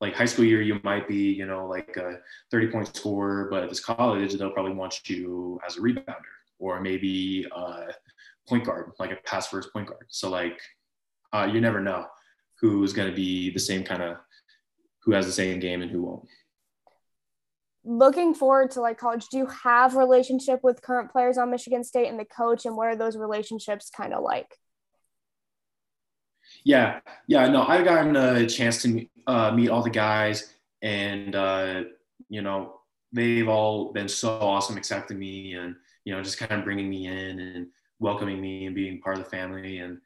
like 0.00 0.14
high 0.14 0.24
school 0.24 0.44
year, 0.44 0.62
you 0.62 0.80
might 0.84 1.08
be, 1.08 1.32
you 1.32 1.46
know, 1.46 1.66
like 1.66 1.96
a 1.96 2.18
30 2.50 2.68
point 2.68 2.96
scorer, 2.96 3.48
but 3.50 3.64
at 3.64 3.68
this 3.68 3.80
college, 3.80 4.34
they'll 4.34 4.50
probably 4.50 4.74
want 4.74 5.08
you 5.08 5.58
as 5.66 5.76
a 5.76 5.80
rebounder 5.80 6.14
or 6.58 6.80
maybe 6.80 7.46
a 7.54 7.86
point 8.48 8.64
guard, 8.64 8.92
like 8.98 9.10
a 9.10 9.16
pass 9.24 9.48
first 9.48 9.72
point 9.72 9.88
guard. 9.88 10.06
So 10.08 10.30
like, 10.30 10.60
uh, 11.32 11.48
you 11.52 11.60
never 11.60 11.80
know 11.80 12.06
who's 12.60 12.92
going 12.92 13.08
to 13.08 13.14
be 13.14 13.50
the 13.50 13.60
same 13.60 13.84
kind 13.84 14.02
of, 14.02 14.16
who 15.02 15.12
has 15.12 15.26
the 15.26 15.32
same 15.32 15.58
game 15.60 15.82
and 15.82 15.90
who 15.90 16.02
won't. 16.02 16.28
Looking 17.84 18.34
forward 18.34 18.72
to 18.72 18.80
like 18.80 18.98
college, 18.98 19.26
do 19.30 19.38
you 19.38 19.46
have 19.46 19.96
relationship 19.96 20.60
with 20.62 20.82
current 20.82 21.10
players 21.10 21.38
on 21.38 21.50
Michigan 21.50 21.82
State 21.84 22.08
and 22.08 22.18
the 22.18 22.24
coach, 22.24 22.66
and 22.66 22.76
what 22.76 22.88
are 22.88 22.96
those 22.96 23.16
relationships 23.16 23.90
kind 23.90 24.12
of 24.12 24.22
like? 24.22 24.54
Yeah, 26.68 27.00
yeah, 27.28 27.48
no, 27.48 27.62
I've 27.66 27.86
gotten 27.86 28.14
a 28.14 28.46
chance 28.46 28.82
to 28.82 29.06
uh, 29.26 29.52
meet 29.52 29.70
all 29.70 29.82
the 29.82 29.88
guys, 29.88 30.52
and 30.82 31.34
uh, 31.34 31.84
you 32.28 32.42
know, 32.42 32.80
they've 33.10 33.48
all 33.48 33.90
been 33.94 34.06
so 34.06 34.38
awesome 34.38 34.76
accepting 34.76 35.18
me, 35.18 35.54
and 35.54 35.74
you 36.04 36.14
know, 36.14 36.22
just 36.22 36.36
kind 36.36 36.52
of 36.52 36.64
bringing 36.64 36.90
me 36.90 37.06
in 37.06 37.40
and 37.40 37.68
welcoming 38.00 38.38
me 38.38 38.66
and 38.66 38.74
being 38.74 39.00
part 39.00 39.16
of 39.16 39.24
the 39.24 39.30
family. 39.30 39.78
And 39.78 39.98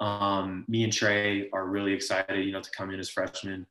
um, 0.00 0.64
me 0.66 0.82
and 0.82 0.92
Trey 0.92 1.50
are 1.52 1.68
really 1.68 1.92
excited, 1.92 2.44
you 2.44 2.50
know, 2.50 2.62
to 2.62 2.70
come 2.76 2.90
in 2.90 2.98
as 2.98 3.08
freshmen 3.08 3.64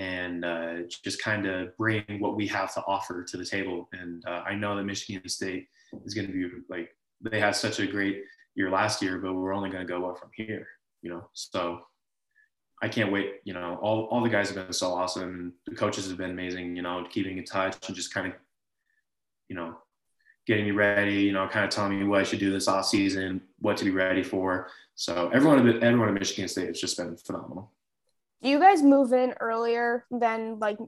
and 0.00 0.44
uh, 0.44 0.78
just 1.04 1.22
kind 1.22 1.46
of 1.46 1.76
bring 1.76 2.02
what 2.18 2.34
we 2.34 2.48
have 2.48 2.74
to 2.74 2.82
offer 2.88 3.22
to 3.22 3.36
the 3.36 3.46
table. 3.46 3.88
And 3.92 4.24
uh, 4.26 4.42
I 4.44 4.56
know 4.56 4.74
that 4.74 4.82
Michigan 4.82 5.28
State 5.28 5.68
is 6.04 6.12
going 6.12 6.26
to 6.26 6.32
be 6.32 6.48
like 6.68 6.90
they 7.20 7.38
had 7.38 7.54
such 7.54 7.78
a 7.78 7.86
great 7.86 8.24
year 8.56 8.68
last 8.68 9.00
year, 9.00 9.18
but 9.18 9.34
we're 9.34 9.54
only 9.54 9.70
going 9.70 9.86
to 9.86 9.88
go 9.88 10.10
up 10.10 10.18
from 10.18 10.30
here 10.34 10.66
you 11.02 11.10
know, 11.10 11.28
so 11.32 11.80
I 12.82 12.88
can't 12.88 13.12
wait. 13.12 13.34
You 13.44 13.54
know, 13.54 13.78
all, 13.82 14.04
all 14.10 14.22
the 14.22 14.28
guys 14.28 14.48
have 14.48 14.56
been 14.56 14.72
so 14.72 14.92
awesome. 14.92 15.54
The 15.66 15.74
coaches 15.74 16.08
have 16.08 16.18
been 16.18 16.30
amazing, 16.30 16.76
you 16.76 16.82
know, 16.82 17.06
keeping 17.10 17.38
in 17.38 17.44
touch 17.44 17.76
and 17.86 17.96
just 17.96 18.12
kind 18.12 18.28
of, 18.28 18.32
you 19.48 19.56
know, 19.56 19.76
getting 20.46 20.64
me 20.64 20.70
ready, 20.70 21.22
you 21.22 21.32
know, 21.32 21.46
kind 21.48 21.64
of 21.64 21.70
telling 21.70 21.98
me 21.98 22.04
what 22.04 22.20
I 22.20 22.24
should 22.24 22.38
do 22.38 22.50
this 22.50 22.68
off 22.68 22.86
season, 22.86 23.42
what 23.58 23.76
to 23.78 23.84
be 23.84 23.90
ready 23.90 24.22
for. 24.22 24.68
So 24.94 25.30
everyone, 25.32 25.82
everyone 25.82 26.08
at 26.08 26.14
Michigan 26.14 26.48
State 26.48 26.68
has 26.68 26.80
just 26.80 26.96
been 26.96 27.16
phenomenal. 27.16 27.72
Do 28.42 28.48
you 28.48 28.58
guys 28.58 28.82
move 28.82 29.12
in 29.12 29.34
earlier 29.40 30.04
than 30.10 30.58
like, 30.58 30.78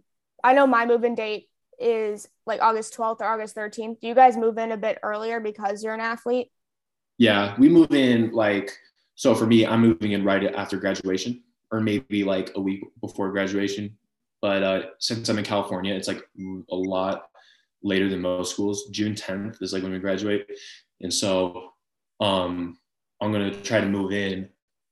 I 0.42 0.55
know 0.55 0.66
my 0.66 0.87
move 0.87 1.05
in 1.05 1.14
date 1.14 1.49
is 1.81 2.29
like 2.46 2.61
August 2.62 2.96
12th 2.96 3.20
or 3.20 3.25
August 3.25 3.57
13th. 3.57 4.01
Do 4.01 4.07
you 4.07 4.14
guys 4.14 4.37
move 4.37 4.59
in 4.59 4.73
a 4.73 4.77
bit 4.77 4.99
earlier 5.03 5.40
because 5.40 5.83
you're 5.83 5.94
an 5.94 6.01
athlete? 6.01 6.49
Yeah, 7.18 7.55
we 7.59 7.68
move 7.68 7.92
in 7.92 8.33
like 8.33 8.70
so 9.20 9.35
for 9.35 9.44
me, 9.44 9.66
I'm 9.66 9.83
moving 9.83 10.12
in 10.12 10.24
right 10.24 10.42
after 10.54 10.78
graduation 10.78 11.42
or 11.70 11.83
maybe 11.83 12.24
like 12.24 12.52
a 12.54 12.61
week 12.61 12.83
before 13.02 13.30
graduation. 13.30 13.94
But 14.40 14.62
uh, 14.62 14.83
since 14.98 15.28
I'm 15.28 15.37
in 15.37 15.44
California, 15.44 15.94
it's 15.94 16.09
like 16.09 16.26
a 16.38 16.74
lot 16.74 17.26
later 17.83 18.09
than 18.09 18.22
most 18.22 18.52
schools. 18.52 18.88
June 18.92 19.14
10th 19.14 19.61
is 19.61 19.74
like 19.74 19.83
when 19.83 19.92
we 19.92 19.98
graduate. 19.98 20.46
And 21.02 21.12
so 21.12 21.72
um, 22.20 22.78
I'm 23.20 23.30
to 23.30 23.50
try 23.61 23.83
to 23.83 23.87
move 23.87 24.12
in 24.12 24.48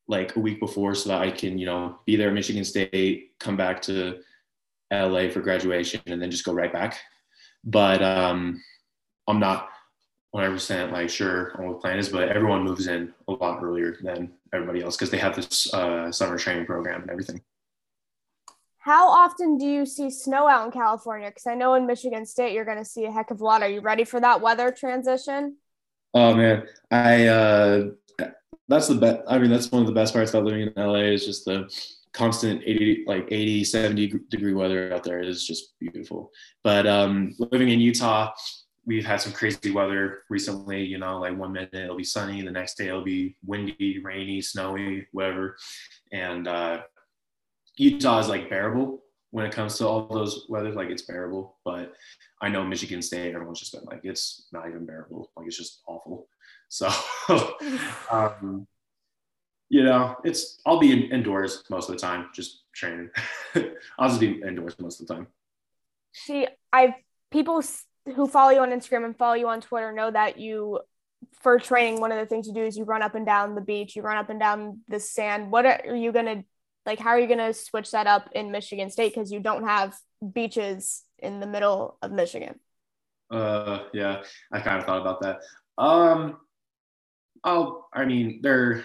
like 0.08 0.36
a 0.36 0.40
week 0.40 0.60
before 0.60 0.94
so 0.94 1.08
that 1.08 1.22
I 1.22 1.30
can, 1.30 1.56
you 1.56 1.64
know, 1.64 2.00
be 2.04 2.14
there 2.14 2.28
at 2.28 2.34
Michigan 2.34 2.64
State, 2.64 3.30
come 3.40 3.56
back 3.56 3.80
to 3.82 4.18
LA 4.92 5.30
for 5.30 5.40
graduation, 5.40 6.02
and 6.04 6.20
then 6.20 6.30
just 6.30 6.44
go 6.44 6.52
right 6.52 6.70
back. 6.70 6.98
But 7.64 8.02
um, 8.02 8.62
I'm 9.26 9.40
not 9.40 9.70
100% 10.34 10.92
like 10.92 11.08
sure 11.08 11.52
on 11.58 11.66
what 11.66 11.72
the 11.74 11.78
plan 11.80 11.98
is, 11.98 12.08
but 12.10 12.28
everyone 12.28 12.62
moves 12.62 12.86
in 12.86 13.12
a 13.28 13.32
lot 13.32 13.62
earlier 13.62 13.96
than 14.02 14.32
everybody 14.52 14.82
else 14.82 14.96
because 14.96 15.10
they 15.10 15.18
have 15.18 15.34
this 15.34 15.72
uh, 15.72 16.12
summer 16.12 16.36
training 16.36 16.66
program 16.66 17.02
and 17.02 17.10
everything. 17.10 17.40
How 18.78 19.08
often 19.08 19.58
do 19.58 19.66
you 19.66 19.84
see 19.84 20.10
snow 20.10 20.48
out 20.48 20.66
in 20.66 20.72
California? 20.72 21.28
Because 21.28 21.46
I 21.46 21.54
know 21.54 21.74
in 21.74 21.86
Michigan 21.86 22.24
State 22.24 22.52
you're 22.52 22.64
going 22.64 22.78
to 22.78 22.84
see 22.84 23.04
a 23.04 23.10
heck 23.10 23.30
of 23.30 23.40
a 23.40 23.44
lot. 23.44 23.62
Are 23.62 23.68
you 23.68 23.80
ready 23.80 24.04
for 24.04 24.20
that 24.20 24.40
weather 24.40 24.70
transition? 24.70 25.56
Oh 26.14 26.34
man, 26.34 26.66
I 26.90 27.26
uh, 27.26 27.90
that's 28.68 28.88
the 28.88 28.94
best. 28.94 29.20
I 29.28 29.38
mean, 29.38 29.50
that's 29.50 29.70
one 29.70 29.82
of 29.82 29.88
the 29.88 29.94
best 29.94 30.14
parts 30.14 30.30
about 30.30 30.44
living 30.44 30.62
in 30.62 30.72
LA 30.76 31.00
is 31.00 31.26
just 31.26 31.44
the 31.44 31.70
constant 32.12 32.62
80 32.64 33.04
like 33.06 33.28
80 33.30 33.64
70 33.64 34.12
degree 34.30 34.54
weather 34.54 34.92
out 34.92 35.04
there 35.04 35.20
is 35.20 35.46
just 35.46 35.78
beautiful 35.78 36.32
but 36.64 36.86
um 36.86 37.34
living 37.38 37.68
in 37.68 37.80
utah 37.80 38.32
we've 38.88 39.04
had 39.04 39.20
some 39.20 39.32
crazy 39.34 39.70
weather 39.70 40.22
recently. 40.30 40.82
You 40.82 40.98
know, 40.98 41.20
like 41.20 41.36
one 41.36 41.52
minute 41.52 41.74
it'll 41.74 41.96
be 41.96 42.02
sunny, 42.02 42.40
the 42.40 42.50
next 42.50 42.78
day 42.78 42.88
it'll 42.88 43.04
be 43.04 43.36
windy, 43.44 44.00
rainy, 44.02 44.40
snowy, 44.40 45.06
whatever. 45.12 45.56
And 46.10 46.48
uh, 46.48 46.80
Utah 47.76 48.18
is 48.18 48.28
like 48.28 48.48
bearable 48.48 49.02
when 49.30 49.44
it 49.44 49.52
comes 49.52 49.76
to 49.78 49.86
all 49.86 50.08
those 50.08 50.46
weather. 50.48 50.72
Like 50.72 50.88
it's 50.88 51.02
bearable, 51.02 51.58
but 51.66 51.92
I 52.40 52.48
know 52.48 52.64
Michigan 52.64 53.02
State, 53.02 53.34
everyone's 53.34 53.60
just 53.60 53.72
been 53.72 53.84
like, 53.84 54.00
it's 54.04 54.48
not 54.52 54.66
even 54.66 54.86
bearable. 54.86 55.30
Like 55.36 55.46
it's 55.46 55.58
just 55.58 55.82
awful. 55.86 56.26
So, 56.70 56.90
um, 58.10 58.66
you 59.70 59.84
know, 59.84 60.16
it's 60.22 60.60
I'll 60.66 60.78
be 60.78 60.92
in, 60.92 61.10
indoors 61.10 61.64
most 61.70 61.88
of 61.88 61.94
the 61.94 61.98
time, 61.98 62.28
just 62.34 62.64
training. 62.74 63.08
I'll 63.98 64.10
just 64.10 64.20
be 64.20 64.42
indoors 64.46 64.76
most 64.78 65.00
of 65.00 65.06
the 65.06 65.14
time. 65.14 65.28
See, 66.12 66.46
I've 66.70 66.92
people 67.30 67.62
who 68.14 68.26
follow 68.26 68.50
you 68.50 68.60
on 68.60 68.70
Instagram 68.70 69.04
and 69.04 69.16
follow 69.16 69.34
you 69.34 69.48
on 69.48 69.60
Twitter 69.60 69.92
know 69.92 70.10
that 70.10 70.38
you 70.38 70.80
for 71.40 71.58
training 71.58 72.00
one 72.00 72.12
of 72.12 72.18
the 72.18 72.26
things 72.26 72.46
you 72.46 72.54
do 72.54 72.62
is 72.62 72.76
you 72.76 72.84
run 72.84 73.02
up 73.02 73.14
and 73.14 73.26
down 73.26 73.54
the 73.54 73.60
beach, 73.60 73.96
you 73.96 74.02
run 74.02 74.16
up 74.16 74.30
and 74.30 74.40
down 74.40 74.80
the 74.88 75.00
sand. 75.00 75.50
What 75.50 75.66
are 75.66 75.96
you 75.96 76.12
going 76.12 76.26
to 76.26 76.44
like 76.86 76.98
how 76.98 77.10
are 77.10 77.20
you 77.20 77.26
going 77.26 77.38
to 77.38 77.52
switch 77.52 77.90
that 77.90 78.06
up 78.06 78.30
in 78.34 78.50
Michigan 78.50 78.90
State 78.90 79.14
cuz 79.14 79.30
you 79.30 79.40
don't 79.40 79.64
have 79.64 79.96
beaches 80.32 81.04
in 81.18 81.40
the 81.40 81.46
middle 81.46 81.98
of 82.02 82.12
Michigan? 82.12 82.58
Uh 83.30 83.84
yeah, 83.92 84.22
I 84.52 84.60
kind 84.60 84.78
of 84.78 84.86
thought 84.86 85.00
about 85.00 85.20
that. 85.20 85.40
Um 85.76 86.38
I'll 87.44 87.88
I 87.92 88.04
mean 88.04 88.40
there 88.42 88.84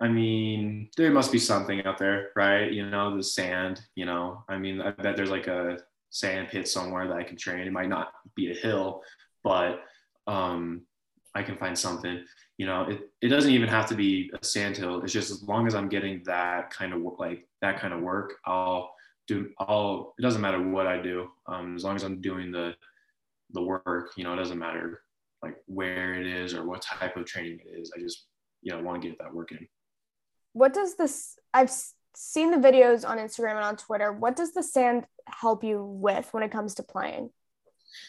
I 0.00 0.06
mean, 0.06 0.90
there 0.96 1.10
must 1.10 1.32
be 1.32 1.40
something 1.40 1.84
out 1.84 1.98
there, 1.98 2.30
right? 2.36 2.70
You 2.70 2.88
know, 2.88 3.16
the 3.16 3.22
sand, 3.22 3.80
you 3.96 4.06
know. 4.06 4.44
I 4.48 4.56
mean, 4.56 4.80
I 4.80 4.92
bet 4.92 5.16
there's 5.16 5.30
like 5.30 5.48
a 5.48 5.78
sand 6.10 6.48
pit 6.48 6.68
somewhere 6.68 7.06
that 7.08 7.16
I 7.16 7.22
can 7.22 7.36
train. 7.36 7.66
It 7.66 7.72
might 7.72 7.88
not 7.88 8.08
be 8.34 8.50
a 8.50 8.54
hill, 8.54 9.02
but 9.44 9.80
um, 10.26 10.82
I 11.34 11.42
can 11.42 11.56
find 11.56 11.78
something. 11.78 12.24
You 12.56 12.66
know, 12.66 12.82
it, 12.82 13.10
it 13.20 13.28
doesn't 13.28 13.50
even 13.50 13.68
have 13.68 13.86
to 13.88 13.94
be 13.94 14.30
a 14.40 14.44
sand 14.44 14.76
hill. 14.76 15.00
It's 15.02 15.12
just 15.12 15.30
as 15.30 15.42
long 15.42 15.66
as 15.66 15.74
I'm 15.74 15.88
getting 15.88 16.22
that 16.24 16.70
kind 16.70 16.92
of 16.92 17.00
work, 17.00 17.18
like 17.18 17.46
that 17.62 17.80
kind 17.80 17.94
of 17.94 18.00
work, 18.00 18.34
I'll 18.44 18.90
do. 19.26 19.50
I'll. 19.58 20.14
It 20.18 20.22
doesn't 20.22 20.40
matter 20.40 20.62
what 20.62 20.86
I 20.86 21.00
do, 21.00 21.28
um, 21.46 21.76
as 21.76 21.84
long 21.84 21.96
as 21.96 22.02
I'm 22.02 22.20
doing 22.20 22.50
the 22.50 22.74
the 23.52 23.62
work. 23.62 24.12
You 24.16 24.24
know, 24.24 24.32
it 24.32 24.36
doesn't 24.36 24.58
matter 24.58 25.02
like 25.42 25.56
where 25.66 26.14
it 26.14 26.26
is 26.26 26.54
or 26.54 26.66
what 26.66 26.82
type 26.82 27.16
of 27.16 27.26
training 27.26 27.60
it 27.64 27.78
is. 27.78 27.92
I 27.96 28.00
just 28.00 28.26
you 28.62 28.72
know 28.72 28.82
want 28.82 29.00
to 29.02 29.08
get 29.08 29.18
that 29.18 29.32
work 29.32 29.52
in. 29.52 29.66
What 30.52 30.74
does 30.74 30.96
this? 30.96 31.38
I've 31.54 31.70
seen 32.18 32.50
the 32.50 32.56
videos 32.56 33.08
on 33.08 33.18
Instagram 33.18 33.52
and 33.52 33.64
on 33.64 33.76
Twitter. 33.76 34.12
What 34.12 34.34
does 34.34 34.52
the 34.52 34.62
sand 34.62 35.06
help 35.26 35.62
you 35.62 35.84
with 35.84 36.28
when 36.32 36.42
it 36.42 36.50
comes 36.50 36.74
to 36.74 36.82
playing? 36.82 37.30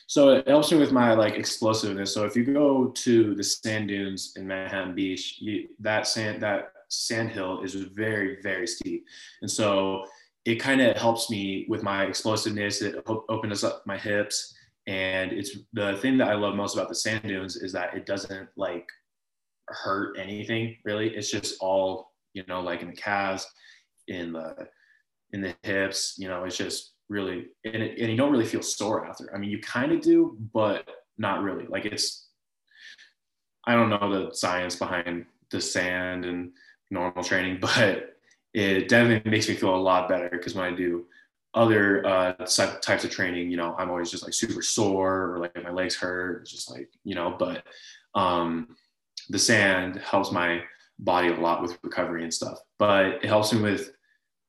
So 0.08 0.30
it 0.30 0.48
helps 0.48 0.72
me 0.72 0.80
with 0.80 0.92
my 0.92 1.14
like 1.14 1.36
explosiveness. 1.36 2.12
So 2.12 2.26
if 2.26 2.36
you 2.36 2.44
go 2.44 2.88
to 2.88 3.36
the 3.36 3.44
sand 3.44 3.90
dunes 3.90 4.34
in 4.36 4.48
Manhattan 4.48 4.96
Beach, 4.96 5.38
you, 5.40 5.70
that 5.80 6.08
sand 6.08 6.42
that 6.42 6.72
sand 6.90 7.30
hill 7.30 7.62
is 7.62 7.76
very 7.76 8.42
very 8.42 8.66
steep, 8.66 9.06
and 9.42 9.50
so 9.50 10.06
it 10.44 10.56
kind 10.56 10.82
of 10.82 10.98
helps 10.98 11.30
me 11.30 11.68
with 11.70 11.84
my 11.84 12.06
explosiveness. 12.06 12.82
It 12.82 12.96
opens 13.08 13.64
up 13.64 13.84
my 13.86 13.98
hips, 13.98 14.56
and 14.88 15.32
it's 15.32 15.56
the 15.74 15.98
thing 16.02 16.18
that 16.18 16.30
I 16.30 16.34
love 16.34 16.56
most 16.56 16.76
about 16.76 16.90
the 16.90 16.96
sand 16.96 17.24
dunes 17.24 17.58
is 17.58 17.72
that 17.74 17.94
it 17.96 18.08
doesn't 18.08 18.50
like 18.58 18.88
hurt 19.68 20.18
anything 20.18 20.78
really. 20.84 21.16
It's 21.16 21.30
just 21.30 21.58
all 21.62 22.14
you 22.34 22.44
know 22.48 22.62
like 22.62 22.82
in 22.82 22.90
the 22.90 22.96
calves, 22.96 23.48
in 24.10 24.34
the 24.34 24.68
in 25.32 25.42
the 25.42 25.56
hips. 25.64 26.16
You 26.18 26.28
know, 26.28 26.44
it's 26.44 26.58
just 26.58 26.94
really 27.08 27.48
and, 27.64 27.82
it, 27.82 28.00
and 28.00 28.12
you 28.12 28.18
don't 28.18 28.32
really 28.32 28.46
feel 28.46 28.62
sore 28.62 29.06
after. 29.06 29.34
I 29.34 29.38
mean, 29.38 29.50
you 29.50 29.60
kind 29.62 29.92
of 29.92 30.02
do, 30.02 30.38
but 30.54 30.88
not 31.18 31.44
really. 31.44 31.66
Like 31.68 31.86
it's 31.86 32.28
I 33.66 33.76
don't 33.76 33.90
know 33.90 34.28
the 34.28 34.34
science 34.36 34.76
behind 34.76 35.26
the 35.52 35.62
sand 35.62 36.26
and 36.26 36.52
normal 36.92 37.24
training, 37.24 37.60
but 37.62 38.16
it 38.54 38.90
definitely 38.90 39.30
makes 39.30 39.48
me 39.48 39.56
feel 39.56 39.76
a 39.76 39.78
lot 39.78 40.10
better 40.10 40.30
because 40.30 40.56
when 40.56 40.66
I 40.66 40.76
do 40.76 41.06
other 41.54 42.06
uh, 42.06 42.34
types 42.82 43.04
of 43.04 43.10
training, 43.10 43.50
you 43.50 43.58
know, 43.58 43.76
I'm 43.78 43.90
always 43.90 44.12
just 44.12 44.24
like 44.24 44.34
super 44.34 44.62
sore 44.62 45.34
or 45.34 45.40
like 45.40 45.64
my 45.64 45.72
legs 45.72 45.96
hurt, 45.96 46.42
it's 46.42 46.52
just 46.52 46.70
like, 46.70 46.90
you 47.04 47.16
know, 47.16 47.36
but 47.38 47.64
um, 48.16 48.76
the 49.30 49.40
sand 49.40 49.98
helps 49.98 50.32
my 50.32 50.62
body 51.00 51.30
a 51.30 51.36
lot 51.36 51.62
with 51.62 51.78
recovery 51.84 52.24
and 52.24 52.34
stuff, 52.34 52.60
but 52.78 53.06
it 53.06 53.26
helps 53.26 53.54
me 53.54 53.62
with 53.62 53.92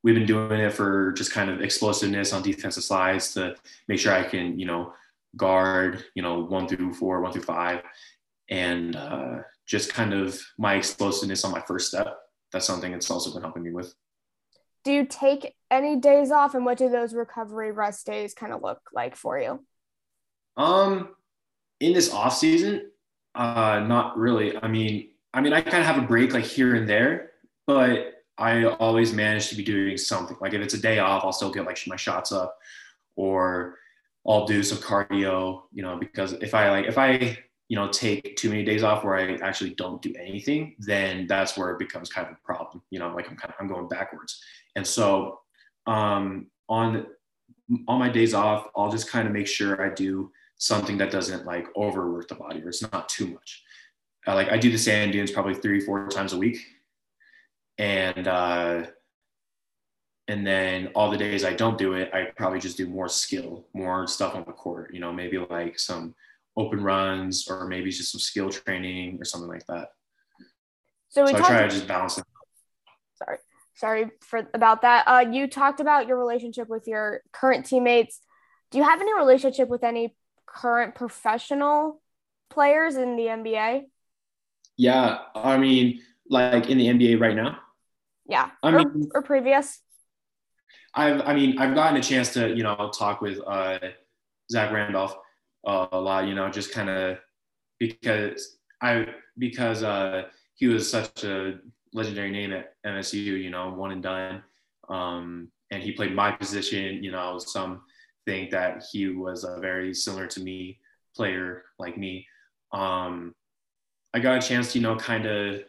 we've 0.02 0.14
been 0.14 0.26
doing 0.26 0.60
it 0.60 0.72
for 0.72 1.12
just 1.12 1.32
kind 1.32 1.50
of 1.50 1.60
explosiveness 1.60 2.32
on 2.32 2.42
defensive 2.42 2.84
slides 2.84 3.34
to 3.34 3.54
make 3.88 3.98
sure 3.98 4.12
I 4.12 4.22
can, 4.22 4.58
you 4.58 4.66
know, 4.66 4.94
guard, 5.36 6.04
you 6.14 6.22
know, 6.22 6.40
one 6.40 6.66
through 6.66 6.94
four, 6.94 7.20
one 7.20 7.32
through 7.32 7.42
five, 7.42 7.82
and 8.48 8.96
uh, 8.96 9.38
just 9.66 9.92
kind 9.92 10.12
of 10.12 10.40
my 10.58 10.74
explosiveness 10.74 11.44
on 11.44 11.52
my 11.52 11.60
first 11.60 11.88
step. 11.88 12.16
That's 12.52 12.66
something 12.66 12.92
it's 12.92 13.10
also 13.10 13.32
been 13.32 13.42
helping 13.42 13.62
me 13.62 13.70
with. 13.72 13.94
do 14.84 14.92
you 14.92 15.04
take 15.06 15.54
any 15.70 15.96
days 15.96 16.30
off 16.30 16.54
and 16.54 16.64
what 16.64 16.78
do 16.78 16.88
those 16.88 17.14
recovery 17.14 17.70
rest 17.70 18.06
days 18.06 18.34
kind 18.34 18.52
of 18.52 18.62
look 18.62 18.80
like 18.92 19.14
for 19.16 19.38
you? 19.38 19.64
Um, 20.56 21.10
in 21.80 21.92
this 21.92 22.12
off 22.12 22.36
season, 22.36 22.90
uh, 23.34 23.80
not 23.86 24.18
really. 24.18 24.56
I 24.56 24.68
mean, 24.68 25.10
I 25.32 25.40
mean, 25.40 25.52
I 25.52 25.60
kind 25.60 25.78
of 25.78 25.86
have 25.86 25.98
a 26.02 26.06
break 26.06 26.32
like 26.32 26.44
here 26.44 26.74
and 26.74 26.88
there, 26.88 27.30
but 27.66 28.19
I 28.40 28.64
always 28.64 29.12
manage 29.12 29.48
to 29.50 29.57
be 29.57 29.62
doing 29.62 29.96
something. 29.96 30.37
Like 30.40 30.55
if 30.55 30.62
it's 30.62 30.74
a 30.74 30.81
day 30.81 30.98
off, 30.98 31.24
I'll 31.24 31.33
still 31.33 31.53
get 31.53 31.66
like 31.66 31.79
my 31.87 31.96
shots 31.96 32.33
up, 32.33 32.59
or 33.16 33.76
I'll 34.26 34.46
do 34.46 34.62
some 34.62 34.79
cardio. 34.79 35.62
You 35.72 35.83
know, 35.83 35.96
because 35.98 36.33
if 36.35 36.55
I 36.55 36.70
like 36.70 36.87
if 36.87 36.98
I 36.98 37.38
you 37.68 37.76
know 37.76 37.88
take 37.88 38.37
too 38.37 38.48
many 38.48 38.64
days 38.64 38.83
off 38.83 39.05
where 39.05 39.14
I 39.14 39.35
actually 39.37 39.74
don't 39.74 40.00
do 40.03 40.12
anything, 40.18 40.74
then 40.79 41.26
that's 41.26 41.57
where 41.57 41.70
it 41.70 41.79
becomes 41.79 42.11
kind 42.11 42.26
of 42.26 42.33
a 42.33 42.44
problem. 42.44 42.83
You 42.90 42.98
know, 42.98 43.14
like 43.14 43.29
I'm 43.29 43.37
kind 43.37 43.53
of 43.53 43.61
I'm 43.61 43.68
going 43.68 43.88
backwards. 43.88 44.42
And 44.74 44.87
so 44.87 45.40
um, 45.87 46.46
on 46.68 47.07
on 47.87 47.98
my 47.98 48.09
days 48.09 48.35
off, 48.35 48.68
I'll 48.74 48.90
just 48.90 49.11
kind 49.11 49.29
of 49.29 49.35
make 49.35 49.46
sure 49.46 49.85
I 49.85 49.92
do 49.92 50.33
something 50.57 50.98
that 50.98 51.11
doesn't 51.11 51.46
like 51.46 51.66
overwork 51.76 52.29
the 52.29 52.35
body 52.35 52.62
or 52.62 52.68
it's 52.68 52.83
not 52.83 53.09
too 53.09 53.29
much. 53.29 53.62
Uh, 54.26 54.35
like 54.35 54.50
I 54.50 54.59
do 54.59 54.70
the 54.70 54.79
sand 54.79 55.12
dunes 55.12 55.31
probably 55.31 55.55
three, 55.55 55.81
four 55.81 56.09
times 56.09 56.33
a 56.33 56.38
week. 56.38 56.59
And 57.81 58.29
uh, 58.29 58.83
and 60.29 60.47
then 60.47 60.88
all 60.95 61.11
the 61.11 61.16
days 61.16 61.45
I 61.45 61.55
don't 61.55 61.79
do 61.79 61.95
it, 61.95 62.11
I 62.12 62.27
probably 62.37 62.61
just 62.61 62.77
do 62.77 62.87
more 62.87 63.09
skill, 63.09 63.66
more 63.73 64.07
stuff 64.07 64.35
on 64.35 64.45
the 64.47 64.53
court, 64.53 64.93
you 64.93 65.01
know, 65.01 65.12
maybe 65.12 65.38
like 65.38 65.79
some 65.79 66.14
open 66.59 66.83
runs 66.83 67.49
or 67.49 67.66
maybe 67.66 67.90
just 67.90 68.12
some 68.12 68.21
skill 68.21 68.51
training 68.51 69.19
or 69.19 69.25
something 69.25 69.49
like 69.49 69.66
that. 69.66 69.88
So, 71.09 71.25
we 71.25 71.31
so 71.31 71.38
I 71.38 71.40
try 71.40 71.62
to 71.62 71.69
just 71.69 71.88
balance 71.88 72.19
it. 72.19 72.25
Sorry. 73.14 73.38
Sorry 73.75 74.11
for 74.21 74.47
about 74.53 74.83
that. 74.83 75.09
Uh, 75.09 75.25
you 75.33 75.49
talked 75.49 75.81
about 75.81 76.07
your 76.07 76.19
relationship 76.19 76.69
with 76.69 76.87
your 76.87 77.23
current 77.33 77.64
teammates. 77.64 78.21
Do 78.71 78.77
you 78.77 78.85
have 78.85 79.01
any 79.01 79.14
relationship 79.14 79.71
with 79.71 79.83
any 79.83 80.14
current 80.45 80.95
professional 80.95 82.03
players 82.51 82.97
in 82.97 83.16
the 83.16 83.23
NBA? 83.23 83.85
Yeah, 84.77 85.19
I 85.35 85.57
mean, 85.57 86.03
like 86.29 86.69
in 86.69 86.77
the 86.77 86.87
NBA 86.87 87.19
right 87.19 87.35
now. 87.35 87.59
Yeah, 88.31 88.51
I 88.62 88.69
or, 88.69 88.79
mean, 88.79 89.09
or 89.12 89.23
previous. 89.23 89.81
I've, 90.95 91.21
I 91.23 91.35
mean, 91.35 91.59
I've 91.59 91.75
gotten 91.75 91.99
a 91.99 92.03
chance 92.03 92.33
to, 92.35 92.49
you 92.55 92.62
know, 92.62 92.90
talk 92.97 93.21
with 93.21 93.40
uh, 93.45 93.79
Zach 94.51 94.73
Randolph 94.73 95.16
uh, 95.66 95.88
a 95.90 96.01
lot, 96.01 96.27
you 96.29 96.35
know, 96.35 96.49
just 96.49 96.73
kind 96.73 96.88
of 96.88 97.19
because 97.81 98.59
I 98.81 99.07
because 99.37 99.83
uh, 99.83 100.25
he 100.55 100.69
was 100.69 100.88
such 100.88 101.25
a 101.25 101.59
legendary 101.93 102.31
name 102.31 102.53
at 102.53 102.75
MSU, 102.87 103.14
you 103.14 103.51
know, 103.51 103.71
one 103.71 103.90
and 103.90 104.03
done, 104.03 104.43
um, 104.88 105.51
and 105.73 105.83
he 105.83 105.93
played 105.93 106.14
my 106.14 106.31
position. 106.31 107.03
You 107.03 107.11
know, 107.11 107.38
some 107.38 107.83
think 108.27 108.51
that 108.51 108.85
he 108.93 109.09
was 109.09 109.43
a 109.43 109.59
very 109.61 109.93
similar 109.93 110.29
to 110.29 110.40
me 110.40 110.79
player 111.16 111.64
like 111.81 111.99
me. 111.99 112.27
Um, 112.73 113.35
I 114.14 114.21
got 114.21 114.43
a 114.43 114.47
chance 114.47 114.73
to, 114.73 114.79
you 114.79 114.83
know, 114.83 114.97
kind 114.97 115.27
of 115.27 115.64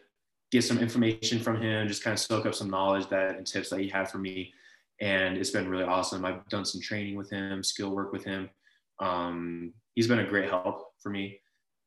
get 0.52 0.62
some 0.62 0.78
information 0.78 1.40
from 1.40 1.60
him, 1.60 1.88
just 1.88 2.04
kind 2.04 2.12
of 2.12 2.20
soak 2.20 2.44
up 2.44 2.54
some 2.54 2.70
knowledge 2.70 3.08
that 3.08 3.36
and 3.36 3.46
tips 3.46 3.70
that 3.70 3.80
he 3.80 3.88
had 3.88 4.08
for 4.10 4.18
me. 4.18 4.52
And 5.00 5.38
it's 5.38 5.50
been 5.50 5.68
really 5.68 5.84
awesome. 5.84 6.24
I've 6.24 6.46
done 6.50 6.66
some 6.66 6.80
training 6.80 7.16
with 7.16 7.30
him, 7.30 7.64
skill 7.64 7.90
work 7.90 8.12
with 8.12 8.22
him. 8.22 8.50
Um, 9.00 9.72
he's 9.94 10.06
been 10.06 10.20
a 10.20 10.28
great 10.28 10.50
help 10.50 10.92
for 11.02 11.08
me. 11.08 11.40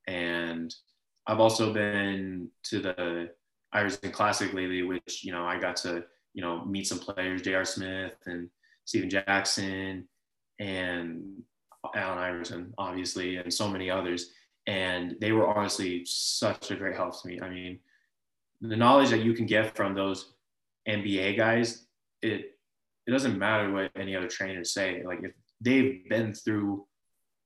And 0.07 0.73
I've 1.27 1.39
also 1.39 1.71
been 1.71 2.49
to 2.63 2.79
the 2.79 3.29
Iverson 3.71 4.11
Classic 4.11 4.51
lately, 4.51 4.81
which, 4.81 5.23
you 5.23 5.31
know, 5.31 5.45
I 5.45 5.59
got 5.59 5.75
to, 5.77 6.03
you 6.33 6.41
know, 6.41 6.65
meet 6.65 6.87
some 6.87 6.99
players, 6.99 7.43
J.R. 7.43 7.65
Smith 7.65 8.15
and 8.25 8.49
Stephen 8.85 9.09
Jackson 9.09 10.07
and 10.59 11.43
Allen 11.95 12.17
Iverson, 12.17 12.73
obviously, 12.79 13.37
and 13.37 13.53
so 13.53 13.69
many 13.69 13.91
others. 13.91 14.31
And 14.65 15.15
they 15.21 15.31
were 15.31 15.47
honestly 15.47 16.03
such 16.05 16.71
a 16.71 16.75
great 16.75 16.95
help 16.95 17.21
to 17.21 17.27
me. 17.27 17.39
I 17.39 17.49
mean, 17.49 17.79
the 18.69 18.75
knowledge 18.75 19.09
that 19.09 19.23
you 19.23 19.33
can 19.33 19.45
get 19.45 19.75
from 19.75 19.93
those 19.93 20.33
NBA 20.87 21.37
guys, 21.37 21.85
it 22.21 22.51
it 23.07 23.11
doesn't 23.11 23.37
matter 23.37 23.71
what 23.71 23.91
any 23.95 24.15
other 24.15 24.27
trainers 24.27 24.73
say. 24.73 25.03
Like 25.05 25.19
if 25.23 25.31
they've 25.61 26.07
been 26.09 26.33
through 26.33 26.85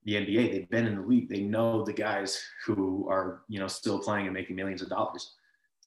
the 0.05 0.13
NBA, 0.13 0.51
they've 0.51 0.69
been 0.69 0.87
in 0.87 0.95
the 0.95 1.01
league, 1.01 1.29
they 1.29 1.41
know 1.41 1.83
the 1.83 1.91
guys 1.93 2.41
who 2.65 3.07
are, 3.09 3.41
you 3.49 3.59
know, 3.59 3.67
still 3.67 3.99
playing 3.99 4.25
and 4.25 4.33
making 4.33 4.55
millions 4.55 4.81
of 4.81 4.89
dollars. 4.89 5.35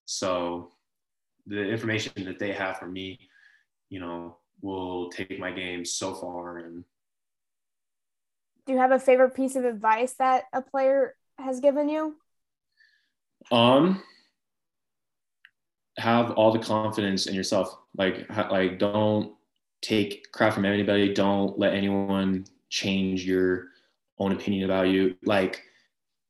So 0.04 0.72
the 1.46 1.62
information 1.62 2.12
that 2.24 2.38
they 2.38 2.52
have 2.52 2.76
for 2.76 2.86
me, 2.86 3.18
you 3.88 3.98
know, 3.98 4.36
will 4.60 5.08
take 5.10 5.38
my 5.38 5.50
game 5.50 5.84
so 5.84 6.14
far 6.14 6.58
and 6.58 6.84
do 8.66 8.72
you 8.72 8.78
have 8.78 8.92
a 8.92 8.98
favorite 8.98 9.34
piece 9.34 9.56
of 9.56 9.64
advice 9.64 10.12
that 10.14 10.44
a 10.52 10.62
player 10.62 11.16
has 11.36 11.58
given 11.58 11.88
you? 11.88 12.14
Um, 13.50 14.02
have 16.02 16.32
all 16.32 16.52
the 16.52 16.58
confidence 16.58 17.26
in 17.26 17.34
yourself. 17.34 17.78
Like, 17.96 18.16
like 18.50 18.78
don't 18.78 19.34
take 19.80 20.30
crap 20.32 20.54
from 20.54 20.64
anybody. 20.64 21.14
Don't 21.14 21.58
let 21.58 21.74
anyone 21.74 22.44
change 22.68 23.24
your 23.24 23.68
own 24.18 24.32
opinion 24.32 24.64
about 24.64 24.88
you. 24.88 25.16
Like, 25.24 25.62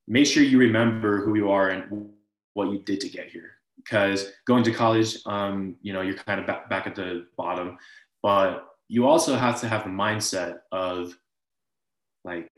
make 0.07 0.27
sure 0.27 0.43
you 0.43 0.59
remember 0.59 1.25
who 1.25 1.37
you 1.37 1.51
are 1.51 1.71
and 1.71 2.11
what 2.55 2.71
you 2.71 2.79
did 2.81 3.01
to 3.01 3.09
get 3.09 3.29
here. 3.29 3.51
Because 3.77 4.31
going 4.47 4.65
to 4.65 4.73
college, 4.73 5.19
um, 5.27 5.77
you 5.83 5.93
know, 5.93 6.03
you're 6.03 6.15
kind 6.15 6.39
of 6.41 6.47
back, 6.47 6.69
back 6.71 6.87
at 6.87 6.95
the 6.95 7.27
bottom, 7.37 7.79
but 8.23 8.69
you 8.89 9.07
also 9.07 9.37
have 9.37 9.61
to 9.61 9.69
have 9.69 9.85
the 9.85 9.91
mindset 9.91 10.59
of 10.71 11.17
like 12.25 12.51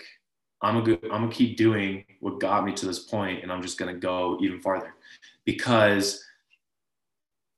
I'm 0.63 0.83
gonna 0.83 0.99
I'm 1.05 1.23
gonna 1.23 1.31
keep 1.31 1.57
doing 1.57 2.05
what 2.21 2.41
got 2.41 2.65
me 2.65 2.73
to 2.75 2.87
this 2.87 3.01
point, 3.01 3.43
and 3.43 3.53
I'm 3.53 3.63
just 3.63 3.79
gonna 3.79 3.95
go 3.95 4.39
even 4.43 4.61
farther, 4.61 4.95
because 5.45 6.25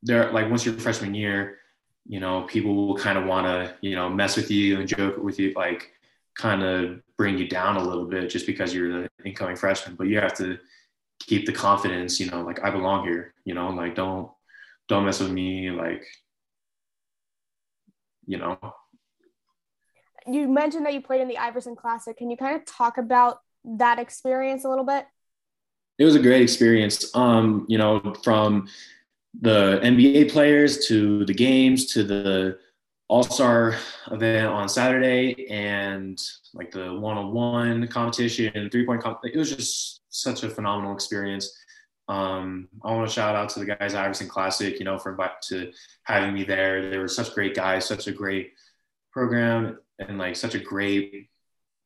there 0.02 0.30
like 0.32 0.48
once 0.50 0.64
your 0.64 0.74
freshman 0.74 1.14
year, 1.14 1.58
you 2.06 2.20
know 2.20 2.42
people 2.42 2.74
will 2.74 2.96
kind 2.96 3.18
of 3.18 3.24
want 3.26 3.46
to 3.46 3.74
you 3.80 3.94
know 3.94 4.08
mess 4.08 4.36
with 4.36 4.50
you 4.50 4.78
and 4.78 4.88
joke 4.88 5.18
with 5.18 5.38
you, 5.38 5.52
like 5.54 5.90
kind 6.36 6.62
of 6.62 7.00
bring 7.16 7.38
you 7.38 7.48
down 7.48 7.76
a 7.76 7.82
little 7.82 8.04
bit 8.06 8.28
just 8.28 8.46
because 8.46 8.74
you're 8.74 9.02
the 9.02 9.08
incoming 9.24 9.56
freshman. 9.56 9.96
But 9.96 10.08
you 10.08 10.20
have 10.20 10.34
to 10.34 10.58
keep 11.20 11.46
the 11.46 11.52
confidence, 11.52 12.20
you 12.20 12.30
know, 12.30 12.42
like 12.42 12.62
I 12.62 12.70
belong 12.70 13.06
here, 13.06 13.34
you 13.44 13.54
know, 13.54 13.70
like 13.70 13.94
don't 13.94 14.30
don't 14.88 15.04
mess 15.04 15.20
with 15.20 15.30
me, 15.30 15.70
like 15.70 16.04
you 18.26 18.38
know, 18.38 18.58
you 20.26 20.48
mentioned 20.48 20.84
that 20.86 20.94
you 20.94 21.00
played 21.00 21.20
in 21.20 21.28
the 21.28 21.38
Iverson 21.38 21.76
Classic. 21.76 22.16
Can 22.16 22.30
you 22.30 22.36
kind 22.36 22.56
of 22.56 22.64
talk 22.64 22.98
about 22.98 23.38
that 23.64 23.98
experience 23.98 24.64
a 24.64 24.68
little 24.68 24.84
bit? 24.84 25.06
It 25.98 26.04
was 26.04 26.14
a 26.14 26.20
great 26.20 26.42
experience. 26.42 27.14
Um, 27.14 27.64
you 27.68 27.78
know, 27.78 28.14
from 28.22 28.68
the 29.40 29.80
NBA 29.82 30.30
players 30.30 30.86
to 30.86 31.24
the 31.26 31.34
games 31.34 31.92
to 31.92 32.04
the 32.04 32.58
All 33.08 33.22
Star 33.22 33.76
event 34.10 34.46
on 34.46 34.68
Saturday 34.68 35.46
and 35.50 36.20
like 36.54 36.70
the 36.70 36.94
one 36.94 37.18
on 37.18 37.32
one 37.32 37.88
competition, 37.88 38.70
three 38.70 38.86
point 38.86 39.02
comp- 39.02 39.20
It 39.24 39.36
was 39.36 39.54
just 39.54 40.02
such 40.08 40.42
a 40.42 40.50
phenomenal 40.50 40.94
experience. 40.94 41.56
Um, 42.08 42.68
I 42.84 42.92
want 42.92 43.08
to 43.08 43.12
shout 43.12 43.34
out 43.34 43.48
to 43.50 43.60
the 43.60 43.66
guys 43.66 43.94
at 43.94 44.04
Iverson 44.04 44.28
Classic, 44.28 44.78
you 44.78 44.84
know, 44.84 44.98
for 44.98 45.16
to 45.48 45.72
having 46.04 46.34
me 46.34 46.44
there. 46.44 46.90
They 46.90 46.98
were 46.98 47.08
such 47.08 47.34
great 47.34 47.54
guys, 47.54 47.84
such 47.84 48.06
a 48.06 48.12
great 48.12 48.52
program 49.12 49.78
and 49.98 50.18
like 50.18 50.36
such 50.36 50.54
a 50.54 50.60
great 50.60 51.30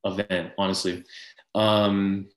event, 0.04 0.52
honestly. 0.58 1.04
Um, 1.54 2.28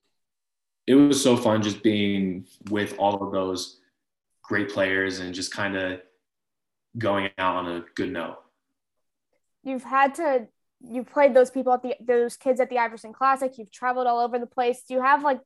it 0.86 0.94
was 0.94 1.22
so 1.22 1.36
fun 1.36 1.62
just 1.62 1.82
being 1.82 2.46
with 2.70 2.96
all 2.98 3.22
of 3.22 3.32
those 3.32 3.80
great 4.44 4.68
players 4.68 5.18
and 5.18 5.34
just 5.34 5.52
kind 5.52 5.76
of 5.76 6.00
going 6.96 7.30
out 7.38 7.56
on 7.56 7.76
a 7.76 7.84
good 7.96 8.12
note. 8.12 8.36
You've 9.64 9.82
had 9.82 10.14
to 10.16 10.46
you've 10.80 11.06
played 11.06 11.34
those 11.34 11.50
people 11.50 11.72
at 11.72 11.82
the 11.82 11.96
those 12.00 12.36
kids 12.36 12.60
at 12.60 12.70
the 12.70 12.78
Iverson 12.78 13.12
Classic. 13.12 13.52
You've 13.56 13.72
traveled 13.72 14.06
all 14.06 14.20
over 14.20 14.38
the 14.38 14.46
place. 14.46 14.82
Do 14.86 14.94
you 14.94 15.02
have 15.02 15.24
like 15.24 15.40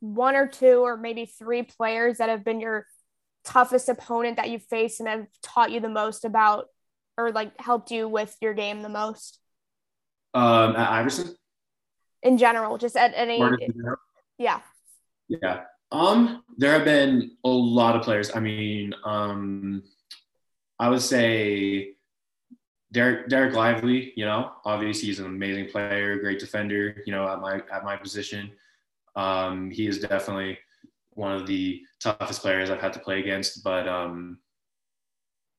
one 0.00 0.36
or 0.36 0.46
two 0.46 0.84
or 0.84 0.96
maybe 0.96 1.26
three 1.26 1.62
players 1.62 2.18
that 2.18 2.28
have 2.28 2.44
been 2.44 2.60
your 2.60 2.86
toughest 3.44 3.88
opponent 3.88 4.36
that 4.36 4.50
you've 4.50 4.64
faced 4.64 5.00
and 5.00 5.08
have 5.08 5.26
taught 5.42 5.70
you 5.70 5.80
the 5.80 5.88
most 5.88 6.24
about 6.24 6.66
or 7.16 7.32
like 7.32 7.58
helped 7.60 7.90
you 7.90 8.08
with 8.08 8.36
your 8.40 8.54
game 8.54 8.82
the 8.82 8.88
most? 8.88 9.38
Um, 10.34 10.76
at 10.76 10.90
Iverson. 10.90 11.34
In 12.22 12.36
general, 12.36 12.76
just 12.76 12.96
at 12.96 13.12
any. 13.14 13.38
Yeah. 14.38 14.60
Yeah. 15.28 15.62
Um, 15.92 16.42
there 16.56 16.72
have 16.72 16.84
been 16.84 17.32
a 17.44 17.48
lot 17.48 17.96
of 17.96 18.02
players. 18.02 18.34
I 18.34 18.40
mean, 18.40 18.94
um, 19.04 19.82
I 20.78 20.88
would 20.88 21.02
say 21.02 21.94
Derek, 22.92 23.28
Dereck 23.28 23.54
Lively. 23.54 24.12
You 24.16 24.24
know, 24.24 24.52
obviously 24.64 25.08
he's 25.08 25.20
an 25.20 25.26
amazing 25.26 25.70
player, 25.70 26.18
great 26.18 26.38
defender. 26.38 27.02
You 27.06 27.12
know, 27.12 27.28
at 27.28 27.40
my 27.40 27.62
at 27.72 27.84
my 27.84 27.96
position, 27.96 28.50
um, 29.14 29.70
he 29.70 29.86
is 29.86 30.00
definitely 30.00 30.58
one 31.10 31.32
of 31.32 31.46
the 31.46 31.82
toughest 32.00 32.42
players 32.42 32.70
I've 32.70 32.80
had 32.80 32.92
to 32.94 32.98
play 32.98 33.20
against. 33.20 33.62
But 33.62 33.88
um, 33.88 34.38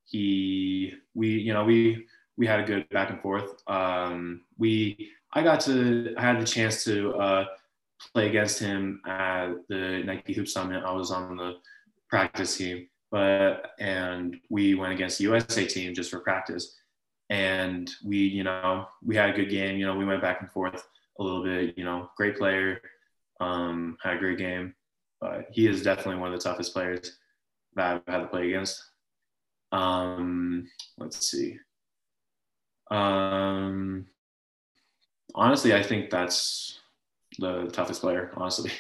he 0.05 0.93
we 1.13 1.29
you 1.29 1.53
know 1.53 1.63
we 1.63 2.05
we 2.37 2.47
had 2.47 2.59
a 2.59 2.63
good 2.63 2.87
back 2.89 3.09
and 3.09 3.21
forth. 3.21 3.61
Um, 3.67 4.41
we 4.57 5.11
I 5.33 5.43
got 5.43 5.59
to 5.61 6.13
I 6.17 6.21
had 6.21 6.41
the 6.41 6.45
chance 6.45 6.83
to 6.85 7.13
uh, 7.15 7.45
play 8.13 8.27
against 8.27 8.60
him 8.60 9.01
at 9.05 9.53
the 9.69 10.03
Nike 10.05 10.33
Hoop 10.33 10.47
Summit. 10.47 10.83
I 10.83 10.91
was 10.91 11.12
on 11.12 11.38
the 11.38 11.55
practice 12.10 12.57
team, 12.57 12.88
but 13.12 13.71
and 13.79 14.38
we 14.49 14.75
went 14.75 14.93
against 14.93 15.17
the 15.17 15.25
USA 15.25 15.65
team 15.65 15.93
just 15.93 16.12
for 16.12 16.19
practice. 16.19 16.75
And 17.29 17.89
we, 18.05 18.17
you 18.17 18.43
know, 18.43 18.86
we 19.03 19.15
had 19.15 19.29
a 19.29 19.33
good 19.33 19.49
game. 19.49 19.77
You 19.77 19.86
know, 19.86 19.95
we 19.95 20.05
went 20.05 20.21
back 20.21 20.41
and 20.41 20.51
forth 20.51 20.88
a 21.19 21.23
little 21.23 21.43
bit. 21.43 21.77
You 21.77 21.83
know, 21.83 22.10
great 22.15 22.38
player, 22.38 22.81
um, 23.39 23.97
had 24.01 24.15
a 24.15 24.19
great 24.19 24.38
game, 24.38 24.73
but 25.19 25.47
he 25.51 25.67
is 25.67 25.83
definitely 25.83 26.15
one 26.15 26.33
of 26.33 26.39
the 26.39 26.43
toughest 26.43 26.73
players 26.73 27.17
that 27.75 28.03
I've 28.07 28.13
had 28.13 28.21
to 28.21 28.27
play 28.27 28.47
against. 28.47 28.81
Um, 29.71 30.67
let's 30.97 31.27
see. 31.27 31.57
Um, 32.89 34.07
honestly, 35.36 35.73
I 35.73 35.83
think 35.83 36.10
that's 36.10 36.79
the 37.39 37.69
toughest 37.71 38.02
player. 38.02 38.32
Honestly, 38.36 38.71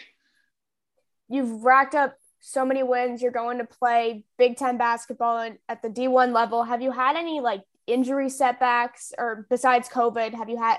you've 1.27 1.63
racked 1.63 1.95
up 1.95 2.15
so 2.39 2.65
many 2.65 2.83
wins. 2.83 3.21
You're 3.21 3.31
going 3.31 3.57
to 3.59 3.65
play 3.65 4.25
Big 4.37 4.57
Ten 4.57 4.77
basketball 4.77 5.51
at 5.67 5.81
the 5.81 5.89
D1 5.89 6.33
level. 6.33 6.63
Have 6.63 6.81
you 6.81 6.91
had 6.91 7.15
any 7.15 7.39
like 7.39 7.63
injury 7.85 8.29
setbacks, 8.29 9.13
or 9.17 9.45
besides 9.49 9.89
COVID, 9.89 10.33
have 10.33 10.49
you 10.49 10.57
had 10.57 10.77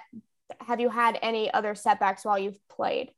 have 0.61 0.81
you 0.81 0.88
had 0.88 1.19
any 1.23 1.53
other 1.53 1.75
setbacks 1.75 2.25
while 2.25 2.38
you've 2.38 2.59
played? 2.69 3.12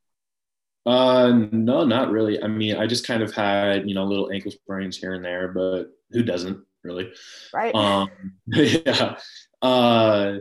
Uh, 0.86 1.32
no, 1.52 1.84
not 1.84 2.10
really. 2.10 2.42
I 2.42 2.46
mean, 2.46 2.76
I 2.76 2.86
just 2.86 3.06
kind 3.06 3.22
of 3.22 3.34
had 3.34 3.88
you 3.88 3.94
know 3.94 4.04
little 4.04 4.32
ankle 4.32 4.50
sprains 4.50 4.96
here 4.96 5.14
and 5.14 5.24
there, 5.24 5.48
but 5.48 5.90
who 6.10 6.22
doesn't 6.22 6.64
really? 6.82 7.12
Right. 7.52 7.74
Um, 7.74 8.08
yeah. 8.46 9.16
Uh, 9.60 10.38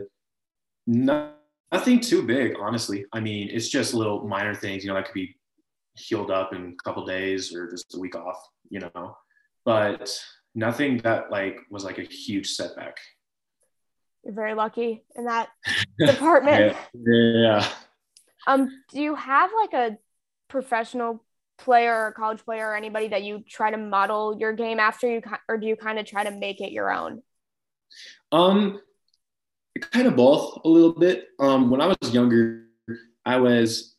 not, 0.86 1.36
nothing 1.72 2.00
too 2.00 2.22
big, 2.22 2.54
honestly. 2.58 3.04
I 3.12 3.20
mean, 3.20 3.48
it's 3.50 3.68
just 3.68 3.94
little 3.94 4.26
minor 4.26 4.54
things. 4.54 4.84
You 4.84 4.90
know, 4.90 4.96
that 4.96 5.06
could 5.06 5.14
be 5.14 5.36
healed 5.94 6.30
up 6.30 6.54
in 6.54 6.76
a 6.78 6.82
couple 6.84 7.04
days 7.04 7.54
or 7.54 7.70
just 7.70 7.94
a 7.94 7.98
week 7.98 8.16
off. 8.16 8.38
You 8.70 8.80
know, 8.80 9.16
but 9.64 10.10
nothing 10.54 10.98
that 10.98 11.30
like 11.30 11.58
was 11.70 11.84
like 11.84 11.98
a 11.98 12.02
huge 12.02 12.50
setback. 12.50 12.98
You're 14.24 14.34
very 14.34 14.54
lucky 14.54 15.04
in 15.16 15.24
that 15.24 15.48
department. 15.98 16.76
yeah. 16.94 17.66
Um, 18.46 18.82
do 18.90 19.00
you 19.00 19.14
have 19.14 19.50
like 19.54 19.72
a 19.74 19.98
professional 20.48 21.24
player 21.58 22.06
or 22.06 22.12
college 22.12 22.44
player 22.44 22.70
or 22.70 22.76
anybody 22.76 23.08
that 23.08 23.22
you 23.22 23.44
try 23.48 23.70
to 23.70 23.76
model 23.76 24.36
your 24.38 24.52
game 24.52 24.80
after 24.80 25.08
you 25.08 25.22
or 25.48 25.58
do 25.58 25.66
you 25.66 25.76
kind 25.76 25.98
of 25.98 26.06
try 26.06 26.24
to 26.24 26.30
make 26.30 26.60
it 26.60 26.72
your 26.72 26.90
own 26.90 27.22
um 28.32 28.80
kind 29.80 30.06
of 30.06 30.16
both 30.16 30.58
a 30.64 30.68
little 30.68 30.92
bit 30.92 31.28
um 31.38 31.70
when 31.70 31.80
i 31.80 31.86
was 31.86 32.14
younger 32.14 32.64
i 33.24 33.36
was 33.36 33.94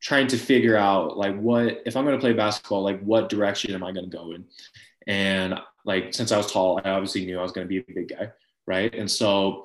trying 0.00 0.26
to 0.26 0.36
figure 0.36 0.76
out 0.76 1.16
like 1.16 1.36
what 1.38 1.82
if 1.86 1.96
i'm 1.96 2.04
going 2.04 2.16
to 2.16 2.20
play 2.20 2.32
basketball 2.32 2.82
like 2.82 3.00
what 3.00 3.28
direction 3.28 3.74
am 3.74 3.84
i 3.84 3.92
going 3.92 4.08
to 4.08 4.16
go 4.16 4.32
in 4.32 4.44
and 5.06 5.54
like 5.84 6.14
since 6.14 6.32
i 6.32 6.36
was 6.36 6.50
tall 6.50 6.80
i 6.84 6.90
obviously 6.90 7.24
knew 7.24 7.38
i 7.38 7.42
was 7.42 7.52
going 7.52 7.66
to 7.66 7.68
be 7.68 7.78
a 7.78 7.94
big 7.94 8.08
guy 8.08 8.30
right 8.66 8.94
and 8.94 9.10
so 9.10 9.64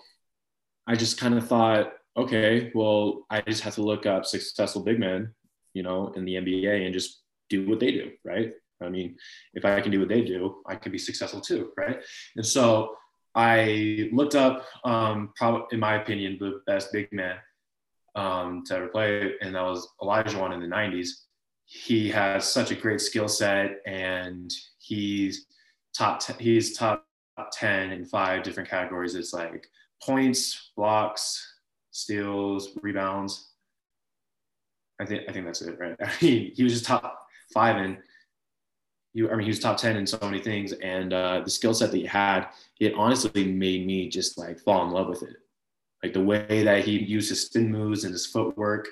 i 0.87 0.95
just 0.95 1.19
kind 1.19 1.35
of 1.35 1.47
thought 1.47 1.93
okay 2.17 2.71
well 2.73 3.25
i 3.29 3.41
just 3.41 3.61
have 3.61 3.75
to 3.75 3.83
look 3.83 4.05
up 4.05 4.25
successful 4.25 4.81
big 4.81 4.99
men 4.99 5.33
you 5.73 5.83
know, 5.83 6.11
in 6.15 6.25
the 6.25 6.35
NBA 6.35 6.85
and 6.85 6.93
just 6.93 7.21
do 7.49 7.67
what 7.67 7.79
they 7.79 7.91
do, 7.91 8.11
right? 8.23 8.53
I 8.81 8.89
mean, 8.89 9.17
if 9.53 9.65
I 9.65 9.79
can 9.81 9.91
do 9.91 9.99
what 9.99 10.09
they 10.09 10.21
do, 10.21 10.61
I 10.65 10.75
can 10.75 10.91
be 10.91 10.97
successful 10.97 11.41
too, 11.41 11.71
right? 11.77 11.99
And 12.35 12.45
so 12.45 12.95
I 13.35 14.09
looked 14.11 14.35
up, 14.35 14.65
um, 14.83 15.33
probably 15.35 15.65
in 15.71 15.79
my 15.79 15.95
opinion, 15.95 16.37
the 16.39 16.61
best 16.67 16.91
big 16.91 17.11
man 17.11 17.37
um, 18.15 18.63
to 18.67 18.75
ever 18.75 18.87
play, 18.87 19.33
and 19.41 19.55
that 19.55 19.63
was 19.63 19.87
Olajuwon 20.01 20.53
in 20.53 20.59
the 20.59 20.67
'90s. 20.67 21.09
He 21.65 22.09
has 22.09 22.47
such 22.51 22.71
a 22.71 22.75
great 22.75 23.01
skill 23.01 23.27
set, 23.27 23.77
and 23.85 24.51
he's 24.77 25.47
top. 25.95 26.19
T- 26.19 26.33
he's 26.39 26.77
top 26.77 27.05
ten 27.51 27.91
in 27.91 28.05
five 28.05 28.43
different 28.43 28.69
categories. 28.69 29.15
It's 29.15 29.33
like 29.33 29.67
points, 30.03 30.71
blocks, 30.75 31.59
steals, 31.91 32.77
rebounds, 32.81 33.53
I 34.99 35.05
think 35.05 35.23
I 35.27 35.31
think 35.31 35.45
that's 35.45 35.61
it, 35.61 35.77
right? 35.79 35.95
I 36.01 36.11
mean, 36.21 36.51
he 36.53 36.63
was 36.63 36.73
just 36.73 36.85
top 36.85 37.27
five 37.53 37.77
and 37.77 37.97
I 39.15 39.35
mean 39.35 39.41
he 39.41 39.47
was 39.47 39.59
top 39.59 39.77
10 39.77 39.95
in 39.95 40.07
so 40.07 40.17
many 40.21 40.39
things 40.39 40.73
and 40.73 41.13
uh, 41.13 41.41
the 41.43 41.49
skill 41.49 41.73
set 41.73 41.91
that 41.91 41.97
he 41.97 42.05
had 42.05 42.47
it 42.79 42.93
honestly 42.95 43.45
made 43.45 43.85
me 43.85 44.09
just 44.09 44.37
like 44.37 44.59
fall 44.59 44.85
in 44.85 44.91
love 44.91 45.07
with 45.07 45.23
it. 45.23 45.37
Like 46.01 46.13
the 46.13 46.23
way 46.23 46.63
that 46.63 46.83
he 46.83 46.97
used 46.97 47.29
his 47.29 47.45
spin 47.45 47.71
moves 47.71 48.03
and 48.03 48.11
his 48.11 48.25
footwork. 48.25 48.89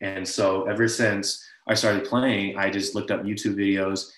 And 0.00 0.26
so 0.26 0.64
ever 0.64 0.86
since 0.86 1.44
I 1.66 1.74
started 1.74 2.04
playing 2.04 2.58
I 2.58 2.70
just 2.70 2.94
looked 2.94 3.10
up 3.10 3.22
YouTube 3.22 3.56
videos 3.56 4.10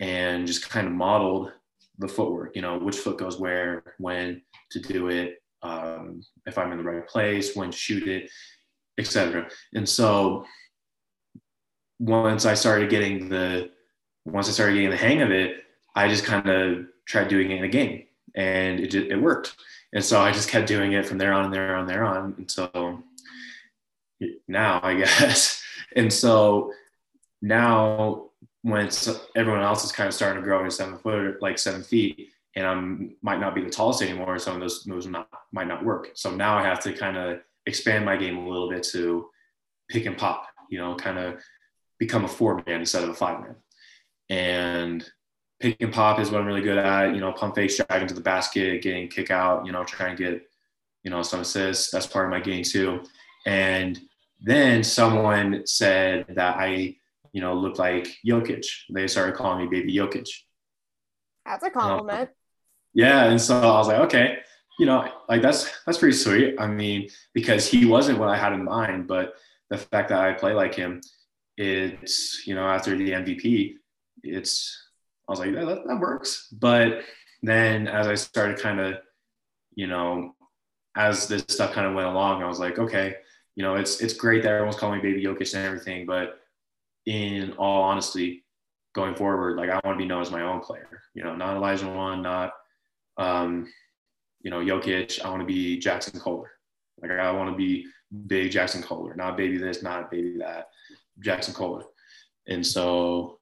and 0.00 0.46
just 0.46 0.68
kind 0.68 0.86
of 0.86 0.92
modeled 0.92 1.52
the 1.98 2.08
footwork 2.08 2.54
you 2.54 2.62
know 2.62 2.78
which 2.78 2.96
foot 2.96 3.18
goes 3.18 3.38
where 3.38 3.94
when 3.98 4.40
to 4.70 4.80
do 4.80 5.08
it 5.08 5.42
um, 5.62 6.22
if 6.46 6.56
I'm 6.56 6.72
in 6.72 6.78
the 6.78 6.84
right 6.84 7.06
place 7.06 7.56
when 7.56 7.70
to 7.70 7.76
shoot 7.76 8.06
it 8.06 8.30
etc 8.98 9.48
and 9.74 9.88
so 9.88 10.44
once 11.98 12.46
I 12.46 12.54
started 12.54 12.90
getting 12.90 13.28
the 13.28 13.70
once 14.32 14.48
I 14.48 14.52
started 14.52 14.74
getting 14.74 14.90
the 14.90 14.96
hang 14.96 15.22
of 15.22 15.30
it, 15.30 15.64
I 15.94 16.08
just 16.08 16.24
kind 16.24 16.48
of 16.48 16.86
tried 17.06 17.28
doing 17.28 17.50
it 17.50 17.58
in 17.58 17.64
a 17.64 17.68
game, 17.68 18.04
and 18.34 18.80
it 18.80 18.94
it 18.94 19.20
worked. 19.20 19.56
And 19.92 20.04
so 20.04 20.20
I 20.20 20.32
just 20.32 20.50
kept 20.50 20.68
doing 20.68 20.92
it 20.92 21.06
from 21.06 21.18
there 21.18 21.32
on 21.32 21.46
and 21.46 21.54
there 21.54 21.74
on 21.74 21.80
and 21.80 21.88
there 21.88 22.04
on 22.04 22.34
until 22.36 23.02
now, 24.46 24.80
I 24.82 24.94
guess. 24.98 25.62
And 25.96 26.12
so 26.12 26.72
now 27.40 28.30
when 28.62 28.90
everyone 29.34 29.62
else 29.62 29.84
is 29.84 29.92
kind 29.92 30.08
of 30.08 30.14
starting 30.14 30.42
to 30.42 30.46
grow 30.46 30.64
in 30.64 30.70
seven 30.70 30.98
foot, 30.98 31.40
like 31.40 31.58
seven 31.58 31.82
feet, 31.82 32.30
and 32.54 32.66
I 32.66 32.74
might 33.22 33.40
not 33.40 33.54
be 33.54 33.62
the 33.62 33.70
tallest 33.70 34.02
anymore, 34.02 34.38
some 34.38 34.54
of 34.54 34.60
those 34.60 34.86
moves 34.86 35.06
not, 35.06 35.28
might 35.52 35.68
not 35.68 35.84
work. 35.84 36.10
So 36.14 36.34
now 36.34 36.58
I 36.58 36.62
have 36.62 36.80
to 36.80 36.92
kind 36.92 37.16
of 37.16 37.40
expand 37.66 38.04
my 38.04 38.16
game 38.16 38.36
a 38.36 38.48
little 38.48 38.68
bit 38.68 38.82
to 38.92 39.28
pick 39.88 40.06
and 40.06 40.16
pop, 40.18 40.46
you 40.68 40.78
know, 40.78 40.94
kind 40.96 41.18
of 41.18 41.40
become 41.98 42.24
a 42.24 42.28
four 42.28 42.62
man 42.66 42.80
instead 42.80 43.04
of 43.04 43.10
a 43.10 43.14
five 43.14 43.40
man. 43.40 43.54
And 44.30 45.08
pick 45.60 45.76
and 45.80 45.92
pop 45.92 46.20
is 46.20 46.30
what 46.30 46.40
I'm 46.40 46.46
really 46.46 46.62
good 46.62 46.78
at. 46.78 47.14
You 47.14 47.20
know, 47.20 47.32
pump 47.32 47.54
fakes, 47.54 47.76
driving 47.76 48.08
to 48.08 48.14
the 48.14 48.20
basket, 48.20 48.82
getting 48.82 49.08
kick 49.08 49.30
out. 49.30 49.66
You 49.66 49.72
know, 49.72 49.84
trying 49.84 50.16
to 50.16 50.22
get 50.22 50.42
you 51.04 51.10
know 51.10 51.22
some 51.22 51.40
assists. 51.40 51.90
That's 51.90 52.06
part 52.06 52.26
of 52.26 52.30
my 52.30 52.40
game 52.40 52.64
too. 52.64 53.02
And 53.46 53.98
then 54.40 54.84
someone 54.84 55.62
said 55.66 56.26
that 56.30 56.56
I 56.56 56.96
you 57.32 57.40
know 57.40 57.54
looked 57.54 57.78
like 57.78 58.08
Jokic. 58.26 58.66
They 58.90 59.06
started 59.06 59.34
calling 59.34 59.64
me 59.64 59.66
Baby 59.68 59.94
Jokic. 59.94 60.28
That's 61.44 61.64
a 61.64 61.70
compliment. 61.70 62.28
Um, 62.28 62.34
yeah, 62.94 63.24
and 63.24 63.40
so 63.40 63.56
I 63.56 63.78
was 63.78 63.88
like, 63.88 64.00
okay, 64.00 64.38
you 64.78 64.86
know, 64.86 65.10
like 65.28 65.42
that's 65.42 65.70
that's 65.84 65.98
pretty 65.98 66.16
sweet. 66.16 66.56
I 66.58 66.66
mean, 66.66 67.08
because 67.32 67.66
he 67.66 67.86
wasn't 67.86 68.18
what 68.18 68.28
I 68.28 68.36
had 68.36 68.52
in 68.52 68.64
mind, 68.64 69.06
but 69.06 69.34
the 69.70 69.78
fact 69.78 70.08
that 70.10 70.20
I 70.20 70.32
play 70.32 70.54
like 70.54 70.74
him 70.74 71.00
it's 71.58 72.46
you 72.46 72.54
know 72.54 72.66
after 72.66 72.96
the 72.96 73.10
MVP, 73.10 73.74
it's 74.22 74.88
I 75.28 75.32
was 75.32 75.40
like 75.40 75.52
yeah, 75.52 75.64
that, 75.64 75.86
that 75.86 76.00
works. 76.00 76.48
But 76.52 77.02
then 77.42 77.88
as 77.88 78.06
I 78.06 78.14
started 78.14 78.58
kind 78.58 78.80
of 78.80 78.94
you 79.74 79.86
know 79.86 80.34
as 80.96 81.28
this 81.28 81.44
stuff 81.48 81.72
kind 81.72 81.86
of 81.86 81.94
went 81.94 82.08
along, 82.08 82.42
I 82.42 82.48
was 82.48 82.60
like 82.60 82.78
okay, 82.78 83.16
you 83.56 83.62
know 83.62 83.76
it's 83.76 84.00
it's 84.00 84.14
great 84.14 84.42
that 84.42 84.52
everyone's 84.52 84.76
calling 84.76 85.02
me 85.02 85.10
Baby 85.10 85.24
Jokic 85.24 85.54
and 85.54 85.64
everything, 85.64 86.06
but 86.06 86.40
in 87.06 87.52
all 87.52 87.82
honesty, 87.82 88.44
going 88.94 89.14
forward, 89.14 89.56
like 89.56 89.70
I 89.70 89.80
want 89.84 89.98
to 89.98 90.02
be 90.02 90.08
known 90.08 90.22
as 90.22 90.30
my 90.30 90.42
own 90.42 90.60
player. 90.60 91.02
You 91.14 91.24
know, 91.24 91.34
not 91.34 91.56
Olajuwon, 91.56 92.22
not 92.22 92.52
um, 93.16 93.72
you 94.40 94.50
know 94.50 94.60
Jokic. 94.60 95.24
I 95.24 95.30
want 95.30 95.40
to 95.40 95.46
be 95.46 95.80
Jaxon 95.80 96.20
Kohler. 96.20 96.50
Like 97.00 97.12
I 97.12 97.30
want 97.32 97.50
to 97.50 97.56
be 97.56 97.86
big 98.26 98.52
Jaxon 98.52 98.82
Kohler, 98.82 99.14
not 99.14 99.36
baby 99.36 99.58
this, 99.58 99.82
not 99.82 100.10
baby 100.10 100.38
that. 100.38 100.68
Jaxon 101.24 101.54
Kohler. 101.54 101.84
And 102.46 102.66
so, 102.66 103.37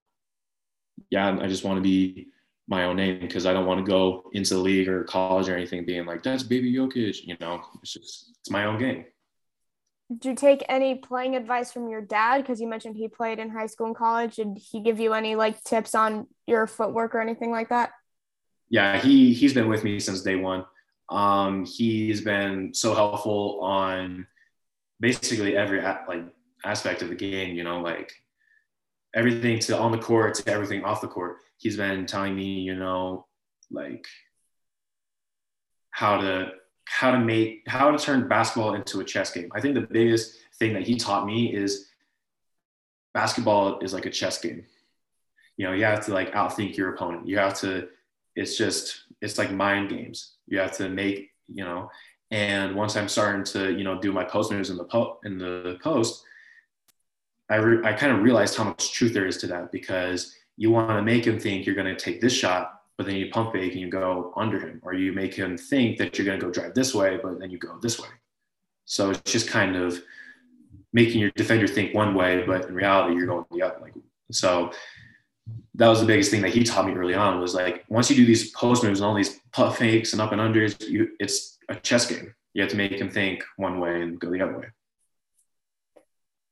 yeah, 1.11 1.39
I 1.41 1.47
just 1.47 1.65
want 1.65 1.79
to 1.79 1.83
be 1.83 2.29
my 2.69 2.85
own 2.85 2.97
name 2.97 3.21
because 3.21 3.47
I 3.47 3.53
don't 3.53 3.67
want 3.67 3.85
to 3.85 3.89
go 3.89 4.29
into 4.33 4.55
the 4.55 4.61
league 4.61 4.89
or 4.89 5.05
college 5.05 5.49
or 5.49 5.57
anything 5.57 5.85
being 5.85 6.05
like, 6.05 6.23
that's 6.23 6.43
baby 6.43 6.73
Jokic. 6.73 7.25
You 7.25 7.37
know, 7.41 7.63
it's 7.83 7.93
just, 7.93 8.33
it's 8.41 8.51
my 8.51 8.65
own 8.65 8.79
game. 8.79 9.05
Did 10.09 10.25
you 10.25 10.35
take 10.37 10.65
any 10.69 10.97
playing 10.97 11.35
advice 11.35 11.73
from 11.73 11.89
your 11.89 12.01
dad? 12.01 12.39
Because 12.39 12.61
you 12.61 12.69
mentioned 12.69 12.97
he 12.97 13.09
played 13.09 13.39
in 13.39 13.51
high 13.51 13.67
school 13.67 13.89
and 13.89 13.97
college. 13.97 14.37
Did 14.37 14.59
he 14.59 14.81
give 14.81 15.01
you 15.01 15.15
any 15.15 15.35
like 15.35 15.63
tips 15.65 15.95
on 15.95 16.29
your 16.47 16.67
footwork 16.67 17.15
or 17.15 17.21
anything 17.21 17.51
like 17.51 17.71
that? 17.71 17.91
Yeah, 18.69 19.01
he 19.01 19.33
he's 19.33 19.53
been 19.53 19.69
with 19.69 19.83
me 19.83 19.99
since 19.99 20.23
day 20.23 20.37
one. 20.37 20.65
Um, 21.09 21.65
he's 21.65 22.21
been 22.21 22.73
so 22.73 22.95
helpful 22.95 23.61
on 23.63 24.27
basically 25.01 25.57
every 25.57 25.83
like 25.83 26.25
aspect 26.65 27.03
of 27.03 27.09
the 27.09 27.15
game, 27.15 27.57
you 27.57 27.65
know, 27.65 27.81
like 27.81 28.13
everything 29.15 29.59
to 29.61 29.79
on 29.79 29.93
the 29.93 29.99
court 29.99 30.35
to 30.35 30.51
everything 30.51 30.85
off 30.85 31.01
the 31.01 31.09
court. 31.09 31.39
He's 31.59 31.77
been 31.77 32.07
telling 32.07 32.37
me, 32.37 32.61
you 32.61 32.75
know, 32.75 33.27
like 33.71 34.07
how 35.91 36.19
to 36.19 36.51
how 36.85 37.11
to 37.11 37.19
make 37.19 37.63
how 37.67 37.91
to 37.91 37.99
turn 37.99 38.29
basketball 38.29 38.75
into 38.75 39.01
a 39.01 39.05
chess 39.05 39.33
game. 39.33 39.51
I 39.55 39.61
think 39.61 39.75
the 39.75 39.81
biggest 39.81 40.37
thing 40.59 40.75
that 40.75 40.87
he 40.87 40.97
taught 40.97 41.27
me 41.27 41.55
is 41.55 41.89
basketball 43.15 43.81
is 43.81 43.93
like 43.93 44.07
a 44.07 44.11
chess 44.11 44.41
game. 44.41 44.65
You 45.57 45.67
know, 45.67 45.73
you 45.73 45.85
have 45.85 46.05
to 46.07 46.13
like 46.13 46.33
outthink 46.35 46.77
your 46.77 46.95
opponent. 46.95 47.27
You 47.27 47.39
have 47.39 47.59
to 47.61 47.89
it's 48.35 48.57
just 48.57 49.05
it's 49.21 49.39
like 49.39 49.51
mind 49.51 49.89
games. 49.89 50.35
You 50.47 50.59
have 50.59 50.77
to 50.77 50.89
make, 50.89 51.31
you 51.49 51.65
know, 51.65 51.91
and 52.31 52.75
once 52.75 52.97
I'm 52.97 53.09
starting 53.09 53.45
to, 53.45 53.73
you 53.73 53.85
know, 53.85 53.99
do 54.01 54.13
my 54.13 54.25
post 54.25 54.53
moves 54.53 54.71
in 54.71 54.77
the 54.77 54.85
po- 54.85 55.19
in 55.25 55.39
the 55.39 55.79
post, 55.83 56.23
I 57.49 57.57
re- 57.57 57.85
I 57.85 57.93
kind 57.93 58.13
of 58.13 58.23
realized 58.23 58.57
how 58.57 58.65
much 58.65 58.93
truth 58.93 59.15
there 59.15 59.27
is 59.27 59.37
to 59.39 59.47
that 59.49 59.73
because 59.73 60.35
you 60.57 60.71
want 60.71 60.91
to 60.91 61.03
make 61.03 61.27
him 61.27 61.39
think 61.39 61.67
you're 61.67 61.75
going 61.75 61.95
to 61.95 61.97
take 61.97 62.21
this 62.21 62.33
shot, 62.33 62.81
but 62.97 63.07
then 63.07 63.17
you 63.17 63.31
pump 63.31 63.53
fake 63.53 63.73
and 63.73 63.81
you 63.81 63.89
go 63.89 64.33
under 64.37 64.59
him, 64.59 64.81
or 64.83 64.95
you 64.95 65.13
make 65.13 65.35
him 65.35 65.57
think 65.57 65.99
that 65.99 66.19
you're 66.19 66.27
going 66.27 66.41
to 66.41 66.47
go 66.47 66.53
drive 66.53 66.75
this 66.75 66.95
way, 66.95 67.19
but 67.23 67.39
then 67.39 67.51
you 67.51 67.59
go 67.59 67.79
this 67.81 68.01
way. 68.01 68.09
So 68.87 69.11
it's 69.11 69.33
just 69.33 69.49
kind 69.49 69.77
of 69.77 70.01
making 70.93 71.21
your 71.21 71.31
defender 71.33 71.67
think 71.67 71.95
one 71.95 72.15
way, 72.15 72.45
but 72.47 72.67
in 72.67 72.75
reality 72.75 73.15
you're 73.17 73.27
going 73.27 73.45
the 73.51 73.63
other. 73.63 73.79
Like 73.81 73.95
so, 74.31 74.73
that 75.75 75.89
was 75.89 76.01
the 76.01 76.07
biggest 76.07 76.31
thing 76.31 76.43
that 76.43 76.55
he 76.55 76.65
taught 76.65 76.87
me 76.87 76.95
early 76.95 77.15
on 77.15 77.41
was 77.41 77.55
like 77.55 77.85
once 77.89 78.11
you 78.11 78.17
do 78.17 78.25
these 78.25 78.51
post 78.53 78.83
moves 78.83 79.01
and 79.01 79.07
all 79.07 79.15
these 79.15 79.41
puff 79.53 79.79
fakes 79.79 80.13
and 80.13 80.23
up 80.23 80.33
and 80.33 80.41
unders, 80.41 80.81
you 80.89 81.11
it's 81.21 81.59
a 81.69 81.75
chess 81.77 82.07
game. 82.07 82.35
You 82.55 82.63
have 82.63 82.71
to 82.71 82.77
make 82.77 82.93
him 82.93 83.11
think 83.11 83.45
one 83.57 83.79
way 83.79 84.01
and 84.03 84.19
go 84.19 84.31
the 84.31 84.41
other 84.41 84.59
way. 84.59 84.67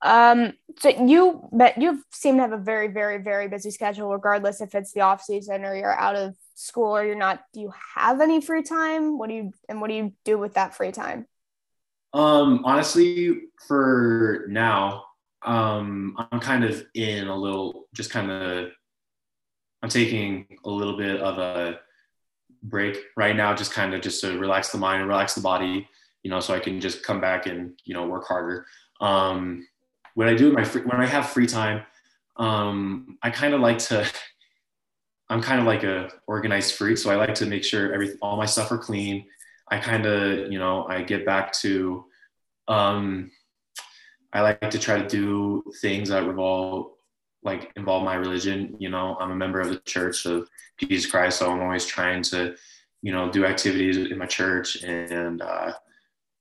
Um, 0.04 0.52
so 0.78 0.90
you 0.90 1.48
but 1.50 1.80
you 1.80 2.04
seem 2.12 2.36
to 2.36 2.42
have 2.42 2.52
a 2.52 2.58
very, 2.58 2.88
very, 2.88 3.18
very 3.18 3.48
busy 3.48 3.70
schedule, 3.70 4.12
regardless 4.12 4.60
if 4.60 4.74
it's 4.74 4.92
the 4.92 5.00
off 5.00 5.22
season 5.22 5.64
or 5.64 5.74
you're 5.74 5.98
out 5.98 6.14
of 6.14 6.36
school 6.54 6.94
or 6.96 7.04
you're 7.04 7.16
not. 7.16 7.40
Do 7.54 7.60
you 7.60 7.72
have 7.96 8.20
any 8.20 8.40
free 8.40 8.62
time? 8.62 9.18
What 9.18 9.30
do 9.30 9.34
you 9.34 9.52
and 9.68 9.80
what 9.80 9.88
do 9.88 9.94
you 9.94 10.12
do 10.24 10.38
with 10.38 10.54
that 10.54 10.74
free 10.74 10.92
time? 10.92 11.26
Um, 12.12 12.62
honestly, 12.64 13.40
for 13.66 14.44
now, 14.48 15.04
um, 15.44 16.14
I'm 16.30 16.38
kind 16.38 16.64
of 16.64 16.84
in 16.94 17.26
a 17.26 17.36
little, 17.36 17.88
just 17.92 18.10
kind 18.10 18.30
of, 18.30 18.70
I'm 19.82 19.88
taking 19.88 20.46
a 20.64 20.70
little 20.70 20.96
bit 20.96 21.20
of 21.20 21.38
a 21.38 21.80
break 22.62 22.98
right 23.16 23.34
now, 23.34 23.54
just 23.54 23.72
kind 23.72 23.94
of 23.94 24.00
just 24.00 24.20
to 24.20 24.38
relax 24.38 24.70
the 24.70 24.78
mind 24.78 25.00
and 25.00 25.08
relax 25.08 25.34
the 25.34 25.40
body, 25.40 25.88
you 26.22 26.30
know, 26.30 26.40
so 26.40 26.54
I 26.54 26.60
can 26.60 26.80
just 26.80 27.02
come 27.02 27.20
back 27.20 27.46
and 27.46 27.78
you 27.84 27.94
know 27.94 28.06
work 28.06 28.26
harder. 28.26 28.66
Um, 29.00 29.66
what 30.14 30.28
I 30.28 30.34
do 30.34 30.52
my 30.52 30.64
free, 30.64 30.82
when 30.82 31.00
I 31.00 31.06
have 31.06 31.30
free 31.30 31.46
time, 31.46 31.82
um, 32.36 33.18
I 33.22 33.30
kind 33.30 33.54
of 33.54 33.60
like 33.60 33.78
to. 33.78 34.10
I'm 35.30 35.40
kind 35.40 35.58
of 35.58 35.66
like 35.66 35.84
a 35.84 36.10
organized 36.26 36.74
freak, 36.74 36.98
so 36.98 37.10
I 37.10 37.16
like 37.16 37.34
to 37.36 37.46
make 37.46 37.64
sure 37.64 37.92
every 37.94 38.16
all 38.20 38.36
my 38.36 38.44
stuff 38.44 38.70
are 38.70 38.78
clean. 38.78 39.26
I 39.68 39.78
kind 39.78 40.04
of, 40.04 40.52
you 40.52 40.58
know, 40.58 40.86
I 40.86 41.02
get 41.02 41.24
back 41.24 41.52
to. 41.60 42.04
Um, 42.68 43.30
I 44.32 44.40
like 44.42 44.70
to 44.70 44.78
try 44.78 45.00
to 45.00 45.08
do 45.08 45.62
things 45.80 46.08
that 46.08 46.26
revolve, 46.26 46.90
like 47.42 47.72
involve 47.76 48.04
my 48.04 48.16
religion. 48.16 48.76
You 48.78 48.90
know, 48.90 49.16
I'm 49.18 49.30
a 49.30 49.36
member 49.36 49.60
of 49.60 49.68
the 49.68 49.78
Church 49.86 50.26
of 50.26 50.48
Jesus 50.78 51.10
Christ, 51.10 51.38
so 51.38 51.50
I'm 51.50 51.62
always 51.62 51.86
trying 51.86 52.22
to, 52.24 52.54
you 53.00 53.12
know, 53.12 53.30
do 53.30 53.46
activities 53.46 53.96
in 53.96 54.18
my 54.18 54.26
church 54.26 54.82
and, 54.82 55.40
uh, 55.40 55.72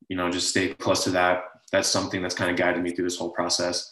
you 0.09 0.17
know, 0.17 0.29
just 0.31 0.49
stay 0.49 0.73
close 0.73 1.03
to 1.03 1.11
that 1.11 1.43
that's 1.73 1.89
something 1.89 2.21
that's 2.21 2.35
kind 2.35 2.51
of 2.51 2.55
guided 2.55 2.83
me 2.83 2.91
through 2.91 3.05
this 3.05 3.17
whole 3.17 3.31
process. 3.31 3.91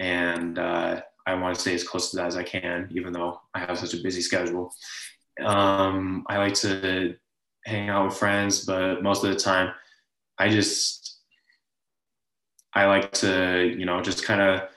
And 0.00 0.58
uh, 0.58 1.02
I 1.26 1.34
want 1.34 1.54
to 1.54 1.60
stay 1.60 1.74
as 1.74 1.84
close 1.84 2.10
to 2.10 2.16
that 2.16 2.26
as 2.26 2.36
I 2.36 2.42
can, 2.42 2.88
even 2.90 3.12
though 3.12 3.38
I 3.54 3.60
have 3.60 3.78
such 3.78 3.92
a 3.92 4.02
busy 4.02 4.22
schedule. 4.22 4.72
Um, 5.44 6.24
I 6.26 6.38
like 6.38 6.54
to 6.54 7.16
hang 7.66 7.90
out 7.90 8.06
with 8.06 8.16
friends, 8.16 8.64
but 8.64 9.02
most 9.02 9.22
of 9.22 9.30
the 9.30 9.38
time, 9.38 9.74
I 10.38 10.48
just 10.48 11.18
I 12.72 12.86
like 12.86 13.12
to, 13.12 13.74
you 13.78 13.84
know, 13.84 14.00
just 14.00 14.24
kind 14.24 14.40
of 14.40 14.70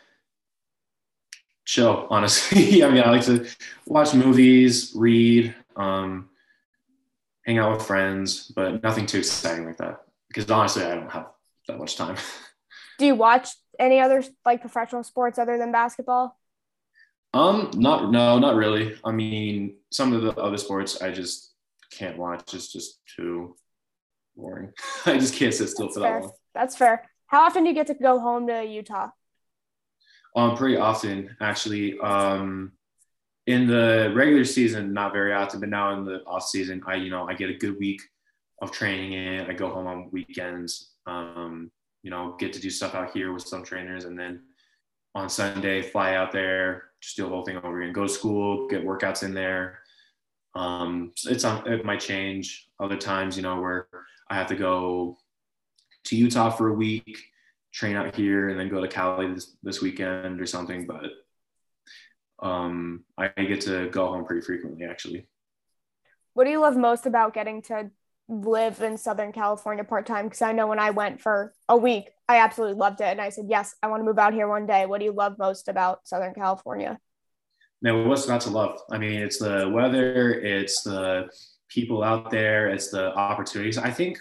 chill. 1.64 2.08
Honestly, 2.12 2.84
I 2.84 2.89
mean, 2.89 3.02
I 3.02 3.12
like 3.12 3.26
to 3.26 3.47
watch 3.86 4.14
movies, 4.14 4.91
read, 4.93 5.56
um, 5.78 6.30
hang 7.45 7.60
out 7.60 7.78
with 7.78 7.88
friends, 7.88 8.52
but 8.54 8.84
nothing 8.84 9.06
too 9.06 9.20
exciting 9.20 9.66
like 9.66 9.78
that. 9.78 10.02
Because 10.28 10.49
honestly, 10.49 10.84
I 10.84 10.95
don't 10.95 11.12
have 11.12 11.28
that 11.72 11.80
much 11.80 11.95
time. 11.95 12.17
Do 12.99 13.05
you 13.05 13.15
watch 13.15 13.49
any 13.80 13.99
other 13.99 14.24
like 14.45 14.61
professional 14.61 15.03
sports 15.03 15.39
other 15.39 15.57
than 15.57 15.72
basketball? 15.72 16.38
Um, 17.34 17.72
not 17.76 18.11
no, 18.11 18.38
not 18.38 18.55
really. 18.55 18.95
I 19.03 19.11
mean, 19.11 19.78
some 19.89 20.13
of 20.13 20.22
the 20.22 20.39
other 20.39 20.57
sports 20.57 21.01
I 21.01 21.11
just 21.11 21.53
can't 21.91 22.17
watch. 22.17 22.53
It's 22.53 22.72
just 22.72 22.99
too 23.15 23.55
boring. 24.36 24.72
I 25.05 25.17
just 25.17 25.36
can't 25.36 25.53
sit 25.53 25.69
still 25.69 25.88
That's 25.88 25.95
for 25.95 26.01
fair. 26.01 26.13
that 26.13 26.22
long. 26.22 26.32
That's 26.53 26.76
fair. 26.76 27.09
How 27.28 27.41
often 27.41 27.63
do 27.63 27.69
you 27.69 27.76
get 27.76 27.88
to 27.88 27.93
go 27.93 28.19
home 28.19 28.47
to 28.47 28.63
Utah? 28.63 29.09
Um, 30.36 30.55
pretty 30.55 30.78
often 30.78 31.36
actually. 31.39 31.97
Um, 31.99 32.74
in 33.47 33.65
the 33.65 34.11
regular 34.15 34.45
season, 34.45 34.93
not 34.93 35.13
very 35.13 35.34
often, 35.34 35.59
but 35.59 35.69
now 35.69 35.97
in 35.97 36.05
the 36.05 36.24
off 36.26 36.43
season, 36.43 36.84
I 36.86 36.95
you 36.95 37.09
know 37.09 37.28
I 37.28 37.34
get 37.34 37.49
a 37.49 37.55
good 37.55 37.80
week 37.80 38.01
of 38.61 38.72
training 38.72 39.13
in. 39.13 39.49
I 39.49 39.53
go 39.53 39.69
home 39.69 39.88
on 39.88 40.09
weekends. 40.11 40.91
Um, 41.06 41.72
you 42.04 42.10
know, 42.10 42.36
get 42.39 42.54
to 42.54 42.60
do 42.60 42.70
stuff 42.70 42.95
out 42.95 43.12
here 43.12 43.32
with 43.34 43.47
some 43.47 43.64
trainers, 43.64 44.06
and 44.06 44.18
then 44.18 44.43
on 45.14 45.30
Sunday 45.30 45.82
fly 45.82 46.16
out 46.16 46.32
there, 46.32 46.86
just 47.02 47.16
do 47.16 47.24
the 47.24 47.30
whole 47.30 47.43
thing 47.43 47.58
over 47.58 47.82
again. 47.82 47.93
Go 47.93 48.04
to 48.04 48.10
school, 48.10 48.68
get 48.68 48.86
workouts 48.86 49.24
in 49.24 49.34
there. 49.34 49.80
Um, 50.56 51.14
it's 51.26 51.43
on. 51.43 51.68
It 51.68 51.86
might 51.86 51.99
change 51.99 52.70
other 52.80 52.97
times, 52.97 53.38
you 53.38 53.43
know, 53.43 53.60
where 53.60 53.88
I 54.30 54.36
have 54.36 54.47
to 54.47 54.56
go 54.56 55.18
to 56.06 56.16
Utah 56.16 56.49
for 56.49 56.70
a 56.70 56.74
week, 56.74 57.18
train 57.72 57.95
out 57.95 58.16
here, 58.16 58.49
and 58.49 58.60
then 58.60 58.70
go 58.70 58.82
to 58.82 58.88
Cali 58.88 59.34
this, 59.34 59.56
this 59.64 59.82
weekend 59.82 60.41
or 60.41 60.45
something. 60.45 60.88
But 60.88 61.12
um, 62.45 63.04
I 63.18 63.28
get 63.28 63.62
to 63.62 63.89
go 63.89 64.08
home 64.08 64.26
pretty 64.26 64.41
frequently, 64.41 64.86
actually. 64.86 65.28
What 66.34 66.45
do 66.45 66.52
you 66.52 66.60
love 66.60 66.78
most 66.78 67.06
about 67.06 67.34
getting 67.34 67.62
to 67.64 67.91
live 68.32 68.82
in 68.82 68.98
Southern 68.98 69.32
California 69.32 69.84
part 69.84 70.06
time? 70.06 70.26
Because 70.26 70.42
I 70.42 70.54
know 70.54 70.68
when 70.68 70.80
I 70.80 70.92
went 70.92 71.22
for 71.22 71.54
a 71.68 71.76
week, 71.78 72.10
I 72.28 72.38
absolutely 72.38 72.78
loved 72.78 73.02
it. 73.02 73.08
And 73.08 73.22
I 73.22 73.30
said, 73.30 73.46
yes, 73.50 73.76
I 73.84 73.88
want 73.88 74.02
to 74.02 74.06
move 74.06 74.18
out 74.18 74.34
here 74.34 74.48
one 74.48 74.66
day. 74.66 74.86
What 74.86 75.00
do 75.00 75.06
you 75.06 75.12
love 75.12 75.38
most 75.38 75.68
about 75.68 76.08
Southern 76.08 76.34
California? 76.34 76.98
Now, 77.82 78.04
what's 78.08 78.28
not 78.28 78.42
to 78.42 78.50
love? 78.50 78.80
I 78.92 78.98
mean, 78.98 79.22
it's 79.22 79.40
the 79.40 79.70
weather, 79.74 80.34
it's 80.34 80.84
the 80.84 81.30
people 81.68 82.04
out 82.04 82.30
there, 82.30 82.70
it's 82.70 82.90
the 82.90 83.14
opportunities. 83.16 83.78
I 83.78 83.92
think 83.92 84.18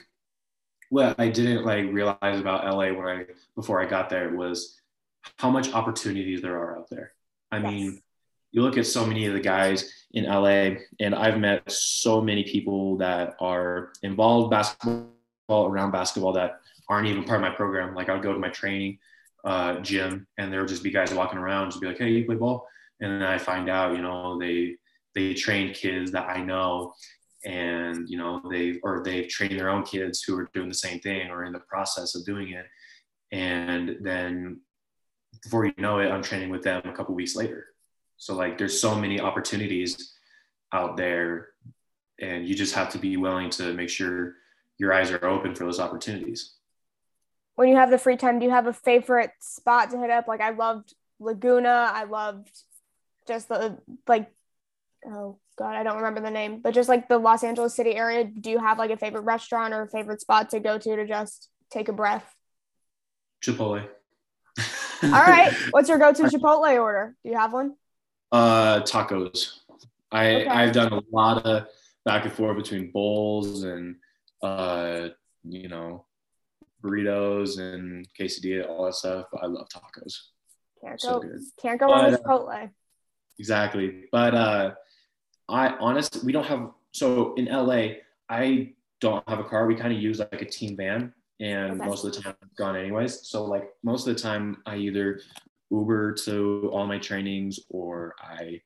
what 0.88 1.14
I 1.20 1.28
didn't 1.28 1.64
like 1.64 1.84
realize 1.92 2.40
about 2.40 2.64
LA 2.64 2.92
when 2.92 3.06
I 3.06 3.24
before 3.54 3.80
I 3.80 3.86
got 3.86 4.10
there 4.10 4.34
was 4.34 4.80
how 5.38 5.50
much 5.50 5.72
opportunities 5.72 6.42
there 6.42 6.56
are 6.58 6.78
out 6.78 6.90
there. 6.90 7.12
I 7.52 7.58
Yes. 7.58 7.64
mean, 7.64 8.02
you 8.52 8.62
look 8.62 8.76
at 8.76 8.86
so 8.86 9.06
many 9.06 9.26
of 9.26 9.32
the 9.32 9.40
guys 9.40 9.92
in 10.12 10.24
LA, 10.24 10.76
and 11.00 11.14
I've 11.14 11.38
met 11.38 11.70
so 11.70 12.20
many 12.20 12.44
people 12.44 12.96
that 12.98 13.36
are 13.40 13.92
involved 14.02 14.50
basketball 14.50 15.10
around 15.50 15.92
basketball 15.92 16.32
that 16.32 16.60
aren't 16.88 17.06
even 17.06 17.24
part 17.24 17.42
of 17.42 17.48
my 17.48 17.54
program. 17.54 17.94
Like 17.94 18.08
I'll 18.08 18.20
go 18.20 18.32
to 18.32 18.38
my 18.38 18.48
training 18.48 18.98
uh, 19.44 19.80
gym, 19.80 20.26
and 20.38 20.52
there 20.52 20.60
would 20.60 20.68
just 20.68 20.82
be 20.82 20.90
guys 20.90 21.14
walking 21.14 21.38
around, 21.38 21.70
just 21.70 21.80
be 21.80 21.86
like, 21.86 21.98
"Hey, 21.98 22.10
you 22.10 22.24
play 22.24 22.36
ball?" 22.36 22.66
And 23.00 23.12
then 23.12 23.22
I 23.22 23.38
find 23.38 23.68
out, 23.70 23.96
you 23.96 24.02
know, 24.02 24.38
they 24.38 24.76
they 25.14 25.34
train 25.34 25.72
kids 25.72 26.10
that 26.12 26.28
I 26.28 26.42
know, 26.42 26.92
and 27.44 28.08
you 28.08 28.18
know 28.18 28.42
they 28.50 28.78
or 28.82 29.02
they've 29.04 29.28
trained 29.28 29.58
their 29.58 29.70
own 29.70 29.84
kids 29.84 30.22
who 30.22 30.36
are 30.38 30.50
doing 30.52 30.68
the 30.68 30.74
same 30.74 31.00
thing 31.00 31.30
or 31.30 31.44
in 31.44 31.52
the 31.52 31.60
process 31.60 32.14
of 32.14 32.24
doing 32.24 32.50
it, 32.50 32.66
and 33.32 33.96
then 34.00 34.60
before 35.44 35.64
you 35.64 35.72
know 35.78 36.00
it, 36.00 36.10
I'm 36.10 36.22
training 36.22 36.50
with 36.50 36.62
them 36.62 36.82
a 36.84 36.92
couple 36.92 37.14
weeks 37.14 37.36
later. 37.36 37.69
So 38.20 38.34
like 38.34 38.58
there's 38.58 38.78
so 38.78 38.94
many 38.94 39.18
opportunities 39.18 40.12
out 40.72 40.98
there 40.98 41.48
and 42.20 42.46
you 42.46 42.54
just 42.54 42.74
have 42.74 42.90
to 42.90 42.98
be 42.98 43.16
willing 43.16 43.48
to 43.50 43.72
make 43.72 43.88
sure 43.88 44.34
your 44.76 44.92
eyes 44.92 45.10
are 45.10 45.24
open 45.24 45.54
for 45.54 45.64
those 45.64 45.80
opportunities. 45.80 46.52
When 47.54 47.68
you 47.68 47.76
have 47.76 47.90
the 47.90 47.96
free 47.96 48.18
time, 48.18 48.38
do 48.38 48.44
you 48.44 48.50
have 48.50 48.66
a 48.66 48.74
favorite 48.74 49.32
spot 49.40 49.90
to 49.90 49.98
hit 49.98 50.10
up? 50.10 50.28
Like 50.28 50.42
I 50.42 50.50
loved 50.50 50.94
Laguna. 51.18 51.90
I 51.94 52.04
loved 52.04 52.50
just 53.26 53.48
the 53.48 53.78
like 54.06 54.30
oh 55.06 55.38
god, 55.56 55.74
I 55.74 55.82
don't 55.82 55.96
remember 55.96 56.20
the 56.20 56.30
name, 56.30 56.60
but 56.60 56.74
just 56.74 56.90
like 56.90 57.08
the 57.08 57.16
Los 57.16 57.42
Angeles 57.42 57.74
city 57.74 57.94
area. 57.94 58.24
Do 58.24 58.50
you 58.50 58.58
have 58.58 58.78
like 58.78 58.90
a 58.90 58.98
favorite 58.98 59.22
restaurant 59.22 59.72
or 59.72 59.80
a 59.82 59.88
favorite 59.88 60.20
spot 60.20 60.50
to 60.50 60.60
go 60.60 60.76
to 60.76 60.96
to 60.96 61.06
just 61.06 61.48
take 61.70 61.88
a 61.88 61.94
breath? 61.94 62.34
Chipotle. 63.42 63.88
All 65.02 65.10
right. 65.10 65.54
What's 65.70 65.88
your 65.88 65.96
go-to 65.96 66.24
Chipotle 66.24 66.78
order? 66.78 67.16
Do 67.24 67.30
you 67.30 67.38
have 67.38 67.54
one? 67.54 67.76
Uh, 68.32 68.80
tacos. 68.82 69.58
I 70.12 70.34
Okay. 70.36 70.48
I've 70.48 70.72
done 70.72 70.92
a 70.92 71.02
lot 71.12 71.44
of 71.46 71.66
back 72.04 72.24
and 72.24 72.32
forth 72.32 72.56
between 72.56 72.90
bowls 72.90 73.62
and 73.64 73.96
uh, 74.42 75.08
you 75.44 75.68
know, 75.68 76.06
burritos 76.82 77.58
and 77.58 78.06
quesadilla, 78.18 78.68
all 78.68 78.84
that 78.86 78.94
stuff. 78.94 79.26
But 79.32 79.42
I 79.42 79.46
love 79.46 79.68
tacos. 79.68 80.14
Can't 80.82 81.00
So 81.00 81.20
go. 81.20 81.28
good. 81.28 81.40
Can't 81.60 81.78
go 81.80 81.86
wrong 81.86 82.10
with 82.10 82.22
But, 82.24 82.30
uh, 82.30 82.38
Chipotle. 82.38 82.70
Exactly. 83.38 84.04
But 84.12 84.34
uh, 84.34 84.74
I 85.48 85.68
honestly, 85.78 86.20
we 86.24 86.32
don't 86.32 86.46
have. 86.46 86.70
So 86.92 87.34
in 87.34 87.46
LA, 87.46 88.00
I 88.28 88.72
don't 89.00 89.26
have 89.28 89.38
a 89.38 89.44
car, 89.44 89.66
we 89.66 89.74
kind 89.76 89.92
of 89.94 90.00
use 90.00 90.18
like 90.18 90.42
a 90.42 90.44
team 90.44 90.76
van, 90.76 91.12
and 91.40 91.72
Okay. 91.80 91.86
most 91.88 92.04
of 92.04 92.12
the 92.12 92.20
time 92.20 92.34
I'm 92.42 92.50
gone 92.58 92.76
anyways. 92.76 93.28
So 93.28 93.44
like 93.44 93.70
most 93.82 94.06
of 94.06 94.14
the 94.14 94.20
time, 94.20 94.62
I 94.66 94.76
either 94.76 95.20
Uber 95.70 96.12
to 96.12 96.70
all 96.72 96.86
my 96.86 96.98
trainings 96.98 97.60
or 97.68 98.14
I 98.20 98.60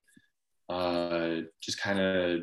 uh, 0.68 1.42
just 1.60 1.80
kind 1.80 1.98
of 1.98 2.42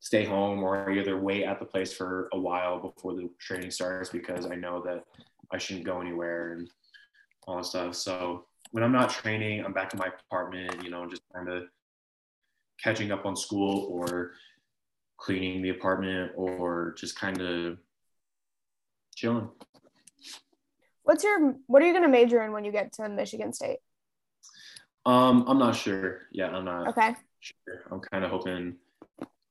stay 0.00 0.24
home 0.24 0.62
or 0.62 0.90
either 0.90 1.18
wait 1.18 1.44
at 1.44 1.58
the 1.58 1.66
place 1.66 1.92
for 1.92 2.28
a 2.32 2.38
while 2.38 2.78
before 2.78 3.14
the 3.14 3.28
training 3.40 3.70
starts 3.70 4.10
because 4.10 4.46
I 4.46 4.54
know 4.54 4.82
that 4.82 5.04
I 5.50 5.58
shouldn't 5.58 5.86
go 5.86 6.00
anywhere 6.00 6.52
and 6.52 6.70
all 7.46 7.56
that 7.56 7.64
stuff. 7.66 7.94
So 7.96 8.46
when 8.70 8.84
I'm 8.84 8.92
not 8.92 9.10
training, 9.10 9.64
I'm 9.64 9.72
back 9.72 9.92
in 9.92 9.98
my 9.98 10.10
apartment, 10.30 10.82
you 10.84 10.90
know, 10.90 11.06
just 11.06 11.22
kind 11.34 11.48
of 11.48 11.64
catching 12.82 13.10
up 13.10 13.26
on 13.26 13.36
school 13.36 13.88
or 13.90 14.32
cleaning 15.16 15.62
the 15.62 15.70
apartment 15.70 16.32
or 16.36 16.94
just 16.96 17.18
kind 17.18 17.40
of 17.40 17.78
chilling. 19.16 19.48
What's 21.06 21.22
your 21.22 21.54
what 21.68 21.82
are 21.82 21.86
you 21.86 21.92
gonna 21.92 22.08
major 22.08 22.42
in 22.42 22.50
when 22.50 22.64
you 22.64 22.72
get 22.72 22.92
to 22.94 23.08
Michigan 23.08 23.52
State? 23.52 23.78
Um, 25.06 25.44
I'm 25.46 25.58
not 25.58 25.76
sure. 25.76 26.22
Yeah, 26.32 26.48
I'm 26.48 26.64
not 26.64 26.88
Okay. 26.88 27.14
sure. 27.38 27.84
I'm 27.92 28.00
kind 28.00 28.24
of 28.24 28.30
hoping. 28.30 28.74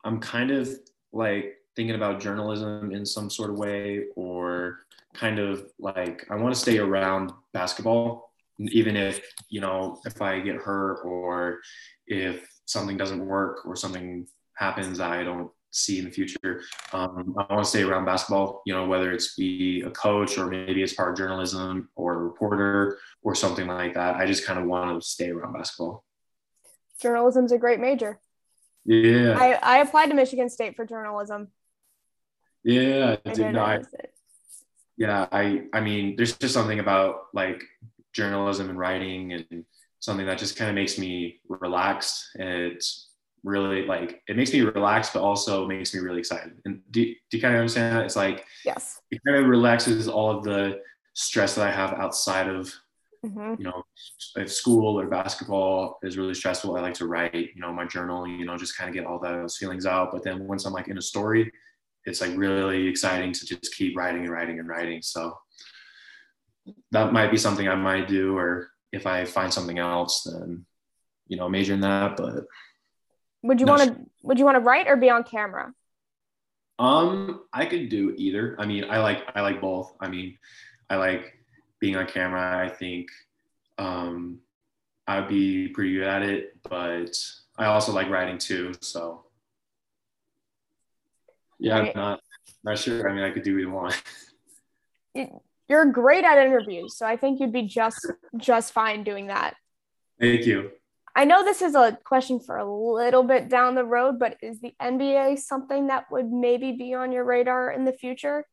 I'm 0.04 0.20
kind 0.20 0.52
of 0.52 0.70
like 1.14 1.56
thinking 1.78 1.96
about 1.96 2.20
journalism 2.20 2.92
in 2.92 3.06
some 3.06 3.30
sort 3.30 3.52
of 3.52 3.58
way, 3.58 4.08
or 4.18 4.80
kind 5.14 5.40
of 5.40 5.72
like 5.80 6.26
I 6.30 6.36
want 6.36 6.54
to 6.54 6.60
stay 6.60 6.78
around 6.78 7.32
basketball, 7.54 8.34
even 8.60 8.98
if 8.98 9.22
you 9.48 9.62
know 9.62 10.02
if 10.06 10.22
I 10.22 10.42
get 10.42 10.58
hurt 10.58 11.04
or 11.06 11.62
if 12.06 12.46
something 12.66 12.98
doesn't 12.98 13.26
work 13.26 13.66
or 13.66 13.78
something 13.78 14.28
happens 14.56 14.98
that 14.98 15.10
I 15.12 15.24
don't 15.24 15.50
see 15.76 16.00
in 16.00 16.06
the 16.06 16.12
future. 16.12 16.62
Um, 16.94 17.36
I 17.38 17.54
want 17.54 17.66
to 17.66 17.70
stay 17.70 17.84
around 17.84 18.06
basketball. 18.06 18.62
You 18.66 18.74
know, 18.74 18.86
whether 18.86 19.12
it's 19.12 19.36
be 19.36 19.82
a 19.82 19.92
coach 19.92 20.38
or 20.38 20.48
maybe 20.48 20.82
it's 20.82 20.94
part 20.94 21.12
of 21.12 21.18
journalism 21.18 21.90
or 21.96 22.14
a 22.14 22.18
reporter 22.18 22.98
or 23.22 23.36
something 23.36 23.68
like 23.68 23.94
that. 23.96 24.16
I 24.16 24.26
just 24.26 24.46
kind 24.46 24.60
of 24.60 24.66
want 24.66 25.02
to 25.02 25.08
stay 25.08 25.30
around 25.30 25.54
basketball. 25.54 26.04
Journalism's 27.02 27.52
a 27.52 27.58
great 27.58 27.80
major. 27.80 28.20
Yeah. 28.86 29.38
I, 29.38 29.54
I 29.54 29.78
applied 29.80 30.08
to 30.08 30.16
Michigan 30.16 30.50
State 30.50 30.76
for 30.76 30.86
journalism. 30.86 31.50
Yeah, 32.64 33.18
I 33.24 33.32
dude, 33.32 33.54
no, 33.54 33.62
I, 33.62 33.82
yeah, 34.98 35.28
I, 35.32 35.66
I 35.72 35.82
mean, 35.82 36.16
there's 36.16 36.36
just 36.36 36.54
something 36.54 36.80
about 36.80 37.26
like 37.34 37.64
journalism 38.14 38.70
and 38.70 38.80
writing 38.80 39.34
and 39.34 39.66
something 40.00 40.26
that 40.26 40.40
just 40.40 40.56
kind 40.56 40.70
of 40.70 40.76
makes 40.76 40.98
me 40.98 41.42
relaxed. 41.48 42.30
And 42.40 42.50
it's 42.50 43.05
really 43.46 43.86
like 43.86 44.22
it 44.28 44.38
makes 44.38 44.54
me 44.54 44.62
relaxed, 44.62 45.14
but 45.14 45.22
also 45.24 45.68
makes 45.68 45.94
me 45.94 46.02
really 46.02 46.20
excited. 46.20 46.54
And 46.66 46.82
do, 46.92 47.06
do 47.06 47.38
you 47.38 47.42
kind 47.42 47.56
of 47.56 47.60
understand 47.60 47.96
that? 47.96 48.06
It's 48.06 48.16
like 48.18 48.46
Yes. 48.66 49.02
it 49.12 49.22
kind 49.26 49.38
of 49.40 49.48
relaxes 49.48 50.08
all 50.08 50.32
of 50.32 50.44
the 50.44 50.82
stress 51.14 51.56
that 51.56 51.68
I 51.68 51.72
have 51.72 51.94
outside 51.94 52.50
of 52.50 52.74
hmm 53.24 53.56
you 53.58 53.66
know, 53.66 53.84
if 54.36 54.52
school 54.52 55.00
or 55.00 55.08
basketball 55.08 56.00
is 56.04 56.18
really 56.18 56.34
stressful, 56.34 56.76
I 56.76 56.82
like 56.82 56.94
to 56.96 57.08
write, 57.08 57.34
you 57.34 57.62
know, 57.62 57.72
my 57.72 57.86
journal, 57.86 58.28
you 58.28 58.46
know, 58.46 58.58
just 58.58 58.78
kind 58.78 58.90
of 58.90 58.94
get 58.94 59.06
all 59.06 59.20
those 59.20 59.58
feelings 59.58 59.86
out. 59.86 60.12
But 60.12 60.24
then 60.24 60.46
once 60.48 60.66
I'm 60.66 60.74
like 60.74 60.90
in 60.90 60.98
a 60.98 61.02
story, 61.02 61.52
it's 62.06 62.22
like 62.22 62.36
really 62.36 62.88
exciting 62.88 63.32
to 63.34 63.46
just 63.46 63.74
keep 63.76 63.96
writing 63.98 64.24
and 64.24 64.32
writing 64.32 64.60
and 64.60 64.68
writing. 64.68 65.02
So 65.02 65.38
that 66.92 67.14
might 67.14 67.32
be 67.32 67.38
something 67.38 67.68
I 67.68 67.76
might 67.76 68.08
do, 68.08 68.38
or 68.38 68.70
if 68.92 69.08
I 69.08 69.26
find 69.26 69.54
something 69.54 69.80
else, 69.80 70.24
then 70.24 70.66
you 71.28 71.38
know, 71.38 71.50
major 71.50 71.74
in 71.74 71.82
that. 71.82 72.18
But 72.18 72.44
Would 73.46 73.60
you 73.60 73.68
No, 73.68 73.74
want 73.74 73.90
to 73.92 74.06
would 74.24 74.40
you 74.40 74.46
want 74.46 74.56
to 74.56 74.62
write 74.62 74.88
or 74.88 74.96
be 74.98 75.10
on 75.10 75.24
camera? 75.24 75.74
um, 76.80 77.44
I 77.54 77.66
could 77.66 77.90
do 77.90 78.14
either. 78.18 78.56
I 78.60 78.66
mean, 78.66 78.86
I 78.90 79.00
like 79.00 79.24
I 79.36 79.42
like 79.42 79.62
both. 79.62 79.94
I 80.00 80.08
mean, 80.10 80.38
I 80.90 80.98
like 80.98 81.34
being 81.80 81.96
on 81.96 82.06
camera. 82.08 82.66
I 82.66 82.70
think 82.70 83.10
um, 83.78 84.40
I'd 85.08 85.28
be 85.30 85.70
pretty 85.70 85.94
good 85.96 86.04
at 86.04 86.24
it, 86.24 86.58
but 86.70 87.18
I 87.58 87.66
also 87.66 87.94
like 87.94 88.10
writing 88.10 88.38
too. 88.38 88.74
So 88.82 89.26
yeah, 91.60 91.80
Right. 91.80 91.90
I'm 91.96 92.02
not 92.02 92.20
not 92.64 92.78
sure. 92.80 93.10
I 93.10 93.14
mean, 93.14 93.24
I 93.24 93.32
could 93.32 93.44
do 93.44 93.58
either 93.58 93.70
one. 93.72 93.94
You're 95.68 95.86
great 95.92 96.24
at 96.26 96.38
interviews, 96.38 96.96
so 96.98 97.06
I 97.08 97.18
think 97.18 97.40
you'd 97.40 97.52
be 97.52 97.64
just 97.64 98.12
just 98.38 98.72
fine 98.74 99.04
doing 99.04 99.28
that. 99.28 99.56
Thank 100.20 100.46
you. 100.46 100.72
I 101.16 101.26
know 101.26 101.46
this 101.46 101.62
is 101.62 101.76
a 101.76 101.98
question 102.04 102.40
for 102.40 102.58
a 102.58 102.66
little 102.66 103.24
bit 103.24 103.48
down 103.48 103.76
the 103.76 103.86
road, 103.86 104.20
but 104.20 104.38
is 104.42 104.60
the 104.60 104.74
NBA 104.82 105.40
something 105.40 105.88
that 105.88 106.12
would 106.12 106.30
maybe 106.30 106.74
be 106.74 106.94
on 106.94 107.12
your 107.12 107.24
radar 107.24 107.72
in 107.72 107.86
the 107.86 107.94
future? 107.94 108.46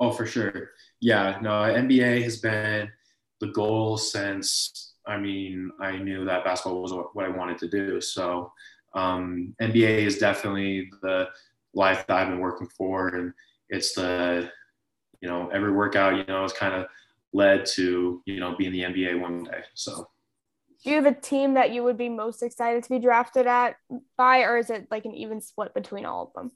Oh, 0.00 0.10
for 0.10 0.24
sure. 0.24 0.70
Yeah, 1.00 1.38
no, 1.42 1.50
NBA 1.50 2.22
has 2.22 2.38
been 2.38 2.90
the 3.40 3.48
goal 3.48 3.98
since 3.98 4.92
I 5.06 5.18
mean, 5.18 5.70
I 5.80 5.96
knew 5.96 6.24
that 6.24 6.44
basketball 6.44 6.82
was 6.82 6.92
what 6.92 7.24
I 7.24 7.28
wanted 7.28 7.58
to 7.58 7.68
do. 7.68 8.00
So, 8.00 8.52
um, 8.94 9.54
NBA 9.60 10.06
is 10.06 10.18
definitely 10.18 10.90
the 11.02 11.28
life 11.74 12.06
that 12.06 12.16
I've 12.16 12.28
been 12.28 12.40
working 12.40 12.68
for. 12.68 13.08
And 13.08 13.32
it's 13.68 13.94
the, 13.94 14.50
you 15.20 15.28
know, 15.28 15.48
every 15.48 15.72
workout, 15.72 16.16
you 16.16 16.24
know, 16.24 16.42
has 16.42 16.52
kind 16.52 16.74
of 16.74 16.86
led 17.32 17.66
to, 17.74 18.22
you 18.26 18.38
know, 18.40 18.54
being 18.56 18.72
the 18.72 18.82
NBA 18.82 19.20
one 19.20 19.44
day. 19.44 19.62
So, 19.74 20.08
Do 20.82 20.90
you 20.90 20.96
have 20.96 21.06
a 21.06 21.14
team 21.14 21.54
that 21.54 21.72
you 21.72 21.84
would 21.84 21.96
be 21.96 22.08
most 22.08 22.42
excited 22.42 22.82
to 22.82 22.90
be 22.90 22.98
drafted 22.98 23.46
at 23.46 23.76
by, 24.16 24.40
or 24.42 24.58
is 24.58 24.68
it 24.68 24.88
like 24.90 25.04
an 25.04 25.14
even 25.14 25.40
split 25.40 25.74
between 25.74 26.04
all 26.04 26.24
of 26.24 26.32
them? 26.34 26.50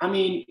I 0.00 0.08
mean, 0.08 0.46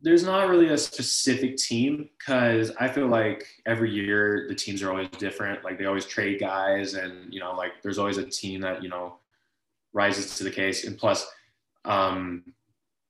there's 0.00 0.24
not 0.24 0.48
really 0.48 0.68
a 0.68 0.78
specific 0.78 1.56
team 1.56 2.08
because 2.18 2.72
I 2.80 2.88
feel 2.88 3.06
like 3.06 3.46
every 3.66 3.90
year 3.90 4.46
the 4.48 4.54
teams 4.54 4.82
are 4.82 4.90
always 4.90 5.08
different. 5.10 5.62
Like 5.62 5.78
they 5.78 5.84
always 5.84 6.06
trade 6.06 6.40
guys, 6.40 6.94
and 6.94 7.32
you 7.32 7.40
know, 7.40 7.52
like 7.52 7.72
there's 7.82 7.98
always 7.98 8.18
a 8.18 8.24
team 8.24 8.62
that 8.62 8.82
you 8.82 8.88
know 8.88 9.18
rises 9.92 10.36
to 10.36 10.44
the 10.44 10.50
case. 10.50 10.86
And 10.86 10.96
plus, 10.96 11.26
um, 11.84 12.44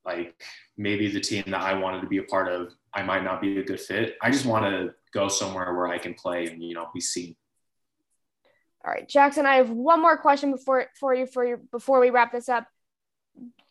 like 0.04 0.42
maybe 0.76 1.08
the 1.08 1.20
team 1.20 1.44
that 1.46 1.62
I 1.62 1.74
wanted 1.78 2.00
to 2.02 2.08
be 2.08 2.18
a 2.18 2.24
part 2.24 2.48
of, 2.48 2.72
I 2.92 3.02
might 3.02 3.24
not 3.24 3.40
be 3.40 3.58
a 3.58 3.64
good 3.64 3.80
fit. 3.80 4.16
I 4.20 4.30
just 4.30 4.46
want 4.46 4.64
to 4.64 4.94
go 5.12 5.28
somewhere 5.28 5.74
where 5.74 5.86
I 5.86 5.98
can 5.98 6.14
play 6.14 6.46
and 6.46 6.62
you 6.62 6.74
know 6.74 6.88
be 6.92 7.00
seen. 7.00 7.36
All 8.84 8.92
right, 8.92 9.08
Jaxon, 9.08 9.46
I 9.46 9.56
have 9.56 9.70
one 9.70 10.02
more 10.02 10.18
question 10.18 10.50
before 10.50 10.86
for 11.00 11.14
you 11.14 11.26
for 11.26 11.44
you 11.44 11.60
before 11.70 12.00
we 12.00 12.10
wrap 12.10 12.32
this 12.32 12.48
up. 12.48 12.66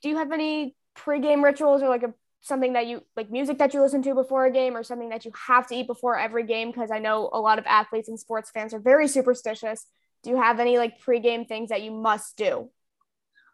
Do 0.01 0.09
you 0.09 0.18
have 0.18 0.32
any 0.32 0.76
pregame 0.97 1.43
rituals 1.43 1.82
or 1.84 1.89
like 1.89 2.03
a 2.03 2.14
something 2.41 2.74
that 2.74 2.88
you 2.88 3.01
like 3.16 3.32
music 3.32 3.57
that 3.59 3.74
you 3.74 3.82
listen 3.82 4.01
to 4.03 4.16
before 4.16 4.45
a 4.45 4.51
game 4.51 4.76
or 4.76 4.84
something 4.84 5.09
that 5.09 5.24
you 5.24 5.32
have 5.47 5.68
to 5.68 5.76
eat 5.76 5.88
before 5.88 6.18
every 6.18 6.45
game? 6.45 6.72
Because 6.72 6.89
I 6.89 6.99
know 6.99 7.30
a 7.32 7.39
lot 7.39 7.59
of 7.59 7.66
athletes 7.68 8.09
and 8.09 8.20
sports 8.20 8.49
fans 8.51 8.74
are 8.74 8.80
very 8.80 9.07
superstitious. 9.07 9.86
Do 10.24 10.32
you 10.32 10.38
have 10.38 10.59
any 10.59 10.78
like 10.78 10.99
pregame 10.99 11.47
things 11.47 11.70
that 11.70 11.84
you 11.84 11.91
must 11.91 12.36
do? 12.36 12.70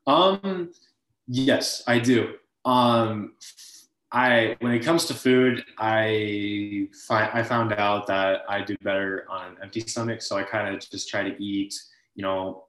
Um, 0.07 0.72
yes, 1.28 1.84
I 1.86 1.99
do. 1.99 2.36
Um, 2.64 3.34
I 4.12 4.55
when 4.60 4.72
it 4.74 4.80
comes 4.80 5.05
to 5.05 5.14
food, 5.14 5.64
I 5.78 6.88
find 7.07 7.30
I 7.34 7.43
found 7.43 7.74
out 7.74 8.07
that 8.07 8.41
I 8.49 8.62
do 8.62 8.76
better 8.82 9.26
on 9.30 9.51
an 9.51 9.57
empty 9.62 9.82
stomach. 9.82 10.22
So 10.22 10.36
I 10.36 10.43
kind 10.43 10.74
of 10.74 10.82
just 10.89 11.10
try 11.10 11.24
to 11.30 11.43
eat. 11.43 11.76
You 12.16 12.24
know, 12.24 12.66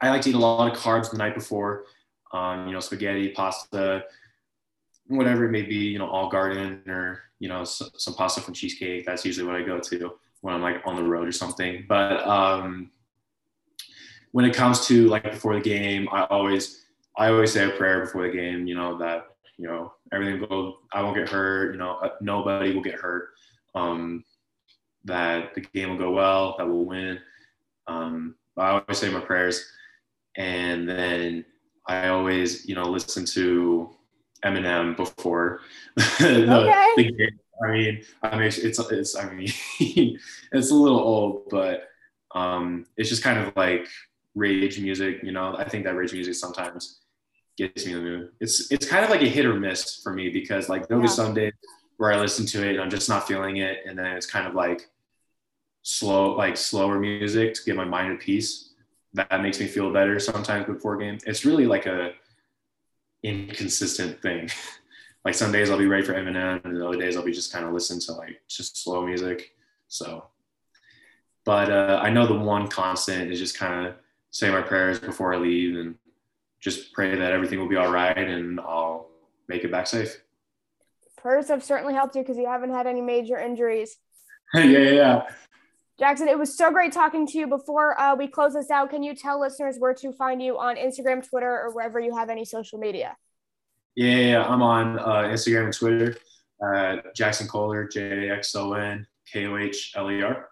I 0.00 0.10
like 0.10 0.22
to 0.22 0.30
eat 0.30 0.34
a 0.34 0.38
lot 0.38 0.70
of 0.70 0.78
carbs 0.78 1.10
the 1.10 1.16
night 1.16 1.34
before. 1.34 1.84
Um, 2.32 2.66
you 2.66 2.74
know, 2.74 2.80
spaghetti, 2.80 3.30
pasta, 3.30 4.04
whatever 5.06 5.46
it 5.46 5.50
may 5.50 5.62
be. 5.62 5.76
You 5.76 5.98
know, 5.98 6.08
Olive 6.08 6.32
Garden 6.32 6.82
or 6.88 7.22
you 7.38 7.48
know 7.48 7.62
s- 7.62 7.82
some 7.96 8.14
pasta 8.14 8.42
from 8.42 8.52
cheesecake. 8.54 9.06
That's 9.06 9.24
usually 9.24 9.46
what 9.46 9.56
I 9.56 9.62
go 9.62 9.80
to 9.80 10.12
when 10.42 10.54
I'm 10.54 10.62
like 10.62 10.82
on 10.84 10.96
the 10.96 11.02
road 11.02 11.26
or 11.26 11.32
something. 11.32 11.86
But 11.88 12.26
um, 12.26 12.90
when 14.32 14.44
it 14.44 14.54
comes 14.54 14.86
to 14.88 15.08
like 15.08 15.22
before 15.24 15.54
the 15.54 15.60
game, 15.62 16.06
I 16.12 16.24
always 16.24 16.84
I 17.16 17.28
always 17.28 17.52
say 17.52 17.66
a 17.66 17.70
prayer 17.76 18.00
before 18.04 18.26
the 18.26 18.36
game. 18.36 18.66
You 18.66 18.74
know 18.74 18.98
that 18.98 19.29
you 19.60 19.68
know 19.68 19.92
everything 20.12 20.40
will 20.48 20.78
I 20.92 21.02
won't 21.02 21.16
get 21.16 21.28
hurt. 21.28 21.72
You 21.72 21.78
know 21.78 21.96
uh, 21.96 22.10
nobody 22.20 22.74
will 22.74 22.82
get 22.82 22.94
hurt. 22.94 23.28
Um, 23.74 24.24
that 25.04 25.54
the 25.54 25.60
game 25.60 25.90
will 25.90 25.98
go 25.98 26.10
well. 26.10 26.54
That 26.58 26.66
we'll 26.66 26.84
win. 26.84 27.20
Um, 27.86 28.34
I 28.56 28.70
always 28.70 28.98
say 28.98 29.10
my 29.10 29.20
prayers, 29.20 29.64
and 30.36 30.88
then 30.88 31.44
I 31.86 32.08
always 32.08 32.66
you 32.66 32.74
know 32.74 32.84
listen 32.84 33.24
to 33.26 33.90
Eminem 34.44 34.96
before 34.96 35.60
the, 35.96 36.46
Okay. 36.50 36.88
the 36.96 37.12
game. 37.12 37.38
I 37.62 37.70
mean, 37.72 38.02
I 38.22 38.36
mean, 38.36 38.46
it's 38.46 38.58
it's 38.58 39.16
I 39.16 39.30
mean, 39.30 39.52
it's 40.52 40.70
a 40.70 40.74
little 40.74 41.00
old, 41.00 41.48
but 41.50 41.88
um, 42.34 42.86
it's 42.96 43.10
just 43.10 43.22
kind 43.22 43.38
of 43.38 43.54
like 43.56 43.86
rage 44.34 44.80
music. 44.80 45.20
You 45.22 45.32
know, 45.32 45.54
I 45.58 45.68
think 45.68 45.84
that 45.84 45.94
rage 45.96 46.14
music 46.14 46.34
sometimes 46.34 46.99
gets 47.68 47.86
me 47.86 47.92
in 47.92 47.98
the 47.98 48.04
mood. 48.04 48.32
It's 48.40 48.70
it's 48.72 48.86
kind 48.88 49.04
of 49.04 49.10
like 49.10 49.22
a 49.22 49.28
hit 49.28 49.46
or 49.46 49.54
miss 49.54 50.00
for 50.02 50.12
me 50.12 50.28
because 50.30 50.68
like 50.68 50.88
there'll 50.88 51.02
Yeah. 51.02 51.08
be 51.10 51.14
some 51.14 51.34
days 51.34 51.52
where 51.98 52.12
I 52.12 52.18
listen 52.18 52.46
to 52.46 52.66
it 52.66 52.72
and 52.72 52.80
I'm 52.80 52.90
just 52.90 53.08
not 53.08 53.26
feeling 53.28 53.58
it, 53.58 53.78
and 53.86 53.98
then 53.98 54.06
it's 54.16 54.26
kind 54.26 54.46
of 54.46 54.54
like 54.54 54.88
slow, 55.82 56.36
like 56.36 56.56
slower 56.56 56.98
music 56.98 57.54
to 57.54 57.60
get 57.64 57.76
my 57.76 57.84
mind 57.84 58.12
at 58.12 58.20
peace. 58.20 58.70
That 59.14 59.42
makes 59.42 59.58
me 59.60 59.66
feel 59.66 59.92
better 59.92 60.18
sometimes 60.18 60.66
before 60.66 60.96
game. 60.96 61.18
It's 61.26 61.44
really 61.44 61.66
like 61.66 61.86
a 61.86 62.12
inconsistent 63.22 64.22
thing, 64.22 64.48
like 65.24 65.34
some 65.34 65.52
days 65.52 65.70
I'll 65.70 65.78
be 65.78 65.86
ready 65.86 66.04
for 66.04 66.14
Eminem, 66.14 66.64
and 66.64 66.76
the 66.76 66.86
other 66.86 66.98
days 66.98 67.16
I'll 67.16 67.24
be 67.24 67.32
just 67.32 67.52
kind 67.52 67.64
of 67.66 67.72
listen 67.72 68.00
to 68.00 68.12
like 68.12 68.40
just 68.48 68.82
slow 68.82 69.04
music. 69.04 69.54
So, 69.88 70.24
but 71.44 71.70
uh, 71.70 72.00
I 72.02 72.10
know 72.10 72.26
the 72.26 72.38
one 72.38 72.68
constant 72.68 73.30
is 73.32 73.38
just 73.38 73.58
kind 73.58 73.86
of 73.86 73.94
say 74.30 74.50
my 74.50 74.62
prayers 74.62 75.00
before 75.00 75.34
I 75.34 75.38
leave 75.38 75.76
and 75.76 75.96
just 76.60 76.92
pray 76.92 77.16
that 77.16 77.32
everything 77.32 77.58
will 77.58 77.68
be 77.68 77.76
all 77.76 77.90
right 77.90 78.16
and 78.16 78.60
I'll 78.60 79.08
make 79.48 79.64
it 79.64 79.70
back 79.70 79.86
safe. 79.86 80.20
Prayers 81.16 81.48
have 81.48 81.64
certainly 81.64 81.94
helped 81.94 82.14
you 82.14 82.22
because 82.22 82.36
you 82.36 82.46
haven't 82.46 82.70
had 82.70 82.86
any 82.86 83.00
major 83.00 83.38
injuries. 83.38 83.96
yeah, 84.54 84.64
yeah, 84.64 84.90
yeah. 84.90 85.22
Jaxon, 86.00 86.28
it 86.28 86.38
was 86.38 86.56
so 86.56 86.70
great 86.70 86.92
talking 86.92 87.26
to 87.26 87.38
you. 87.38 87.46
Before 87.46 88.00
uh, 88.00 88.14
we 88.14 88.26
close 88.26 88.54
this 88.54 88.70
out, 88.70 88.88
can 88.88 89.02
you 89.02 89.14
tell 89.14 89.38
listeners 89.38 89.76
where 89.78 89.92
to 89.94 90.12
find 90.12 90.42
you 90.42 90.58
on 90.58 90.76
Instagram, 90.76 91.26
Twitter, 91.26 91.50
or 91.50 91.74
wherever 91.74 92.00
you 92.00 92.16
have 92.16 92.30
any 92.30 92.44
social 92.46 92.78
media? 92.78 93.16
Yeah, 93.96 94.16
yeah 94.16 94.44
I'm 94.44 94.62
on 94.62 94.98
uh, 94.98 95.28
Instagram 95.28 95.64
and 95.64 95.74
Twitter. 95.74 96.16
Uh, 96.62 97.02
Jaxon 97.16 97.48
Kohler, 97.48 97.86
J 97.86 98.28
A 98.28 98.36
X 98.36 98.54
O 98.54 98.72
N 98.72 99.06
K 99.30 99.46
O 99.46 99.56
H 99.58 99.92
L 99.94 100.10
E 100.10 100.22
R. 100.22 100.49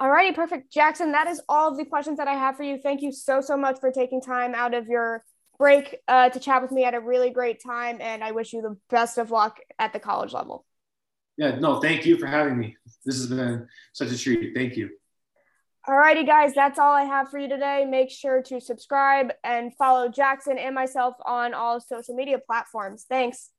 Alrighty, 0.00 0.34
perfect. 0.34 0.72
Jaxon, 0.74 1.12
that 1.12 1.26
is 1.26 1.42
all 1.46 1.70
of 1.70 1.76
the 1.76 1.84
questions 1.84 2.16
that 2.16 2.26
I 2.26 2.32
have 2.32 2.56
for 2.56 2.62
you. 2.62 2.78
Thank 2.78 3.02
you 3.02 3.12
so, 3.12 3.42
so 3.42 3.56
much 3.56 3.80
for 3.80 3.90
taking 3.92 4.22
time 4.22 4.54
out 4.54 4.72
of 4.72 4.88
your 4.88 5.24
break 5.58 5.96
uh, 6.08 6.30
to 6.30 6.40
chat 6.40 6.62
with 6.62 6.72
me. 6.72 6.82
I 6.82 6.86
had 6.86 6.94
a 6.94 7.00
really 7.00 7.28
great 7.28 7.62
time, 7.62 7.98
and 8.00 8.24
I 8.24 8.30
wish 8.30 8.54
you 8.54 8.62
the 8.62 8.78
best 8.88 9.18
of 9.18 9.30
luck 9.30 9.58
at 9.78 9.92
the 9.92 10.00
college 10.00 10.32
level. 10.32 10.64
Yeah, 11.36 11.58
no, 11.58 11.80
thank 11.80 12.06
you 12.06 12.16
for 12.16 12.26
having 12.26 12.58
me. 12.58 12.76
This 13.04 13.16
has 13.16 13.26
been 13.26 13.68
such 13.92 14.10
a 14.10 14.18
treat. 14.18 14.54
Thank 14.54 14.76
you. 14.76 14.88
Alrighty, 15.86 16.26
guys, 16.26 16.54
that's 16.54 16.78
all 16.78 16.92
I 16.92 17.04
have 17.04 17.30
for 17.30 17.38
you 17.38 17.48
today. 17.48 17.84
Make 17.84 18.10
sure 18.10 18.42
to 18.42 18.60
subscribe 18.60 19.32
and 19.44 19.74
follow 19.76 20.08
Jaxon 20.08 20.58
and 20.58 20.74
myself 20.74 21.14
on 21.26 21.52
all 21.52 21.80
social 21.80 22.14
media 22.14 22.38
platforms. 22.38 23.06
Thanks. 23.08 23.50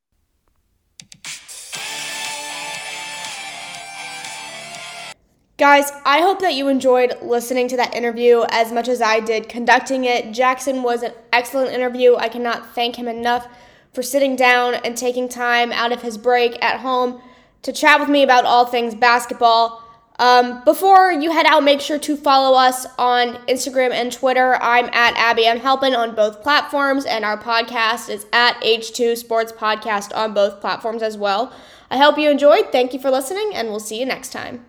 Guys, 5.62 5.92
I 6.06 6.22
hope 6.22 6.40
that 6.40 6.56
you 6.56 6.70
enjoyed 6.70 7.22
listening 7.22 7.68
to 7.68 7.78
that 7.78 7.94
interview 7.94 8.46
as 8.50 8.72
much 8.72 8.88
as 8.88 9.00
I 9.00 9.20
did 9.20 9.48
conducting 9.48 10.06
it. 10.06 10.32
Jaxon 10.32 10.82
was 10.82 11.04
an 11.04 11.14
excellent 11.32 11.72
interview. 11.72 12.16
I 12.16 12.30
cannot 12.30 12.74
thank 12.74 12.96
him 12.96 13.08
enough 13.08 13.48
for 13.94 14.02
sitting 14.02 14.36
down 14.36 14.74
and 14.74 14.98
taking 14.98 15.30
time 15.30 15.72
out 15.72 15.92
of 15.92 16.02
his 16.02 16.18
break 16.18 16.58
at 16.66 16.80
home 16.80 17.22
to 17.62 17.72
chat 17.72 18.00
with 18.00 18.10
me 18.10 18.24
about 18.24 18.44
all 18.44 18.66
things 18.66 18.96
basketball. 18.96 19.84
Um, 20.18 20.64
before 20.66 21.12
you 21.12 21.30
head 21.32 21.46
out, 21.46 21.64
make 21.64 21.80
sure 21.80 22.00
to 22.00 22.18
follow 22.18 22.58
us 22.58 22.88
on 22.98 23.36
Instagram 23.46 23.92
and 23.92 24.12
Twitter. 24.12 24.56
I'm 24.64 24.86
at 24.86 25.16
Abby 25.16 25.46
M. 25.46 25.60
Helpin 25.60 25.96
on 25.96 26.16
both 26.16 26.42
platforms, 26.42 27.06
and 27.06 27.24
our 27.24 27.38
podcast 27.38 28.10
is 28.10 28.26
at 28.34 28.60
H2 28.64 29.16
Sports 29.16 29.52
Podcast 29.52 30.12
on 30.18 30.34
both 30.34 30.60
platforms 30.60 31.04
as 31.04 31.20
well. 31.20 31.54
I 31.92 31.98
hope 31.98 32.18
you 32.18 32.32
enjoyed. 32.32 32.72
Thank 32.72 32.96
you 32.96 33.00
for 33.00 33.12
listening, 33.12 33.52
and 33.54 33.70
we'll 33.70 33.80
see 33.80 34.00
you 34.00 34.08
next 34.08 34.32
time. 34.32 34.66